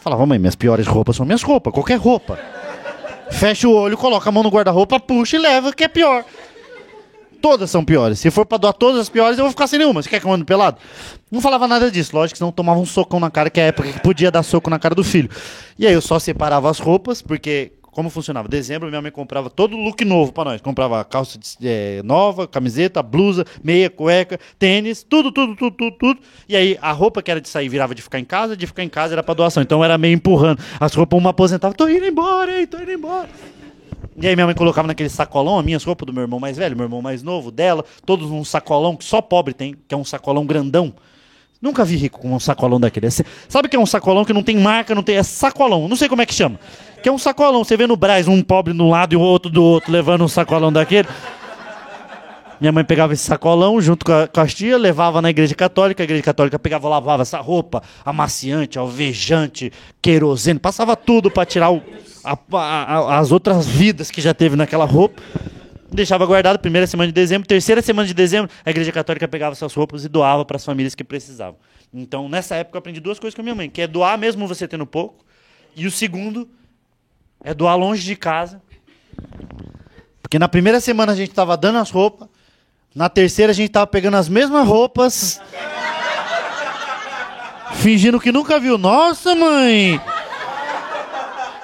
Falava, 0.01 0.25
mãe, 0.25 0.37
minhas 0.37 0.55
piores 0.55 0.85
roupas 0.85 1.15
são 1.15 1.25
minhas 1.25 1.41
roupas, 1.41 1.73
qualquer 1.73 1.97
roupa. 1.97 2.37
Fecha 3.31 3.67
o 3.67 3.73
olho, 3.73 3.97
coloca 3.97 4.27
a 4.27 4.31
mão 4.31 4.43
no 4.43 4.49
guarda-roupa, 4.49 4.99
puxa 4.99 5.37
e 5.37 5.39
leva, 5.39 5.71
que 5.71 5.85
é 5.85 5.87
pior 5.87 6.25
todas 7.41 7.69
são 7.71 7.83
piores. 7.83 8.19
Se 8.19 8.29
for 8.29 8.45
pra 8.45 8.57
doar 8.57 8.73
todas 8.73 9.01
as 9.01 9.09
piores, 9.09 9.37
eu 9.37 9.43
vou 9.43 9.51
ficar 9.51 9.67
sem 9.67 9.79
nenhuma. 9.79 10.01
Você 10.01 10.09
quer 10.09 10.21
que 10.21 10.27
eu 10.27 10.31
ande 10.31 10.45
pelado? 10.45 10.77
Não 11.29 11.41
falava 11.41 11.67
nada 11.67 11.89
disso, 11.89 12.15
lógico, 12.15 12.37
senão 12.37 12.51
tomava 12.51 12.79
um 12.79 12.85
socão 12.85 13.19
na 13.19 13.31
cara, 13.31 13.49
que 13.49 13.59
é 13.59 13.63
a 13.63 13.67
época 13.67 13.91
que 13.91 13.99
podia 13.99 14.29
dar 14.29 14.43
soco 14.43 14.69
na 14.69 14.77
cara 14.77 14.93
do 14.93 15.03
filho. 15.03 15.29
E 15.77 15.87
aí 15.87 15.93
eu 15.93 16.01
só 16.01 16.19
separava 16.19 16.69
as 16.69 16.79
roupas, 16.79 17.21
porque 17.21 17.71
como 17.91 18.09
funcionava? 18.09 18.47
Dezembro, 18.47 18.87
minha 18.87 19.01
mãe 19.01 19.11
comprava 19.11 19.49
todo 19.49 19.75
look 19.75 20.03
novo 20.05 20.31
para 20.31 20.51
nós. 20.51 20.61
Comprava 20.61 21.03
calça 21.03 21.37
é, 21.61 22.01
nova, 22.03 22.47
camiseta, 22.47 23.03
blusa, 23.03 23.45
meia, 23.61 23.89
cueca, 23.89 24.39
tênis, 24.57 25.03
tudo, 25.03 25.31
tudo, 25.31 25.55
tudo, 25.55 25.75
tudo, 25.75 25.97
tudo. 25.97 26.19
E 26.47 26.55
aí 26.55 26.77
a 26.81 26.91
roupa 26.91 27.21
que 27.21 27.29
era 27.29 27.41
de 27.41 27.49
sair 27.49 27.67
virava 27.67 27.93
de 27.93 28.01
ficar 28.01 28.19
em 28.19 28.25
casa, 28.25 28.55
de 28.55 28.65
ficar 28.65 28.83
em 28.83 28.89
casa 28.89 29.13
era 29.13 29.21
para 29.21 29.33
doação. 29.33 29.61
Então 29.61 29.83
era 29.83 29.97
meio 29.97 30.15
empurrando. 30.15 30.63
As 30.79 30.93
roupas 30.93 31.19
uma 31.19 31.31
aposentava, 31.31 31.73
tô 31.73 31.87
indo 31.87 32.05
embora, 32.05 32.59
hein, 32.59 32.65
tô 32.65 32.77
indo 32.79 32.91
embora. 32.91 33.29
E 34.15 34.27
aí 34.27 34.35
minha 34.35 34.45
mãe 34.45 34.55
colocava 34.55 34.87
naquele 34.87 35.09
sacolão, 35.09 35.59
as 35.59 35.65
minhas 35.65 35.83
roupas 35.83 36.05
do 36.05 36.13
meu 36.13 36.21
irmão 36.21 36.39
mais 36.39 36.57
velho, 36.57 36.75
meu 36.75 36.85
irmão 36.85 37.01
mais 37.01 37.23
novo, 37.23 37.51
dela, 37.51 37.83
todos 38.05 38.29
num 38.29 38.43
sacolão 38.43 38.95
que 38.95 39.03
só 39.03 39.21
pobre 39.21 39.53
tem, 39.53 39.75
que 39.87 39.93
é 39.93 39.97
um 39.97 40.05
sacolão 40.05 40.45
grandão. 40.45 40.93
Nunca 41.61 41.85
vi 41.85 41.95
rico 41.95 42.19
com 42.19 42.33
um 42.33 42.39
sacolão 42.39 42.79
daquele. 42.79 43.05
É 43.05 43.09
sabe 43.11 43.69
que 43.69 43.75
é 43.75 43.79
um 43.79 43.85
sacolão 43.85 44.25
que 44.25 44.33
não 44.33 44.41
tem 44.41 44.57
marca, 44.57 44.95
não 44.95 45.03
tem. 45.03 45.17
É 45.17 45.23
sacolão, 45.23 45.87
não 45.87 45.95
sei 45.95 46.09
como 46.09 46.21
é 46.21 46.25
que 46.25 46.33
chama. 46.33 46.59
Que 47.03 47.07
é 47.07 47.11
um 47.11 47.19
sacolão. 47.19 47.63
Você 47.63 47.77
vê 47.77 47.85
no 47.85 47.95
Braz 47.95 48.27
um 48.27 48.41
pobre 48.41 48.73
de 48.73 48.81
um 48.81 48.89
lado 48.89 49.13
e 49.13 49.15
o 49.15 49.21
outro 49.21 49.51
do 49.51 49.63
outro 49.63 49.91
levando 49.91 50.23
um 50.23 50.27
sacolão 50.27 50.73
daquele. 50.73 51.07
Minha 52.59 52.71
mãe 52.71 52.83
pegava 52.83 53.13
esse 53.13 53.23
sacolão 53.23 53.79
junto 53.81 54.05
com 54.05 54.11
a, 54.11 54.27
com 54.27 54.39
a 54.39 54.47
tia, 54.47 54.77
levava 54.77 55.21
na 55.21 55.29
igreja 55.29 55.53
católica, 55.55 56.01
a 56.01 56.05
igreja 56.05 56.21
católica 56.21 56.59
pegava, 56.59 56.87
lavava 56.87 57.23
essa 57.23 57.39
roupa, 57.39 57.81
amaciante, 58.05 58.77
alvejante, 58.77 59.71
querosene, 59.99 60.59
passava 60.59 60.95
tudo 60.95 61.31
para 61.31 61.43
tirar 61.43 61.71
o, 61.71 61.81
a, 62.23 62.37
a, 62.53 63.17
as 63.17 63.31
outras 63.31 63.65
vidas 63.65 64.11
que 64.11 64.21
já 64.21 64.33
teve 64.33 64.55
naquela 64.55 64.85
roupa. 64.85 65.21
Deixava 65.93 66.25
guardado, 66.25 66.57
primeira 66.57 66.87
semana 66.87 67.07
de 67.07 67.13
dezembro, 67.13 67.45
terceira 67.45 67.81
semana 67.81 68.07
de 68.07 68.13
dezembro, 68.13 68.49
a 68.65 68.69
igreja 68.69 68.93
católica 68.93 69.27
pegava 69.27 69.53
suas 69.55 69.73
roupas 69.73 70.05
e 70.05 70.09
doava 70.09 70.45
para 70.45 70.55
as 70.55 70.63
famílias 70.63 70.95
que 70.95 71.03
precisavam. 71.03 71.57
Então, 71.93 72.29
nessa 72.29 72.55
época, 72.55 72.77
eu 72.77 72.79
aprendi 72.79 73.01
duas 73.01 73.19
coisas 73.19 73.35
com 73.35 73.41
a 73.41 73.43
minha 73.43 73.55
mãe, 73.55 73.69
que 73.69 73.81
é 73.81 73.87
doar 73.87 74.17
mesmo 74.17 74.47
você 74.47 74.65
tendo 74.69 74.85
pouco, 74.85 75.25
e 75.75 75.85
o 75.85 75.91
segundo 75.91 76.47
é 77.43 77.53
doar 77.53 77.75
longe 77.77 78.03
de 78.03 78.15
casa. 78.15 78.61
Porque 80.21 80.39
na 80.39 80.47
primeira 80.47 80.79
semana 80.79 81.11
a 81.11 81.15
gente 81.15 81.31
estava 81.31 81.57
dando 81.57 81.79
as 81.79 81.89
roupas, 81.89 82.29
Na 82.95 83.09
terceira 83.09 83.51
a 83.51 83.55
gente 83.55 83.69
tava 83.69 83.87
pegando 83.87 84.15
as 84.15 84.29
mesmas 84.29 84.65
roupas. 84.65 85.41
fingindo 87.75 88.19
que 88.19 88.31
nunca 88.31 88.59
viu. 88.59 88.77
Nossa, 88.77 89.35
mãe! 89.35 89.99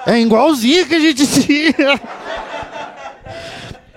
É 0.06 0.18
igualzinho 0.18 0.86
que 0.86 0.94
a 0.94 1.00
gente 1.00 1.26
tinha. 1.44 2.17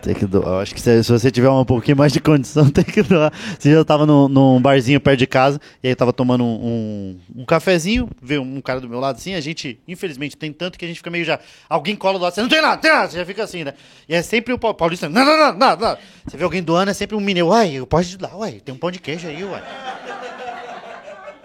Tem 0.01 0.15
que 0.15 0.25
doar. 0.25 0.61
Acho 0.61 0.73
que 0.73 0.81
se, 0.81 1.03
se, 1.03 1.11
você 1.11 1.29
tiver 1.29 1.49
um 1.49 1.63
pouquinho 1.63 1.95
mais 1.95 2.11
de 2.11 2.19
condição, 2.19 2.67
tem 2.71 2.83
que 2.83 3.03
doar. 3.03 3.31
Você 3.57 3.71
já 3.71 3.85
tava 3.85 4.05
no, 4.05 4.27
num 4.27 4.59
barzinho 4.59 4.99
perto 4.99 5.19
de 5.19 5.27
casa, 5.27 5.61
e 5.83 5.89
aí 5.89 5.95
tava 5.95 6.11
tomando 6.11 6.43
um, 6.43 7.17
um, 7.35 7.41
um, 7.41 7.45
cafezinho, 7.45 8.09
veio 8.21 8.41
um 8.41 8.59
cara 8.61 8.81
do 8.81 8.89
meu 8.89 8.99
lado 8.99 9.17
assim, 9.17 9.35
a 9.35 9.41
gente, 9.41 9.79
infelizmente, 9.87 10.35
tem 10.35 10.51
tanto 10.51 10.79
que 10.79 10.85
a 10.85 10.87
gente 10.87 10.97
fica 10.97 11.11
meio 11.11 11.23
já. 11.23 11.39
Alguém 11.69 11.95
cola 11.95 12.17
do 12.17 12.23
lado, 12.23 12.33
você 12.33 12.41
não 12.41 12.49
tem 12.49 12.61
nada, 12.61 12.77
tem 12.77 12.91
nada, 12.91 13.09
você 13.09 13.17
já 13.17 13.25
fica 13.25 13.43
assim, 13.43 13.63
né? 13.63 13.73
E 14.09 14.15
é 14.15 14.21
sempre 14.23 14.53
o 14.53 14.57
Paulista, 14.57 15.07
não, 15.07 15.23
não, 15.23 15.37
não, 15.37 15.53
não, 15.53 15.77
não. 15.77 15.97
Você 16.25 16.35
vê 16.35 16.43
alguém 16.43 16.63
doando, 16.63 16.89
é 16.89 16.93
sempre 16.93 17.15
um 17.15 17.21
menino, 17.21 17.49
uai, 17.49 17.73
eu 17.73 17.85
posso 17.85 18.09
ajudar, 18.09 18.35
uai, 18.35 18.53
tem 18.53 18.73
um 18.73 18.77
pão 18.77 18.89
de 18.89 18.99
queijo 18.99 19.27
aí, 19.27 19.43
uai. 19.43 19.63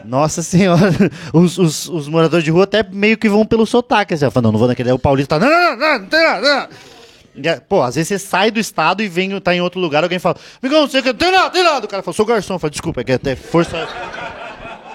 Nossa 0.03 0.43
senhora, 0.43 0.93
os, 1.35 1.59
os, 1.59 1.89
os, 1.89 2.09
moradores 2.09 2.45
de 2.45 2.51
rua 2.51 2.65
até 2.65 2.83
meio 2.83 3.19
que 3.19 3.29
vão 3.29 3.45
pelo 3.45 3.67
sotaque, 3.67 4.15
assim, 4.15 4.31
falando, 4.31 4.45
não, 4.45 4.53
não 4.53 4.59
vou 4.59 4.69
naquele, 4.69 4.93
o 4.93 4.99
Paulista, 4.99 5.39
não, 5.39 5.49
não, 5.51 5.77
não, 5.77 5.99
não 5.99 6.07
tem 6.07 6.23
nada, 6.23 6.41
não. 6.41 6.96
É, 7.45 7.61
pô, 7.61 7.83
às 7.83 7.95
vezes 7.95 8.09
você 8.09 8.19
sai 8.19 8.51
do 8.51 8.59
estado 8.59 9.03
e 9.03 9.09
vem, 9.09 9.39
tá 9.41 9.55
em 9.55 9.61
outro 9.61 9.81
lugar, 9.81 10.03
alguém 10.03 10.19
fala, 10.19 10.37
amigão, 10.63 10.83
não 10.83 10.89
sei 10.89 11.01
o 11.01 11.03
que, 11.03 11.13
tem 11.13 11.31
nada, 11.31 11.51
tem 11.51 11.63
nada. 11.63 11.85
O 11.85 11.89
cara 11.89 12.03
fala, 12.03 12.15
sou 12.15 12.25
garçom. 12.25 12.55
Eu 12.55 12.59
falo, 12.59 12.71
desculpa, 12.71 13.01
é 13.01 13.05
que 13.05 13.13
é 13.13 13.17
até 13.17 13.37
força. 13.37 13.87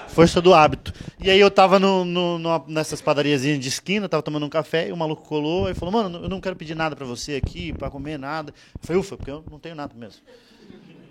Força 0.08 0.42
do 0.42 0.52
hábito. 0.52 0.92
E 1.18 1.30
aí 1.30 1.40
eu 1.40 1.50
tava 1.50 1.78
no, 1.78 2.04
no, 2.04 2.38
no, 2.38 2.64
nessas 2.68 3.00
padariazinhas 3.00 3.58
de 3.58 3.68
esquina, 3.68 4.08
tava 4.08 4.22
tomando 4.22 4.44
um 4.44 4.48
café, 4.48 4.88
e 4.88 4.92
o 4.92 4.96
maluco 4.96 5.26
colou 5.26 5.70
e 5.70 5.74
falou, 5.74 5.90
mano, 5.90 6.24
eu 6.24 6.28
não 6.28 6.38
quero 6.38 6.54
pedir 6.54 6.74
nada 6.74 6.94
pra 6.94 7.06
você 7.06 7.36
aqui, 7.36 7.72
pra 7.72 7.88
comer 7.88 8.18
nada. 8.18 8.52
Eu 8.74 8.80
falei, 8.82 9.00
ufa, 9.00 9.16
porque 9.16 9.30
eu 9.30 9.42
não 9.50 9.58
tenho 9.58 9.74
nada 9.74 9.94
mesmo. 9.96 10.20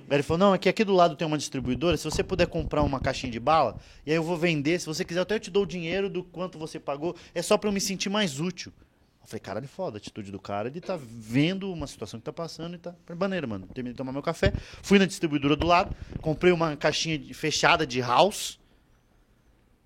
Aí 0.07 0.17
ele 0.17 0.23
falou, 0.23 0.37
não, 0.39 0.53
é 0.53 0.57
que 0.57 0.67
aqui 0.67 0.83
do 0.83 0.93
lado 0.93 1.15
tem 1.15 1.25
uma 1.25 1.37
distribuidora, 1.37 1.95
se 1.95 2.03
você 2.03 2.21
puder 2.21 2.45
comprar 2.45 2.83
uma 2.83 2.99
caixinha 2.99 3.31
de 3.31 3.39
bala, 3.39 3.77
e 4.05 4.11
aí 4.11 4.17
eu 4.17 4.23
vou 4.23 4.35
vender, 4.35 4.77
se 4.77 4.85
você 4.85 5.05
quiser, 5.05 5.21
até 5.21 5.35
eu 5.35 5.39
te 5.39 5.49
dou 5.49 5.63
o 5.63 5.65
dinheiro 5.65 6.09
do 6.09 6.21
quanto 6.21 6.59
você 6.59 6.77
pagou, 6.77 7.15
é 7.33 7.41
só 7.41 7.57
pra 7.57 7.69
eu 7.69 7.73
me 7.73 7.79
sentir 7.79 8.09
mais 8.09 8.37
útil. 8.37 8.73
Eu 9.21 9.27
falei, 9.27 9.39
caralho, 9.39 9.67
foda 9.67 9.97
a 9.97 9.99
atitude 9.99 10.31
do 10.31 10.39
cara. 10.39 10.67
Ele 10.67 10.81
tá 10.81 10.97
vendo 10.99 11.71
uma 11.71 11.87
situação 11.87 12.19
que 12.19 12.25
tá 12.25 12.33
passando 12.33 12.75
e 12.75 12.77
tá. 12.77 12.93
Maneira, 13.17 13.45
mano. 13.47 13.67
Terminei 13.67 13.93
de 13.93 13.97
tomar 13.97 14.11
meu 14.11 14.21
café. 14.21 14.51
Fui 14.81 14.97
na 14.99 15.05
distribuidora 15.05 15.55
do 15.55 15.65
lado. 15.65 15.95
Comprei 16.21 16.51
uma 16.51 16.75
caixinha 16.75 17.17
de, 17.17 17.33
fechada 17.33 17.85
de 17.85 18.01
house. 18.01 18.59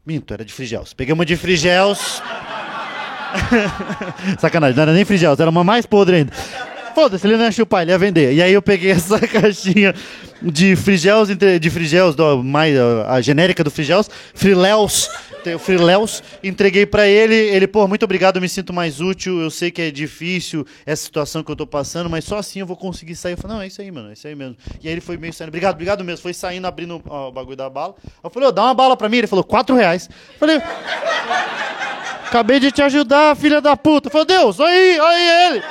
Minto, 0.05 0.33
era 0.33 0.45
de 0.45 0.53
frigels. 0.53 0.93
Peguei 0.93 1.13
uma 1.13 1.25
de 1.25 1.35
frigels. 1.35 2.21
Sacanagem, 4.39 4.75
não 4.75 4.83
era 4.83 4.93
nem 4.93 5.03
frigels, 5.03 5.39
era 5.39 5.49
uma 5.49 5.63
mais 5.63 5.85
podre 5.85 6.17
ainda. 6.17 6.31
Foda-se, 6.95 7.27
ele 7.27 7.37
não 7.37 7.45
ia 7.45 7.51
chupar, 7.51 7.83
ele 7.83 7.91
ia 7.91 7.97
vender. 7.99 8.33
E 8.33 8.41
aí 8.41 8.53
eu 8.53 8.61
peguei 8.61 8.91
essa 8.91 9.19
caixinha 9.19 9.93
de 10.41 10.75
frigels, 10.75 11.27
de 11.59 11.69
frigels, 11.69 12.15
do, 12.15 12.41
mais, 12.41 12.75
a, 13.07 13.21
genérica 13.21 13.63
do 13.63 13.69
frigels, 13.69 14.09
friléus 14.33 15.09
o 15.53 15.59
Freeléus, 15.59 16.23
entreguei 16.43 16.85
para 16.85 17.07
ele, 17.07 17.35
ele, 17.35 17.67
pô, 17.67 17.87
muito 17.87 18.03
obrigado, 18.03 18.41
me 18.41 18.49
sinto 18.49 18.73
mais 18.73 18.99
útil, 18.99 19.39
eu 19.41 19.51
sei 19.51 19.69
que 19.69 19.81
é 19.81 19.91
difícil 19.91 20.65
essa 20.85 21.03
situação 21.03 21.43
que 21.43 21.51
eu 21.51 21.55
tô 21.55 21.67
passando, 21.67 22.09
mas 22.09 22.23
só 22.23 22.37
assim 22.37 22.61
eu 22.61 22.65
vou 22.65 22.77
conseguir 22.77 23.15
sair. 23.15 23.33
Eu 23.33 23.37
falei, 23.37 23.57
não, 23.57 23.63
é 23.63 23.67
isso 23.67 23.81
aí, 23.81 23.91
mano, 23.91 24.09
é 24.09 24.13
isso 24.13 24.27
aí 24.27 24.35
mesmo. 24.35 24.55
E 24.81 24.87
aí 24.87 24.93
ele 24.93 25.01
foi 25.01 25.17
meio 25.17 25.33
saindo, 25.33 25.49
obrigado, 25.49 25.75
obrigado 25.75 26.03
mesmo, 26.03 26.23
foi 26.23 26.33
saindo, 26.33 26.65
abrindo 26.65 27.01
ó, 27.07 27.27
o 27.27 27.31
bagulho 27.31 27.57
da 27.57 27.69
bala. 27.69 27.95
Eu 28.23 28.29
falei, 28.29 28.51
dá 28.51 28.63
uma 28.63 28.73
bala 28.73 28.97
pra 28.97 29.09
mim, 29.09 29.17
ele 29.17 29.27
falou, 29.27 29.43
quatro 29.43 29.75
reais. 29.75 30.09
Eu 30.33 30.39
falei, 30.39 30.61
acabei 32.27 32.59
de 32.59 32.71
te 32.71 32.81
ajudar, 32.81 33.35
filha 33.35 33.61
da 33.61 33.77
puta. 33.77 34.09
Falei, 34.09 34.25
Deus, 34.25 34.59
aí, 34.59 34.99
aí 34.99 35.51
ele. 35.51 35.63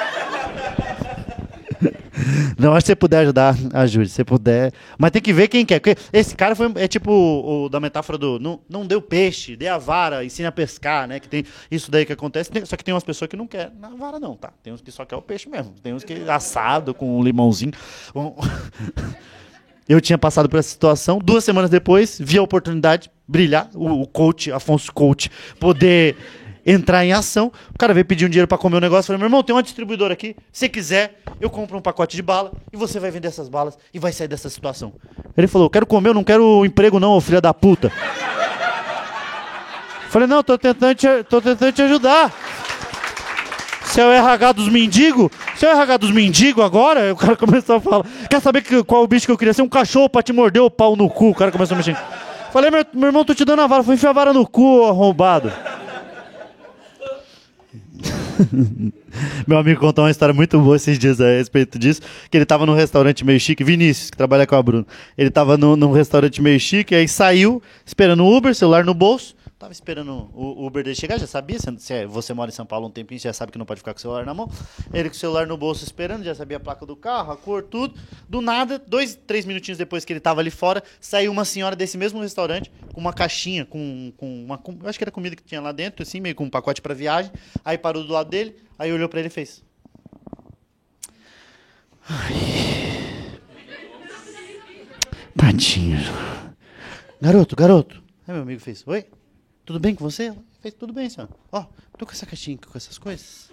Não, 2.58 2.72
acho 2.72 2.84
que 2.84 2.86
você 2.88 2.96
puder 2.96 3.18
ajudar, 3.20 3.56
ajude. 3.72 4.08
Se 4.08 4.24
puder. 4.24 4.72
Mas 4.98 5.10
tem 5.10 5.22
que 5.22 5.32
ver 5.32 5.48
quem 5.48 5.64
quer. 5.64 5.80
Esse 6.12 6.34
cara 6.34 6.54
foi, 6.54 6.72
é 6.76 6.88
tipo 6.88 7.10
o, 7.12 7.68
da 7.68 7.80
metáfora 7.80 8.18
do 8.18 8.38
não, 8.38 8.60
não 8.68 8.86
deu 8.86 9.00
peixe, 9.00 9.56
dê 9.56 9.68
a 9.68 9.78
vara, 9.78 10.24
ensina 10.24 10.48
a 10.48 10.52
pescar, 10.52 11.06
né? 11.06 11.20
Que 11.20 11.28
tem 11.28 11.44
isso 11.70 11.90
daí 11.90 12.04
que 12.04 12.12
acontece. 12.12 12.50
Tem, 12.50 12.64
só 12.64 12.76
que 12.76 12.84
tem 12.84 12.94
umas 12.94 13.04
pessoas 13.04 13.28
que 13.28 13.36
não 13.36 13.46
querem 13.46 13.72
na 13.78 13.90
vara, 13.90 14.18
não, 14.18 14.36
tá? 14.36 14.52
Tem 14.62 14.72
uns 14.72 14.80
que 14.80 14.90
só 14.90 15.04
quer 15.04 15.16
o 15.16 15.22
peixe 15.22 15.48
mesmo. 15.48 15.72
Tem 15.82 15.92
uns 15.92 16.04
que 16.04 16.14
assado 16.28 16.94
com 16.94 17.18
um 17.18 17.22
limãozinho. 17.22 17.72
Eu 19.86 20.00
tinha 20.00 20.16
passado 20.16 20.48
por 20.48 20.58
essa 20.58 20.70
situação. 20.70 21.18
Duas 21.18 21.44
semanas 21.44 21.68
depois, 21.68 22.18
vi 22.18 22.38
a 22.38 22.42
oportunidade 22.42 23.10
brilhar, 23.28 23.70
o, 23.74 24.02
o 24.02 24.06
coach, 24.06 24.50
Afonso 24.50 24.92
Coach, 24.92 25.30
poder 25.60 26.16
entrar 26.64 27.04
em 27.04 27.12
ação. 27.12 27.52
O 27.74 27.78
cara 27.78 27.92
veio 27.92 28.04
pedir 28.04 28.26
um 28.26 28.28
dinheiro 28.28 28.48
para 28.48 28.58
comer 28.58 28.76
um 28.76 28.80
negócio. 28.80 29.06
Falei, 29.06 29.18
meu 29.18 29.26
irmão, 29.26 29.42
tem 29.42 29.54
uma 29.54 29.62
distribuidora 29.62 30.14
aqui. 30.14 30.34
Se 30.52 30.68
quiser, 30.68 31.20
eu 31.40 31.50
compro 31.50 31.76
um 31.78 31.82
pacote 31.82 32.16
de 32.16 32.22
bala 32.22 32.52
e 32.72 32.76
você 32.76 32.98
vai 32.98 33.10
vender 33.10 33.28
essas 33.28 33.48
balas 33.48 33.78
e 33.92 33.98
vai 33.98 34.12
sair 34.12 34.28
dessa 34.28 34.48
situação. 34.48 34.92
Ele 35.36 35.46
falou, 35.46 35.68
quero 35.68 35.86
comer, 35.86 36.10
eu 36.10 36.14
não 36.14 36.24
quero 36.24 36.64
emprego 36.64 36.98
não, 36.98 37.20
filha 37.20 37.40
da 37.40 37.52
puta. 37.52 37.92
falei, 40.08 40.28
não, 40.28 40.42
tô 40.42 40.56
tentando 40.56 40.94
te, 40.94 41.06
tô 41.28 41.40
tentando 41.40 41.72
te 41.72 41.82
ajudar. 41.82 42.32
Se 43.84 44.00
é 44.00 44.06
o 44.06 44.10
RH 44.10 44.52
dos 44.52 44.68
mendigos, 44.68 45.30
se 45.54 45.64
é 45.64 45.68
o 45.68 45.72
RH 45.72 45.98
dos 45.98 46.10
mendigos 46.10 46.64
agora, 46.64 47.12
o 47.12 47.16
cara 47.16 47.36
começou 47.36 47.76
a 47.76 47.80
falar, 47.80 48.04
quer 48.28 48.40
saber 48.40 48.62
que, 48.62 48.82
qual 48.82 49.04
o 49.04 49.06
bicho 49.06 49.24
que 49.26 49.30
eu 49.30 49.38
queria 49.38 49.54
ser? 49.54 49.62
Um 49.62 49.68
cachorro 49.68 50.08
pra 50.08 50.20
te 50.22 50.32
morder 50.32 50.62
o 50.62 50.70
pau 50.70 50.96
no 50.96 51.08
cu. 51.08 51.30
O 51.30 51.34
cara 51.34 51.52
começou 51.52 51.76
a 51.76 51.78
mexer. 51.78 51.96
Falei, 52.52 52.70
meu, 52.70 52.84
meu 52.92 53.08
irmão, 53.08 53.24
tô 53.24 53.34
te 53.34 53.44
dando 53.44 53.62
a 53.62 53.66
vara. 53.66 53.82
Foi 53.82 53.94
enfiar 53.94 54.10
a 54.10 54.12
vara 54.12 54.32
no 54.32 54.46
cu, 54.46 54.84
arrombado. 54.84 55.52
Meu 59.46 59.58
amigo 59.58 59.80
contou 59.80 60.04
uma 60.04 60.10
história 60.10 60.34
muito 60.34 60.58
boa 60.60 60.76
esses 60.76 60.98
dias 60.98 61.20
a 61.20 61.26
respeito 61.26 61.78
disso, 61.78 62.00
que 62.30 62.36
ele 62.36 62.44
tava 62.44 62.66
num 62.66 62.74
restaurante 62.74 63.24
meio 63.24 63.38
chique, 63.38 63.64
Vinícius, 63.64 64.10
que 64.10 64.16
trabalha 64.16 64.46
com 64.46 64.54
a 64.54 64.62
Bruna. 64.62 64.86
Ele 65.16 65.30
tava 65.30 65.56
no, 65.56 65.76
num 65.76 65.92
restaurante 65.92 66.42
meio 66.42 66.58
chique, 66.58 66.94
aí 66.94 67.08
saiu, 67.08 67.62
esperando 67.84 68.24
o 68.24 68.36
Uber, 68.36 68.54
celular 68.54 68.84
no 68.84 68.94
bolso, 68.94 69.34
Tava 69.64 69.72
esperando 69.72 70.30
o 70.34 70.66
Uber 70.66 70.84
dele 70.84 70.94
chegar, 70.94 71.18
já 71.18 71.26
sabia. 71.26 71.56
Se 71.58 71.94
é, 71.94 72.06
você 72.06 72.34
mora 72.34 72.50
em 72.50 72.52
São 72.52 72.66
Paulo 72.66 72.86
um 72.86 72.90
tempinho, 72.90 73.18
já 73.18 73.32
sabe 73.32 73.50
que 73.50 73.56
não 73.56 73.64
pode 73.64 73.80
ficar 73.80 73.94
com 73.94 73.98
o 73.98 74.00
celular 74.02 74.26
na 74.26 74.34
mão. 74.34 74.46
Ele 74.92 75.08
com 75.08 75.14
o 75.14 75.18
celular 75.18 75.46
no 75.46 75.56
bolso 75.56 75.82
esperando, 75.82 76.22
já 76.22 76.34
sabia 76.34 76.58
a 76.58 76.60
placa 76.60 76.84
do 76.84 76.94
carro, 76.94 77.32
a 77.32 77.36
cor, 77.38 77.62
tudo. 77.62 77.98
Do 78.28 78.42
nada, 78.42 78.78
dois, 78.78 79.14
três 79.14 79.46
minutinhos 79.46 79.78
depois 79.78 80.04
que 80.04 80.12
ele 80.12 80.20
tava 80.20 80.42
ali 80.42 80.50
fora, 80.50 80.82
saiu 81.00 81.32
uma 81.32 81.46
senhora 81.46 81.74
desse 81.74 81.96
mesmo 81.96 82.20
restaurante 82.20 82.70
com 82.92 83.00
uma 83.00 83.14
caixinha, 83.14 83.64
com, 83.64 84.12
com 84.18 84.44
uma. 84.44 84.58
Com, 84.58 84.76
acho 84.84 84.98
que 84.98 85.04
era 85.04 85.10
comida 85.10 85.34
que 85.34 85.42
tinha 85.42 85.62
lá 85.62 85.72
dentro, 85.72 86.02
assim, 86.02 86.20
meio 86.20 86.34
com 86.34 86.44
um 86.44 86.50
pacote 86.50 86.82
para 86.82 86.92
viagem. 86.92 87.32
Aí 87.64 87.78
parou 87.78 88.04
do 88.04 88.12
lado 88.12 88.28
dele, 88.28 88.54
aí 88.78 88.92
olhou 88.92 89.08
para 89.08 89.20
ele 89.20 89.28
e 89.28 89.30
fez. 89.30 89.64
Ai. 92.06 93.40
Tadinho. 95.34 96.00
Garoto, 97.18 97.56
garoto. 97.56 98.02
Aí 98.28 98.34
meu 98.34 98.42
amigo 98.42 98.60
fez: 98.60 98.86
Oi? 98.86 99.06
Tudo 99.64 99.80
bem 99.80 99.94
com 99.94 100.04
você? 100.04 100.32
Fez, 100.60 100.74
tudo 100.74 100.92
bem, 100.92 101.08
senhor. 101.08 101.28
Ó, 101.50 101.60
oh, 101.60 101.96
tô 101.96 102.04
com 102.04 102.12
essa 102.12 102.26
caixinha 102.26 102.58
com 102.58 102.76
essas 102.76 102.98
coisas. 102.98 103.50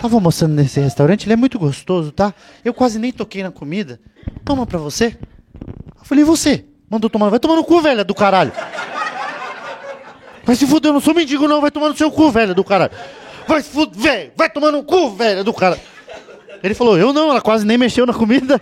Tava 0.00 0.16
almoçando 0.16 0.54
nesse 0.54 0.80
restaurante, 0.80 1.26
ele 1.26 1.32
é 1.32 1.36
muito 1.36 1.58
gostoso, 1.58 2.10
tá? 2.10 2.34
Eu 2.64 2.74
quase 2.74 2.98
nem 2.98 3.12
toquei 3.12 3.44
na 3.44 3.52
comida. 3.52 4.00
Toma 4.44 4.66
pra 4.66 4.78
você. 4.78 5.16
Eu 5.96 6.04
falei, 6.04 6.22
e 6.22 6.26
você? 6.26 6.64
Mandou 6.90 7.08
tomar. 7.08 7.28
Vai 7.28 7.38
tomar 7.38 7.54
no 7.54 7.64
cu, 7.64 7.80
velha 7.80 8.04
do 8.04 8.14
caralho. 8.14 8.52
Vai 10.44 10.56
se 10.56 10.66
fuder, 10.66 10.90
eu 10.90 10.94
não 10.94 11.00
sou 11.00 11.14
mendigo, 11.14 11.46
não. 11.46 11.60
Vai 11.60 11.70
tomar 11.70 11.88
no 11.88 11.96
seu 11.96 12.10
cu, 12.10 12.30
velha 12.32 12.52
do 12.52 12.64
caralho. 12.64 12.92
Vai 13.46 13.62
se 13.62 13.70
fuder, 13.70 13.96
velho. 13.96 14.32
Vai 14.36 14.50
tomar 14.50 14.72
no 14.72 14.82
cu, 14.82 15.10
velha 15.10 15.44
do 15.44 15.54
caralho. 15.54 15.80
Ele 16.62 16.74
falou, 16.74 16.98
eu 16.98 17.12
não, 17.12 17.30
ela 17.30 17.40
quase 17.40 17.64
nem 17.64 17.78
mexeu 17.78 18.06
na 18.06 18.14
comida. 18.14 18.60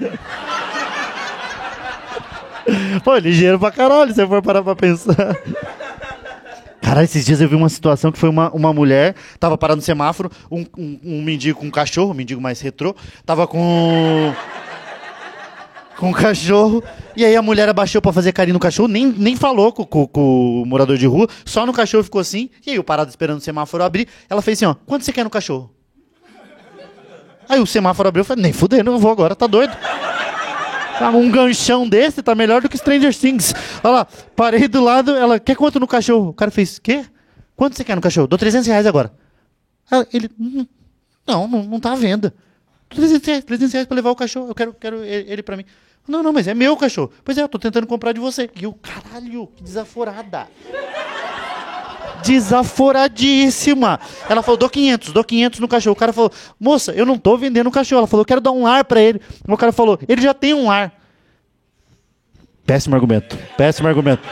Pô, 3.03 3.17
ligeiro 3.17 3.59
pra 3.59 3.71
caralho, 3.71 4.11
se 4.11 4.17
você 4.17 4.27
for 4.27 4.43
parar 4.43 4.63
pra 4.63 4.75
pensar. 4.75 5.37
Caralho, 6.81 7.07
esses 7.07 7.25
dias 7.25 7.41
eu 7.41 7.49
vi 7.49 7.55
uma 7.55 7.69
situação 7.71 8.13
que 8.13 8.19
foi 8.19 8.29
uma, 8.29 8.51
uma 8.51 8.73
mulher, 8.73 9.15
tava 9.41 9.57
parando 9.57 9.79
no 9.79 9.83
semáforo, 9.83 10.31
um, 10.51 10.67
um, 10.77 11.01
um 11.03 11.23
mendigo 11.23 11.59
com 11.59 11.67
um 11.67 11.71
cachorro, 11.71 12.11
um 12.11 12.15
mendigo 12.15 12.41
mais 12.41 12.61
retrô, 12.61 12.95
tava 13.25 13.47
com. 13.47 14.35
com 15.97 16.11
um 16.11 16.13
cachorro, 16.13 16.85
e 17.17 17.25
aí 17.25 17.35
a 17.35 17.41
mulher 17.41 17.69
abaixou 17.71 18.03
pra 18.03 18.13
fazer 18.13 18.33
carinho 18.33 18.55
no 18.55 18.61
cachorro, 18.61 18.89
nem, 18.89 19.07
nem 19.07 19.35
falou 19.35 19.73
com, 19.73 19.85
com, 19.85 20.07
com, 20.07 20.63
o 20.63 20.67
morador 20.67 20.99
de 20.99 21.07
rua, 21.07 21.27
só 21.45 21.65
no 21.65 21.73
cachorro 21.73 22.05
ficou 22.05 22.21
assim, 22.21 22.51
e 22.67 22.73
aí 22.73 22.79
o 22.79 22.85
parado 22.85 23.09
esperando 23.09 23.39
o 23.39 23.41
semáforo 23.41 23.83
abrir, 23.83 24.07
ela 24.29 24.43
fez 24.43 24.59
assim, 24.59 24.67
ó, 24.67 24.75
quanto 24.75 25.07
você 25.07 25.13
quer 25.13 25.25
no 25.25 25.31
cachorro? 25.31 25.71
Aí 27.49 27.61
o 27.61 27.67
semáforo 27.67 28.09
abriu, 28.09 28.21
eu 28.21 28.25
falei, 28.27 28.43
nem 28.43 28.53
fudendo, 28.53 28.91
eu 28.91 28.99
vou 28.99 29.11
agora, 29.11 29.35
tá 29.35 29.47
doido? 29.47 29.75
Ah, 31.01 31.11
um 31.11 31.31
ganchão 31.31 31.89
desse 31.89 32.23
tá 32.23 32.35
melhor 32.35 32.63
do 32.63 32.69
que 32.69 32.79
Stranger 32.79 33.15
Things. 33.15 33.53
Olha 33.83 33.95
lá, 33.95 34.05
parei 34.37 34.69
do 34.69 34.83
lado, 34.83 35.15
ela, 35.15 35.41
quer 35.41 35.57
quanto 35.57 35.81
no 35.81 35.87
cachorro? 35.87 36.29
O 36.29 36.35
cara 36.35 36.51
fez, 36.51 36.79
quê? 36.79 37.05
Quanto 37.57 37.77
você 37.77 37.85
quer 37.85 37.95
no 37.95 38.01
cachorro? 38.01 38.27
Dou 38.27 38.39
300 38.39 38.67
reais 38.67 38.87
agora. 38.87 39.13
Ela, 39.91 40.07
ele, 40.13 40.31
hum, 40.39 40.67
não, 41.27 41.49
não, 41.49 41.63
não 41.65 41.81
tá 41.81 41.93
à 41.93 41.97
venda. 41.97 42.35
300 42.89 43.27
reais, 43.27 43.45
300 43.45 43.73
reais 43.73 43.87
pra 43.87 43.95
levar 43.95 44.11
o 44.11 44.17
cachorro, 44.17 44.49
eu 44.49 44.55
quero, 44.55 44.75
quero 44.75 45.05
ele, 45.05 45.31
ele 45.33 45.43
pra 45.43 45.57
mim. 45.57 45.65
Não, 46.07 46.23
não, 46.23 46.33
mas 46.33 46.47
é 46.47 46.55
meu 46.55 46.77
cachorro. 46.77 47.11
Pois 47.25 47.39
é, 47.39 47.43
eu 47.43 47.49
tô 47.49 47.59
tentando 47.59 47.87
comprar 47.87 48.13
de 48.13 48.21
você. 48.21 48.51
E 48.61 48.67
o 48.67 48.73
caralho, 48.75 49.47
que 49.57 49.63
desaforada. 49.63 50.47
Desaforadíssima. 52.25 54.01
Ela 54.29 54.43
falou, 54.43 54.57
dou 54.57 54.71
500, 54.71 55.13
dou 55.13 55.25
500 55.25 55.61
no 55.61 55.69
cachorro. 55.69 55.93
O 55.93 55.99
cara 55.99 56.13
falou, 56.13 56.33
moça, 56.59 56.93
eu 56.93 57.07
não 57.07 57.19
tô 57.19 57.37
vendendo 57.37 57.69
o 57.69 57.73
cachorro. 57.73 58.01
Ela 58.01 58.07
falou, 58.07 58.25
quero 58.25 58.41
dar 58.41 58.53
um 58.53 58.65
lar 58.65 58.85
para 58.85 59.01
ele. 59.01 59.21
O 59.47 59.57
cara 59.57 59.73
falou, 59.73 59.99
ele 60.09 60.21
já 60.21 60.35
tem 60.35 60.55
um 60.55 60.67
lar. 60.67 60.93
Péssimo 62.67 62.95
argumento, 62.95 63.37
péssimo 63.57 63.89
argumento. 63.89 64.23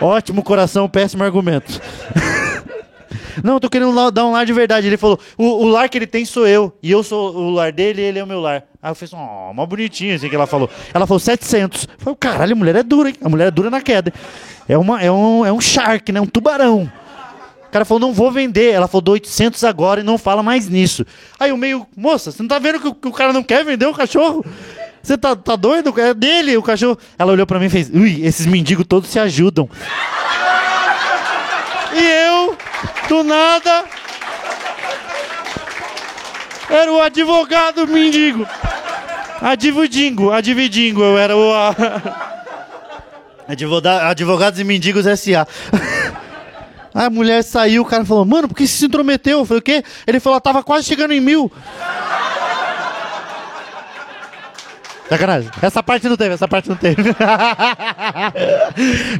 Ótimo 0.00 0.42
coração, 0.42 0.88
péssimo 0.88 1.24
argumento. 1.24 1.80
Não, 3.42 3.54
eu 3.54 3.60
tô 3.60 3.70
querendo 3.70 4.10
dar 4.10 4.26
um 4.26 4.32
lar 4.32 4.44
de 4.44 4.52
verdade. 4.52 4.86
Ele 4.86 4.96
falou: 4.96 5.18
o, 5.36 5.44
o, 5.44 5.68
lar 5.68 5.88
que 5.88 5.96
ele 5.96 6.06
tem 6.06 6.24
sou 6.24 6.46
eu. 6.46 6.72
E 6.82 6.90
eu 6.90 7.02
sou 7.02 7.34
o 7.34 7.50
lar 7.50 7.72
dele 7.72 8.02
e 8.02 8.04
ele 8.04 8.18
é 8.18 8.24
o 8.24 8.26
meu 8.26 8.40
lar. 8.40 8.64
Aí 8.82 8.90
eu 8.90 8.94
fiz, 8.94 9.12
oh, 9.12 9.50
uma 9.50 9.66
bonitinha 9.66 10.14
assim 10.14 10.28
que 10.28 10.34
ela 10.34 10.46
falou. 10.46 10.70
Ela 10.92 11.06
falou 11.06 11.18
700. 11.18 11.84
Eu 11.84 11.88
falei, 11.98 12.16
caralho, 12.18 12.52
a 12.52 12.56
mulher 12.56 12.76
é 12.76 12.82
dura, 12.82 13.08
hein? 13.08 13.16
A 13.22 13.28
mulher 13.28 13.48
é 13.48 13.50
dura 13.50 13.70
na 13.70 13.80
queda. 13.80 14.12
É, 14.68 14.76
uma, 14.76 15.02
é, 15.02 15.10
um, 15.10 15.44
é 15.44 15.52
um 15.52 15.60
shark, 15.60 16.12
né? 16.12 16.20
Um 16.20 16.26
tubarão. 16.26 16.90
O 17.70 17.72
cara 17.72 17.84
falou, 17.84 18.00
não 18.00 18.12
vou 18.12 18.32
vender. 18.32 18.72
Ela 18.72 18.88
falou, 18.88 19.12
800 19.12 19.62
agora 19.62 20.00
e 20.00 20.02
não 20.02 20.18
fala 20.18 20.42
mais 20.42 20.68
nisso. 20.68 21.06
Aí 21.38 21.52
o 21.52 21.56
meio, 21.56 21.86
moça, 21.96 22.32
você 22.32 22.42
não 22.42 22.48
tá 22.48 22.58
vendo 22.58 22.80
que, 22.80 22.92
que 22.92 23.06
o 23.06 23.12
cara 23.12 23.32
não 23.32 23.44
quer 23.44 23.64
vender 23.64 23.86
o 23.86 23.94
cachorro? 23.94 24.44
Você 25.00 25.16
tá, 25.16 25.36
tá 25.36 25.54
doido? 25.54 25.94
É 26.00 26.12
dele 26.12 26.56
o 26.56 26.62
cachorro. 26.64 26.98
Ela 27.16 27.30
olhou 27.30 27.46
para 27.46 27.60
mim 27.60 27.66
e 27.66 27.70
fez, 27.70 27.88
ui, 27.88 28.26
esses 28.26 28.44
mendigos 28.44 28.84
todos 28.88 29.08
se 29.08 29.20
ajudam. 29.20 29.70
e 31.94 32.04
eu, 32.26 32.58
do 33.08 33.22
nada, 33.22 33.84
era 36.68 36.92
o 36.92 37.00
advogado 37.00 37.86
mendigo. 37.86 38.44
Adividingo, 39.40 40.32
adividingo, 40.32 41.04
eu 41.04 41.16
era 41.16 41.36
o... 41.36 41.52
Advogados 44.08 44.58
e 44.58 44.64
Mendigos 44.64 45.06
S.A. 45.06 45.46
A 46.94 47.08
mulher 47.08 47.42
saiu, 47.42 47.82
o 47.82 47.84
cara 47.86 48.04
falou, 48.04 48.24
mano, 48.24 48.48
por 48.48 48.56
que 48.56 48.66
você 48.66 48.78
se 48.78 48.86
intrometeu? 48.86 49.38
Eu 49.38 49.44
falei, 49.44 49.60
o 49.60 49.62
quê? 49.62 49.84
Ele 50.06 50.20
falou, 50.20 50.40
tava 50.40 50.62
quase 50.62 50.86
chegando 50.86 51.12
em 51.12 51.20
mil. 51.20 51.50
Sacanagem. 55.08 55.50
Essa 55.60 55.82
parte 55.82 56.08
não 56.08 56.16
teve, 56.16 56.34
essa 56.34 56.46
parte 56.46 56.68
não 56.68 56.76
teve. 56.76 57.02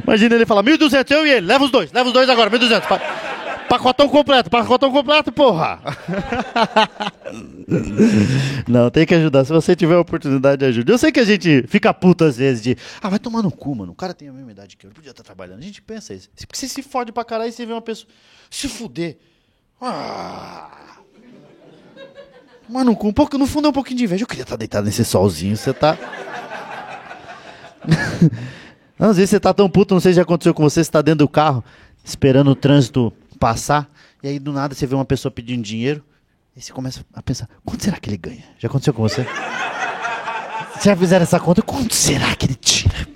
Imagina 0.07 0.35
ele 0.35 0.45
falar, 0.45 0.63
1.200, 0.63 1.11
eu 1.11 1.27
e 1.27 1.31
ele, 1.31 1.45
leva 1.47 1.65
os 1.65 1.71
dois, 1.71 1.91
leva 1.91 2.07
os 2.07 2.13
dois 2.13 2.29
agora, 2.29 2.49
1.200. 2.49 3.01
Pacotão 3.71 4.09
completo, 4.09 4.49
pacotão 4.49 4.91
completo, 4.91 5.31
porra! 5.31 5.79
Não, 8.67 8.89
tem 8.89 9.05
que 9.05 9.15
ajudar. 9.15 9.45
Se 9.45 9.53
você 9.53 9.77
tiver 9.77 9.95
a 9.95 10.01
oportunidade, 10.01 10.65
ajude. 10.65 10.91
Eu 10.91 10.97
sei 10.97 11.09
que 11.09 11.21
a 11.21 11.23
gente 11.23 11.65
fica 11.69 11.93
puto 11.93 12.25
às 12.25 12.35
vezes 12.35 12.61
de. 12.61 12.77
Ah, 13.01 13.07
vai 13.07 13.17
tomar 13.17 13.41
no 13.41 13.49
cu, 13.49 13.73
mano. 13.73 13.93
O 13.93 13.95
cara 13.95 14.13
tem 14.13 14.27
a 14.27 14.33
mesma 14.33 14.51
idade 14.51 14.75
que 14.75 14.85
eu. 14.85 14.89
Ele 14.89 14.95
podia 14.95 15.11
estar 15.11 15.23
trabalhando. 15.23 15.59
A 15.59 15.61
gente 15.61 15.81
pensa 15.81 16.13
isso. 16.13 16.29
Porque 16.35 16.57
você 16.57 16.67
se 16.67 16.83
fode 16.83 17.13
pra 17.13 17.23
caralho 17.23 17.47
e 17.47 17.53
você 17.53 17.65
vê 17.65 17.71
uma 17.71 17.81
pessoa. 17.81 18.11
Se 18.49 18.67
fuder. 18.67 19.17
Ah. 19.79 20.97
Mano, 22.67 22.91
um 22.91 23.13
pouco, 23.13 23.37
no 23.37 23.47
fundo 23.47 23.67
é 23.67 23.69
um 23.69 23.73
pouquinho 23.73 23.99
de 23.99 24.03
inveja. 24.03 24.23
Eu 24.23 24.27
queria 24.27 24.43
estar 24.43 24.57
deitado 24.57 24.83
nesse 24.83 25.05
solzinho. 25.05 25.55
Você 25.55 25.71
tá. 25.71 25.97
Às 28.99 29.15
vezes 29.15 29.29
você 29.29 29.39
tá 29.39 29.53
tão 29.53 29.69
puto, 29.69 29.93
não 29.93 30.01
sei 30.01 30.11
se 30.11 30.17
já 30.17 30.23
aconteceu 30.23 30.53
com 30.53 30.61
você, 30.61 30.83
você 30.83 30.91
tá 30.91 31.01
dentro 31.01 31.19
do 31.19 31.29
carro, 31.29 31.63
esperando 32.03 32.51
o 32.51 32.55
trânsito 32.55 33.13
passar, 33.41 33.91
e 34.21 34.27
aí 34.27 34.37
do 34.37 34.53
nada 34.53 34.75
você 34.75 34.85
vê 34.85 34.93
uma 34.93 35.03
pessoa 35.03 35.31
pedindo 35.31 35.63
dinheiro, 35.63 36.03
e 36.55 36.61
você 36.61 36.71
começa 36.71 37.03
a 37.11 37.23
pensar, 37.23 37.49
quanto 37.65 37.83
será 37.83 37.97
que 37.97 38.07
ele 38.07 38.17
ganha? 38.17 38.43
Já 38.59 38.67
aconteceu 38.67 38.93
com 38.93 39.01
você? 39.01 39.23
Vocês 40.73 40.85
já 40.85 40.95
fizeram 40.95 41.23
essa 41.23 41.39
conta? 41.39 41.63
Quanto 41.63 41.95
será 41.95 42.35
que 42.35 42.45
ele 42.45 42.53
tira? 42.53 43.07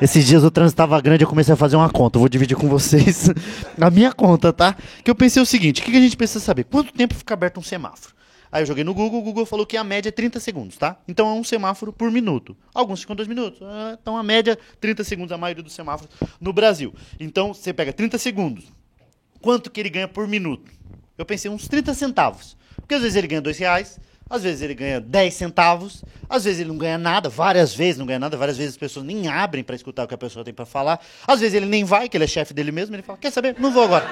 Esses 0.00 0.26
dias 0.26 0.42
o 0.42 0.50
trânsito 0.50 0.74
estava 0.74 0.98
grande, 1.02 1.22
eu 1.22 1.28
comecei 1.28 1.52
a 1.52 1.56
fazer 1.56 1.76
uma 1.76 1.90
conta. 1.90 2.16
Eu 2.16 2.20
vou 2.20 2.28
dividir 2.30 2.56
com 2.56 2.66
vocês 2.66 3.28
a 3.78 3.90
minha 3.90 4.10
conta, 4.10 4.52
tá? 4.52 4.74
Que 5.04 5.10
eu 5.10 5.14
pensei 5.14 5.42
o 5.42 5.46
seguinte: 5.46 5.82
o 5.82 5.84
que 5.84 5.96
a 5.96 6.00
gente 6.00 6.16
precisa 6.16 6.40
saber? 6.40 6.64
Quanto 6.64 6.92
tempo 6.92 7.14
fica 7.14 7.34
aberto 7.34 7.60
um 7.60 7.62
semáforo? 7.62 8.14
Aí 8.50 8.62
eu 8.62 8.66
joguei 8.66 8.84
no 8.84 8.94
Google, 8.94 9.20
o 9.20 9.22
Google 9.22 9.44
falou 9.44 9.66
que 9.66 9.76
a 9.76 9.84
média 9.84 10.08
é 10.08 10.12
30 10.12 10.40
segundos, 10.40 10.76
tá? 10.76 10.96
Então 11.08 11.28
é 11.28 11.32
um 11.32 11.44
semáforo 11.44 11.92
por 11.92 12.10
minuto. 12.10 12.56
Alguns 12.72 13.00
ficam 13.00 13.16
dois 13.16 13.28
minutos. 13.28 13.60
Ah, 13.62 13.98
então 14.00 14.16
a 14.16 14.22
média, 14.22 14.58
30 14.80 15.04
segundos, 15.04 15.32
a 15.32 15.38
maioria 15.38 15.62
dos 15.62 15.72
semáforos 15.72 16.14
no 16.40 16.52
Brasil. 16.52 16.94
Então 17.18 17.52
você 17.52 17.72
pega 17.72 17.92
30 17.92 18.16
segundos, 18.16 18.64
quanto 19.44 19.70
que 19.70 19.78
ele 19.78 19.90
ganha 19.90 20.08
por 20.08 20.26
minuto? 20.26 20.72
Eu 21.18 21.26
pensei 21.26 21.50
uns 21.50 21.68
30 21.68 21.92
centavos. 21.92 22.56
Porque 22.76 22.94
às 22.94 23.02
vezes 23.02 23.14
ele 23.14 23.26
ganha 23.26 23.42
2 23.42 23.58
reais, 23.58 24.00
às 24.28 24.42
vezes 24.42 24.62
ele 24.62 24.74
ganha 24.74 25.02
10 25.02 25.34
centavos, 25.34 26.02
às 26.30 26.44
vezes 26.44 26.60
ele 26.60 26.70
não 26.70 26.78
ganha 26.78 26.96
nada, 26.96 27.28
várias 27.28 27.74
vezes 27.74 27.98
não 27.98 28.06
ganha 28.06 28.18
nada, 28.18 28.38
várias 28.38 28.56
vezes 28.56 28.72
as 28.72 28.78
pessoas 28.78 29.04
nem 29.04 29.28
abrem 29.28 29.62
para 29.62 29.76
escutar 29.76 30.04
o 30.04 30.08
que 30.08 30.14
a 30.14 30.18
pessoa 30.18 30.42
tem 30.42 30.54
para 30.54 30.64
falar. 30.64 30.98
Às 31.26 31.40
vezes 31.40 31.54
ele 31.54 31.66
nem 31.66 31.84
vai, 31.84 32.08
que 32.08 32.16
ele 32.16 32.24
é 32.24 32.26
chefe 32.26 32.54
dele 32.54 32.72
mesmo, 32.72 32.96
ele 32.96 33.02
fala: 33.02 33.18
"Quer 33.18 33.30
saber? 33.30 33.54
Não 33.58 33.70
vou 33.70 33.84
agora". 33.84 34.06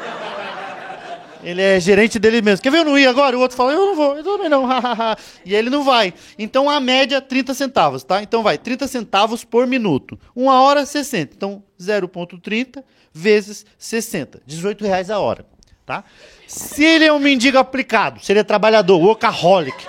Ele 1.43 1.61
é 1.61 1.81
gerente 1.81 2.19
dele 2.19 2.41
mesmo. 2.41 2.63
Quer 2.63 2.71
ver 2.71 2.79
eu 2.79 2.85
não 2.85 2.99
ir 2.99 3.07
agora? 3.07 3.37
O 3.37 3.41
outro 3.41 3.57
fala, 3.57 3.73
eu 3.73 3.87
não 3.87 3.97
vou, 3.97 4.17
eu 4.17 4.23
também 4.23 4.49
não. 4.49 4.67
e 5.45 5.55
ele 5.55 5.69
não 5.69 5.83
vai. 5.83 6.15
Então 6.39 6.71
a 6.71 6.79
média 6.79 7.21
30 7.21 7.53
centavos, 7.55 8.05
tá? 8.05 8.23
Então 8.23 8.43
vai, 8.43 8.57
30 8.57 8.87
centavos 8.87 9.45
por 9.45 9.67
minuto. 9.67 10.19
Uma 10.35 10.63
hora 10.63 10.87
60. 10.87 11.35
Então 11.37 11.63
0,30 11.81 12.85
vezes 13.13 13.67
60. 13.77 14.41
18 14.47 14.85
reais 14.85 15.11
a 15.11 15.19
hora. 15.19 15.45
Tá? 15.85 16.05
Se 16.47 16.85
ele 16.85 17.05
é 17.05 17.13
um 17.13 17.19
mendigo 17.19 17.59
aplicado, 17.59 18.25
se 18.25 18.31
ele 18.31 18.39
é 18.39 18.45
trabalhador, 18.45 19.01
workaholic, 19.01 19.85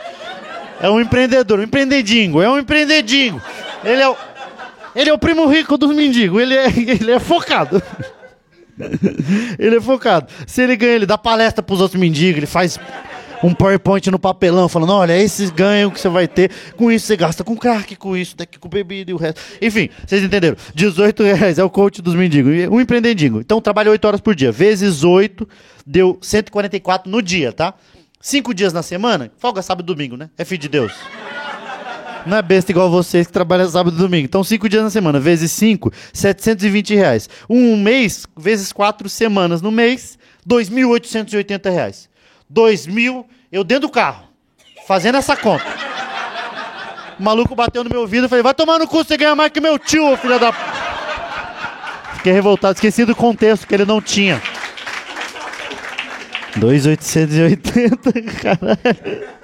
é 0.81 0.89
um 0.89 0.99
empreendedor, 0.99 1.59
um 1.59 1.63
empreendedingo, 1.63 2.41
é 2.41 2.49
um 2.49 2.57
empreendedingo. 2.57 3.39
Ele 3.83 4.01
é 4.01 4.09
o, 4.09 4.17
ele 4.95 5.09
é 5.09 5.13
o 5.13 5.19
primo 5.19 5.45
rico 5.45 5.77
dos 5.77 5.95
mendigos, 5.95 6.41
ele 6.41 6.55
é, 6.55 6.65
ele 6.99 7.11
é 7.11 7.19
focado. 7.19 7.81
Ele 9.59 9.77
é 9.77 9.81
focado. 9.81 10.27
Se 10.47 10.61
ele 10.61 10.75
ganha, 10.75 10.93
ele 10.93 11.05
dá 11.05 11.17
palestra 11.17 11.61
pros 11.61 11.81
outros 11.81 11.99
mendigos, 11.99 12.37
ele 12.37 12.45
faz 12.45 12.79
um 13.43 13.53
PowerPoint 13.53 14.09
no 14.09 14.17
papelão, 14.17 14.69
falando: 14.69 14.93
olha, 14.93 15.17
esses 15.17 15.49
ganham 15.49 15.91
que 15.91 15.99
você 15.99 16.09
vai 16.09 16.27
ter, 16.27 16.49
com 16.77 16.91
isso 16.91 17.05
você 17.05 17.17
gasta 17.17 17.43
com 17.43 17.55
crack, 17.55 17.95
com 17.95 18.15
isso, 18.15 18.37
daqui 18.37 18.57
com 18.57 18.69
bebida 18.69 19.11
e 19.11 19.13
o 19.13 19.17
resto. 19.17 19.41
Enfim, 19.61 19.89
vocês 20.07 20.23
entenderam? 20.23 20.55
18 20.73 21.23
reais 21.23 21.59
é 21.59 21.63
o 21.63 21.69
coach 21.69 22.01
dos 22.01 22.15
mendigos, 22.15 22.53
um 22.71 22.79
empreendendingo. 22.79 23.39
Então 23.39 23.59
trabalha 23.59 23.91
8 23.91 24.05
horas 24.05 24.21
por 24.21 24.33
dia, 24.33 24.51
vezes 24.51 25.03
8, 25.03 25.47
deu 25.85 26.17
144 26.21 27.11
no 27.11 27.21
dia, 27.21 27.51
tá? 27.51 27.73
Cinco 28.21 28.53
dias 28.53 28.71
na 28.71 28.81
semana, 28.81 29.29
folga 29.37 29.61
sábado 29.61 29.83
e 29.83 29.93
domingo, 29.93 30.15
né? 30.15 30.29
É 30.37 30.45
filho 30.45 30.61
de 30.61 30.69
Deus. 30.69 30.93
Não 32.25 32.37
é 32.37 32.41
besta 32.41 32.71
igual 32.71 32.89
vocês 32.89 33.27
que 33.27 33.33
trabalham 33.33 33.67
sábado 33.67 33.95
e 33.95 33.99
domingo. 33.99 34.25
Então, 34.25 34.43
cinco 34.43 34.69
dias 34.69 34.83
na 34.83 34.89
semana, 34.89 35.19
vezes 35.19 35.51
cinco, 35.51 35.91
720 36.13 36.95
reais. 36.95 37.29
Um 37.49 37.75
mês, 37.75 38.25
vezes 38.37 38.71
quatro 38.71 39.09
semanas 39.09 39.61
no 39.61 39.71
mês, 39.71 40.17
2.880 40.47 41.71
reais. 41.71 42.09
2 42.49 42.87
mil, 42.87 43.27
eu 43.51 43.63
dentro 43.63 43.87
do 43.87 43.91
carro, 43.91 44.23
fazendo 44.87 45.17
essa 45.17 45.35
conta. 45.35 45.65
O 47.19 47.23
maluco 47.23 47.55
bateu 47.55 47.83
no 47.83 47.89
meu 47.89 48.01
ouvido 48.01 48.25
e 48.25 48.29
falei, 48.29 48.43
vai 48.43 48.53
tomar 48.53 48.79
no 48.79 48.87
cu, 48.87 49.03
você 49.03 49.17
ganha 49.17 49.35
mais 49.35 49.51
que 49.51 49.59
meu 49.59 49.77
tio, 49.77 50.15
filha 50.17 50.39
da... 50.39 50.53
Fiquei 52.15 52.31
revoltado, 52.31 52.75
esqueci 52.75 53.03
do 53.03 53.15
contexto 53.15 53.67
que 53.67 53.73
ele 53.73 53.85
não 53.85 54.01
tinha. 54.01 54.41
2,880, 56.55 58.11
caralho. 58.41 59.42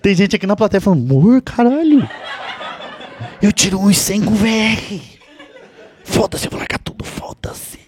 Tem 0.00 0.14
gente 0.14 0.36
aqui 0.36 0.46
na 0.46 0.56
plateia 0.56 0.80
falando, 0.80 1.10
amor, 1.10 1.42
caralho. 1.42 2.08
Eu 3.40 3.52
tiro 3.52 3.78
uns 3.78 3.98
100 3.98 4.22
com 4.22 4.34
VR. 4.34 5.00
Foda-se, 6.04 6.46
eu 6.46 6.50
vou 6.50 6.58
largar 6.60 6.78
tudo, 6.78 7.04
foda-se. 7.04 7.78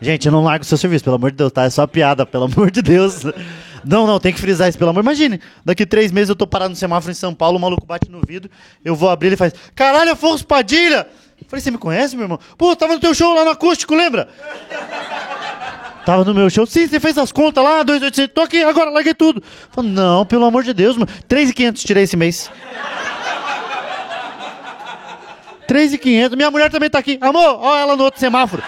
Gente, 0.00 0.26
eu 0.26 0.32
não 0.32 0.44
largo 0.44 0.64
o 0.64 0.66
seu 0.66 0.76
serviço, 0.76 1.04
pelo 1.04 1.16
amor 1.16 1.30
de 1.30 1.36
Deus, 1.38 1.52
tá? 1.52 1.64
É 1.64 1.70
só 1.70 1.86
piada, 1.86 2.26
pelo 2.26 2.44
amor 2.44 2.70
de 2.70 2.82
Deus. 2.82 3.24
Não, 3.84 4.06
não, 4.06 4.18
tem 4.18 4.32
que 4.32 4.40
frisar 4.40 4.68
isso, 4.68 4.78
pelo 4.78 4.90
amor. 4.90 5.02
Imagine, 5.02 5.40
daqui 5.64 5.84
três 5.84 6.10
meses 6.10 6.30
eu 6.30 6.36
tô 6.36 6.46
parado 6.46 6.70
no 6.70 6.76
semáforo 6.76 7.10
em 7.10 7.14
São 7.14 7.34
Paulo, 7.34 7.58
o 7.58 7.60
maluco 7.60 7.86
bate 7.86 8.10
no 8.10 8.20
vidro, 8.26 8.50
eu 8.84 8.96
vou 8.96 9.10
abrir, 9.10 9.28
ele 9.28 9.36
faz, 9.36 9.52
caralho, 9.74 10.12
Afonso 10.12 10.46
Padilha! 10.46 11.06
Eu 11.40 11.46
falei, 11.48 11.62
você 11.62 11.70
me 11.70 11.78
conhece, 11.78 12.16
meu 12.16 12.24
irmão? 12.24 12.38
Pô, 12.56 12.74
tava 12.74 12.94
no 12.94 13.00
teu 13.00 13.12
show 13.12 13.34
lá 13.34 13.44
no 13.44 13.50
acústico, 13.50 13.94
lembra? 13.94 14.28
Tava 16.04 16.24
no 16.24 16.34
meu 16.34 16.50
show. 16.50 16.66
Sim, 16.66 16.86
você 16.86 17.00
fez 17.00 17.16
as 17.16 17.32
contas 17.32 17.64
lá, 17.64 17.82
2,800. 17.82 18.34
Tô 18.34 18.42
aqui, 18.42 18.62
agora, 18.62 18.90
larguei 18.90 19.14
tudo. 19.14 19.42
Falei, 19.70 19.90
não, 19.90 20.26
pelo 20.26 20.44
amor 20.44 20.62
de 20.62 20.74
Deus, 20.74 20.96
mano. 20.96 21.10
3,500 21.26 21.82
tirei 21.82 22.02
esse 22.02 22.16
mês. 22.16 22.50
3,500. 25.66 26.36
Minha 26.36 26.50
mulher 26.50 26.70
também 26.70 26.90
tá 26.90 26.98
aqui. 26.98 27.18
Amor, 27.20 27.58
ó 27.60 27.76
ela 27.76 27.96
no 27.96 28.04
outro 28.04 28.20
semáforo. 28.20 28.62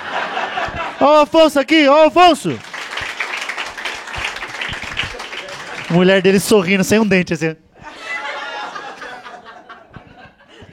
Ó 1.01 1.19
o 1.19 1.21
Afonso 1.23 1.61
aqui, 1.61 1.87
ó 1.87 2.05
o 2.05 2.07
Afonso. 2.07 2.59
Mulher 5.91 6.23
dele 6.23 6.41
sorrindo, 6.41 6.83
sem 6.83 6.99
um 6.99 7.07
dente, 7.07 7.35
assim. 7.35 7.55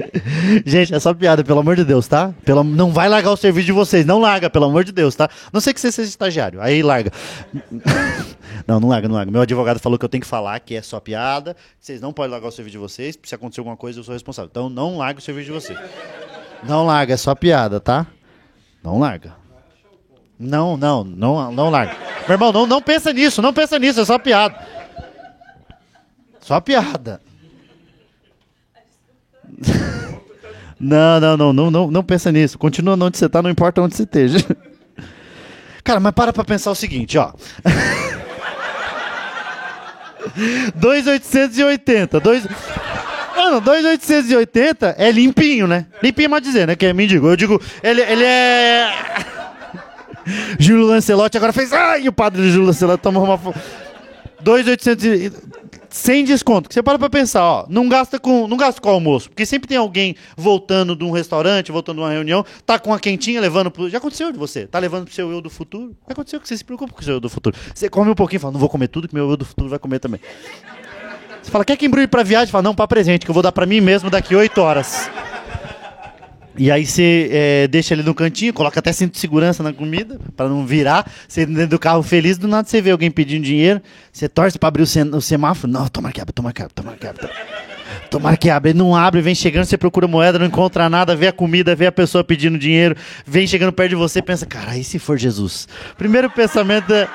Gente, 0.66 0.94
é 0.94 1.00
só 1.00 1.14
piada, 1.14 1.44
pelo 1.44 1.60
amor 1.60 1.76
de 1.76 1.84
Deus, 1.84 2.08
tá? 2.08 2.34
Pelo, 2.44 2.64
não 2.64 2.92
vai 2.92 3.08
largar 3.08 3.32
o 3.32 3.38
serviço 3.38 3.66
de 3.66 3.72
vocês, 3.72 4.06
não 4.06 4.20
larga, 4.20 4.50
pelo 4.50 4.66
amor 4.66 4.84
de 4.84 4.92
Deus, 4.92 5.16
tá? 5.16 5.30
Não 5.52 5.62
sei 5.62 5.74
que 5.74 5.80
você 5.80 5.92
seja 5.92 6.10
estagiário, 6.10 6.62
aí 6.62 6.82
larga. 6.82 7.12
não, 8.68 8.80
não 8.80 8.90
larga, 8.90 9.08
não 9.08 9.16
larga. 9.16 9.32
Meu 9.32 9.42
advogado 9.42 9.80
falou 9.80 9.98
que 9.98 10.06
eu 10.06 10.10
tenho 10.10 10.22
que 10.22 10.28
falar 10.28 10.60
que 10.60 10.76
é 10.76 10.82
só 10.82 11.00
piada, 11.00 11.56
vocês 11.80 12.02
não 12.02 12.14
podem 12.14 12.32
largar 12.32 12.48
o 12.48 12.52
serviço 12.52 12.74
de 12.74 12.78
vocês, 12.80 13.18
se 13.22 13.36
acontecer 13.36 13.62
alguma 13.62 13.78
coisa 13.78 14.00
eu 14.00 14.04
sou 14.04 14.14
responsável. 14.14 14.50
Então 14.52 14.70
não 14.70 14.98
larga 14.98 15.20
o 15.20 15.22
serviço 15.24 15.48
de 15.48 15.52
vocês. 15.52 15.80
Não 16.64 16.86
larga, 16.86 17.14
é 17.14 17.18
só 17.18 17.36
piada, 17.36 17.80
tá? 17.80 18.08
Não 18.84 19.00
larga. 19.00 19.34
Não, 20.40 20.76
não, 20.76 21.04
não, 21.04 21.52
não 21.52 21.70
larga. 21.70 21.96
Meu 22.28 22.36
irmão, 22.36 22.52
não, 22.52 22.66
não 22.66 22.82
pensa 22.82 23.14
nisso, 23.14 23.42
não 23.42 23.54
pensa 23.54 23.78
nisso, 23.78 24.02
é 24.02 24.06
só 24.06 24.18
piada. 24.18 24.56
Só 26.42 26.60
piada. 26.60 27.22
Não, 30.84 31.18
não, 31.18 31.38
não, 31.38 31.54
não, 31.54 31.72
não, 31.72 31.92
não 31.92 32.04
pensa 32.04 32.30
nisso. 32.30 32.58
Continua 32.58 32.96
onde 33.00 33.18
você 33.18 33.30
tá, 33.30 33.42
não 33.42 33.50
importa 33.50 33.82
onde 33.82 33.96
você 33.96 34.04
esteja. 34.04 34.40
Cara, 35.82 36.02
mas 36.02 36.12
para 36.12 36.34
pra 36.34 36.44
pensar 36.44 36.72
o 36.72 36.76
seguinte, 36.76 37.18
ó. 37.18 37.32
2,880. 40.76 42.20
2... 42.20 42.48
Mano, 43.36 43.62
2,880 43.62 44.96
é 44.98 45.10
limpinho, 45.10 45.68
né? 45.68 45.86
Limpinho 46.02 46.30
mas 46.30 46.42
dizer, 46.42 46.68
né? 46.68 46.76
Que 46.76 46.88
é 46.88 46.94
mendigo. 46.94 47.28
Eu 47.28 47.38
digo, 47.38 47.62
ele, 47.82 48.02
ele 48.02 48.24
é. 48.26 48.92
Júlio 50.60 50.86
Lancelotti 50.86 51.38
agora 51.38 51.54
fez. 51.54 51.72
Ai, 51.72 52.10
o 52.10 52.14
padre 52.14 52.50
Júlio 52.50 52.68
Lancelotti 52.68 53.02
tomou 53.02 53.24
uma. 53.24 53.40
2,800 54.42 55.63
sem 55.94 56.26
desconto. 56.26 56.68
Que 56.68 56.74
você 56.74 56.82
para 56.82 56.98
pra 56.98 57.08
pensar, 57.08 57.44
ó, 57.44 57.66
não 57.70 57.88
gasta 57.88 58.20
com, 58.20 58.48
não 58.48 58.58
gasta 58.58 58.82
com 58.82 58.90
almoço, 58.90 59.30
porque 59.30 59.46
sempre 59.46 59.68
tem 59.68 59.78
alguém 59.78 60.16
voltando 60.36 60.96
de 60.96 61.04
um 61.04 61.12
restaurante, 61.12 61.72
voltando 61.72 61.98
de 61.98 62.02
uma 62.02 62.12
reunião, 62.12 62.44
tá 62.66 62.80
com 62.80 62.92
a 62.92 63.00
quentinha 63.00 63.40
levando 63.40 63.70
pro, 63.70 63.88
já 63.88 64.00
aconteceu 64.00 64.32
de 64.32 64.38
você, 64.38 64.66
tá 64.66 64.80
levando 64.80 65.06
pro 65.06 65.14
seu 65.14 65.32
eu 65.32 65.40
do 65.40 65.52
futuro? 65.52 65.96
Já 66.08 66.14
aconteceu 66.14 66.42
que 66.42 66.48
você 66.48 66.58
se 66.58 66.66
preocupa 66.66 66.92
com 66.92 67.00
o 67.00 67.04
seu 67.04 67.14
eu 67.14 67.20
do 67.20 67.30
futuro. 67.30 67.56
Você 67.74 67.90
come 67.90 68.10
um 68.10 68.16
pouquinho, 68.16 68.42
fala, 68.42 68.54
não 68.54 68.60
vou 68.60 68.70
comer 68.70 68.88
tudo 68.88 69.08
que 69.08 69.14
meu 69.14 69.30
eu 69.30 69.38
do 69.38 69.46
futuro 69.46 69.70
vai 69.70 69.78
comer 69.78 70.00
também. 70.00 70.20
Você 71.42 71.52
fala, 71.52 71.64
quer 71.64 71.78
que 71.78 71.86
embrulhe 71.86 72.08
pra 72.08 72.24
viagem? 72.24 72.52
Fala, 72.52 72.64
não, 72.64 72.74
pra 72.74 72.88
presente, 72.88 73.26
que 73.26 73.30
eu 73.30 73.34
vou 73.34 73.44
dar 73.44 73.52
pra 73.52 73.66
mim 73.66 73.80
mesmo 73.80 74.10
daqui 74.10 74.36
oito 74.36 74.62
horas. 74.62 75.10
E 76.58 76.70
aí 76.70 76.86
você 76.86 77.30
é, 77.32 77.68
deixa 77.68 77.94
ele 77.94 78.04
no 78.04 78.14
cantinho, 78.14 78.54
coloca 78.54 78.80
até 78.80 78.92
cinto 78.92 79.14
de 79.14 79.20
segurança 79.20 79.64
na 79.64 79.74
comida, 79.74 80.20
para 80.36 80.48
não 80.48 80.66
virar. 80.66 81.10
Você 81.28 81.46
dentro 81.46 81.68
do 81.68 81.80
carro 81.80 82.04
feliz, 82.04 82.38
do 82.38 82.48
nada 82.48 82.68
você 82.68 82.82
vê 82.82 82.92
alguém 82.92 83.10
pedindo 83.10 83.44
dinheiro, 83.44 83.82
você 84.12 84.30
torce 84.30 84.60
para 84.60 84.68
abrir 84.68 84.84
o, 84.84 85.18
o, 85.18 85.22
semáforo. 85.22 85.72
Não, 85.72 85.88
tomara 85.88 86.14
que 86.14 86.22
abre, 86.22 86.34
tomara 86.34 86.54
que 86.54 86.62
abre, 86.62 86.74
tomara 86.74 86.98
que 86.98 87.08
abre. 87.08 87.30
Tomara 88.10 88.38
que 88.38 88.50
abre. 88.50 88.72
Ele 88.72 88.78
não 88.78 88.96
abre, 88.96 89.22
vem 89.22 89.34
chegando, 89.34 89.66
você 89.66 89.78
procura 89.78 90.08
moeda, 90.08 90.38
não 90.38 90.46
encontra 90.46 90.88
nada, 90.90 91.16
vê 91.16 91.28
a 91.28 91.34
comida, 91.34 91.76
vê 91.76 91.88
a 91.88 91.92
pessoa 91.92 92.24
pedindo 92.24 92.58
dinheiro, 92.58 92.96
vem 93.26 93.48
chegando 93.48 93.74
perto 93.74 93.90
de 93.90 93.96
você 93.96 94.22
pensa, 94.22 94.46
cara, 94.46 94.78
e 94.78 94.84
se 94.84 95.00
for 95.00 95.18
Jesus? 95.18 95.68
Primeiro 95.98 96.30
pensamento 96.30 96.94
é. 96.94 97.08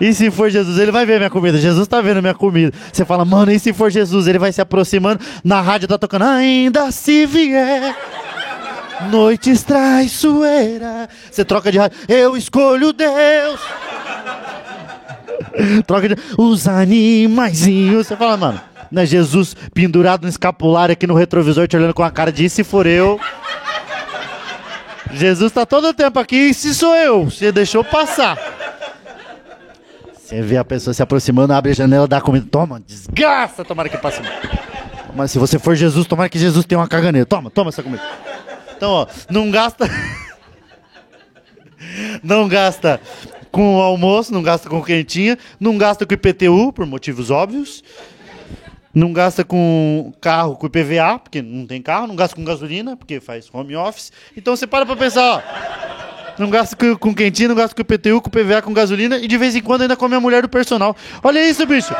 E 0.00 0.14
se 0.14 0.30
for 0.30 0.48
Jesus, 0.48 0.78
ele 0.78 0.90
vai 0.90 1.04
ver 1.04 1.18
minha 1.18 1.30
comida. 1.30 1.58
Jesus 1.58 1.86
tá 1.86 2.00
vendo 2.00 2.22
minha 2.22 2.34
comida. 2.34 2.72
Você 2.90 3.04
fala, 3.04 3.24
mano, 3.24 3.52
e 3.52 3.58
se 3.58 3.72
for 3.72 3.90
Jesus? 3.90 4.26
Ele 4.26 4.38
vai 4.38 4.52
se 4.52 4.60
aproximando. 4.60 5.20
Na 5.44 5.60
rádio 5.60 5.86
tá 5.86 5.98
tocando, 5.98 6.24
ainda 6.24 6.90
se 6.90 7.26
vier. 7.26 7.94
Noites 9.10 9.62
traiçoeira. 9.62 11.08
Você 11.30 11.44
troca 11.44 11.70
de 11.70 11.78
rádio. 11.78 11.98
Eu 12.08 12.36
escolho 12.36 12.92
Deus. 12.92 13.60
troca 15.86 16.08
de. 16.08 16.16
Os 16.38 16.66
animaizinhos. 16.66 18.06
Você 18.06 18.16
fala, 18.16 18.36
mano. 18.36 18.60
Né, 18.90 19.06
Jesus 19.06 19.54
pendurado 19.72 20.22
no 20.22 20.28
escapulário 20.28 20.92
aqui 20.92 21.06
no 21.06 21.14
retrovisor, 21.14 21.68
te 21.68 21.76
olhando 21.76 21.94
com 21.94 22.02
a 22.02 22.10
cara 22.10 22.32
de 22.32 22.46
e 22.46 22.50
se 22.50 22.64
for 22.64 22.86
eu. 22.86 23.20
Jesus 25.12 25.52
tá 25.52 25.64
todo 25.64 25.88
o 25.88 25.94
tempo 25.94 26.18
aqui 26.18 26.50
e 26.50 26.54
se 26.54 26.74
sou 26.74 26.96
eu. 26.96 27.26
Você 27.26 27.52
deixou 27.52 27.84
passar. 27.84 28.36
Você 30.30 30.42
vê 30.42 30.56
a 30.56 30.64
pessoa 30.64 30.94
se 30.94 31.02
aproximando, 31.02 31.52
abre 31.52 31.72
a 31.72 31.74
janela, 31.74 32.06
dá 32.06 32.20
comida. 32.20 32.46
Toma, 32.48 32.78
desgraça, 32.78 33.64
tomara 33.64 33.88
que 33.88 33.98
passe. 33.98 34.20
Mas 35.12 35.32
se 35.32 35.40
você 35.40 35.58
for 35.58 35.74
Jesus, 35.74 36.06
tomara 36.06 36.28
que 36.28 36.38
Jesus 36.38 36.64
tenha 36.64 36.78
uma 36.78 36.86
caganeira. 36.86 37.26
Toma, 37.26 37.50
toma 37.50 37.70
essa 37.70 37.82
comida. 37.82 38.00
Então, 38.76 38.92
ó, 38.92 39.06
não 39.28 39.50
gasta. 39.50 39.90
não 42.22 42.46
gasta 42.46 43.00
com 43.50 43.78
o 43.78 43.80
almoço, 43.80 44.32
não 44.32 44.40
gasta 44.40 44.70
com 44.70 44.80
quentinha, 44.80 45.36
não 45.58 45.76
gasta 45.76 46.06
com 46.06 46.14
IPTU, 46.14 46.72
por 46.72 46.86
motivos 46.86 47.28
óbvios. 47.32 47.82
Não 48.94 49.12
gasta 49.12 49.42
com 49.42 50.12
carro, 50.20 50.54
com 50.54 50.66
IPVA, 50.68 51.18
porque 51.18 51.42
não 51.42 51.66
tem 51.66 51.82
carro, 51.82 52.06
não 52.06 52.14
gasta 52.14 52.36
com 52.36 52.44
gasolina, 52.44 52.96
porque 52.96 53.18
faz 53.18 53.48
home 53.52 53.74
office. 53.74 54.12
Então 54.36 54.54
você 54.54 54.64
para 54.64 54.86
pra 54.86 54.94
pensar, 54.94 55.42
ó. 55.44 56.09
Não 56.40 56.48
gasta 56.48 56.74
com, 56.74 56.96
com 56.96 57.14
quentinha, 57.14 57.50
não 57.50 57.54
gasta 57.54 57.74
com 57.74 57.82
IPTU, 57.82 58.22
com 58.22 58.30
PVA, 58.30 58.62
com 58.62 58.72
gasolina 58.72 59.18
e 59.18 59.28
de 59.28 59.36
vez 59.36 59.54
em 59.54 59.60
quando 59.60 59.82
ainda 59.82 59.94
come 59.94 60.16
a 60.16 60.20
mulher 60.20 60.40
do 60.40 60.48
personal. 60.48 60.96
Olha 61.22 61.46
isso, 61.46 61.66
bicho! 61.66 61.94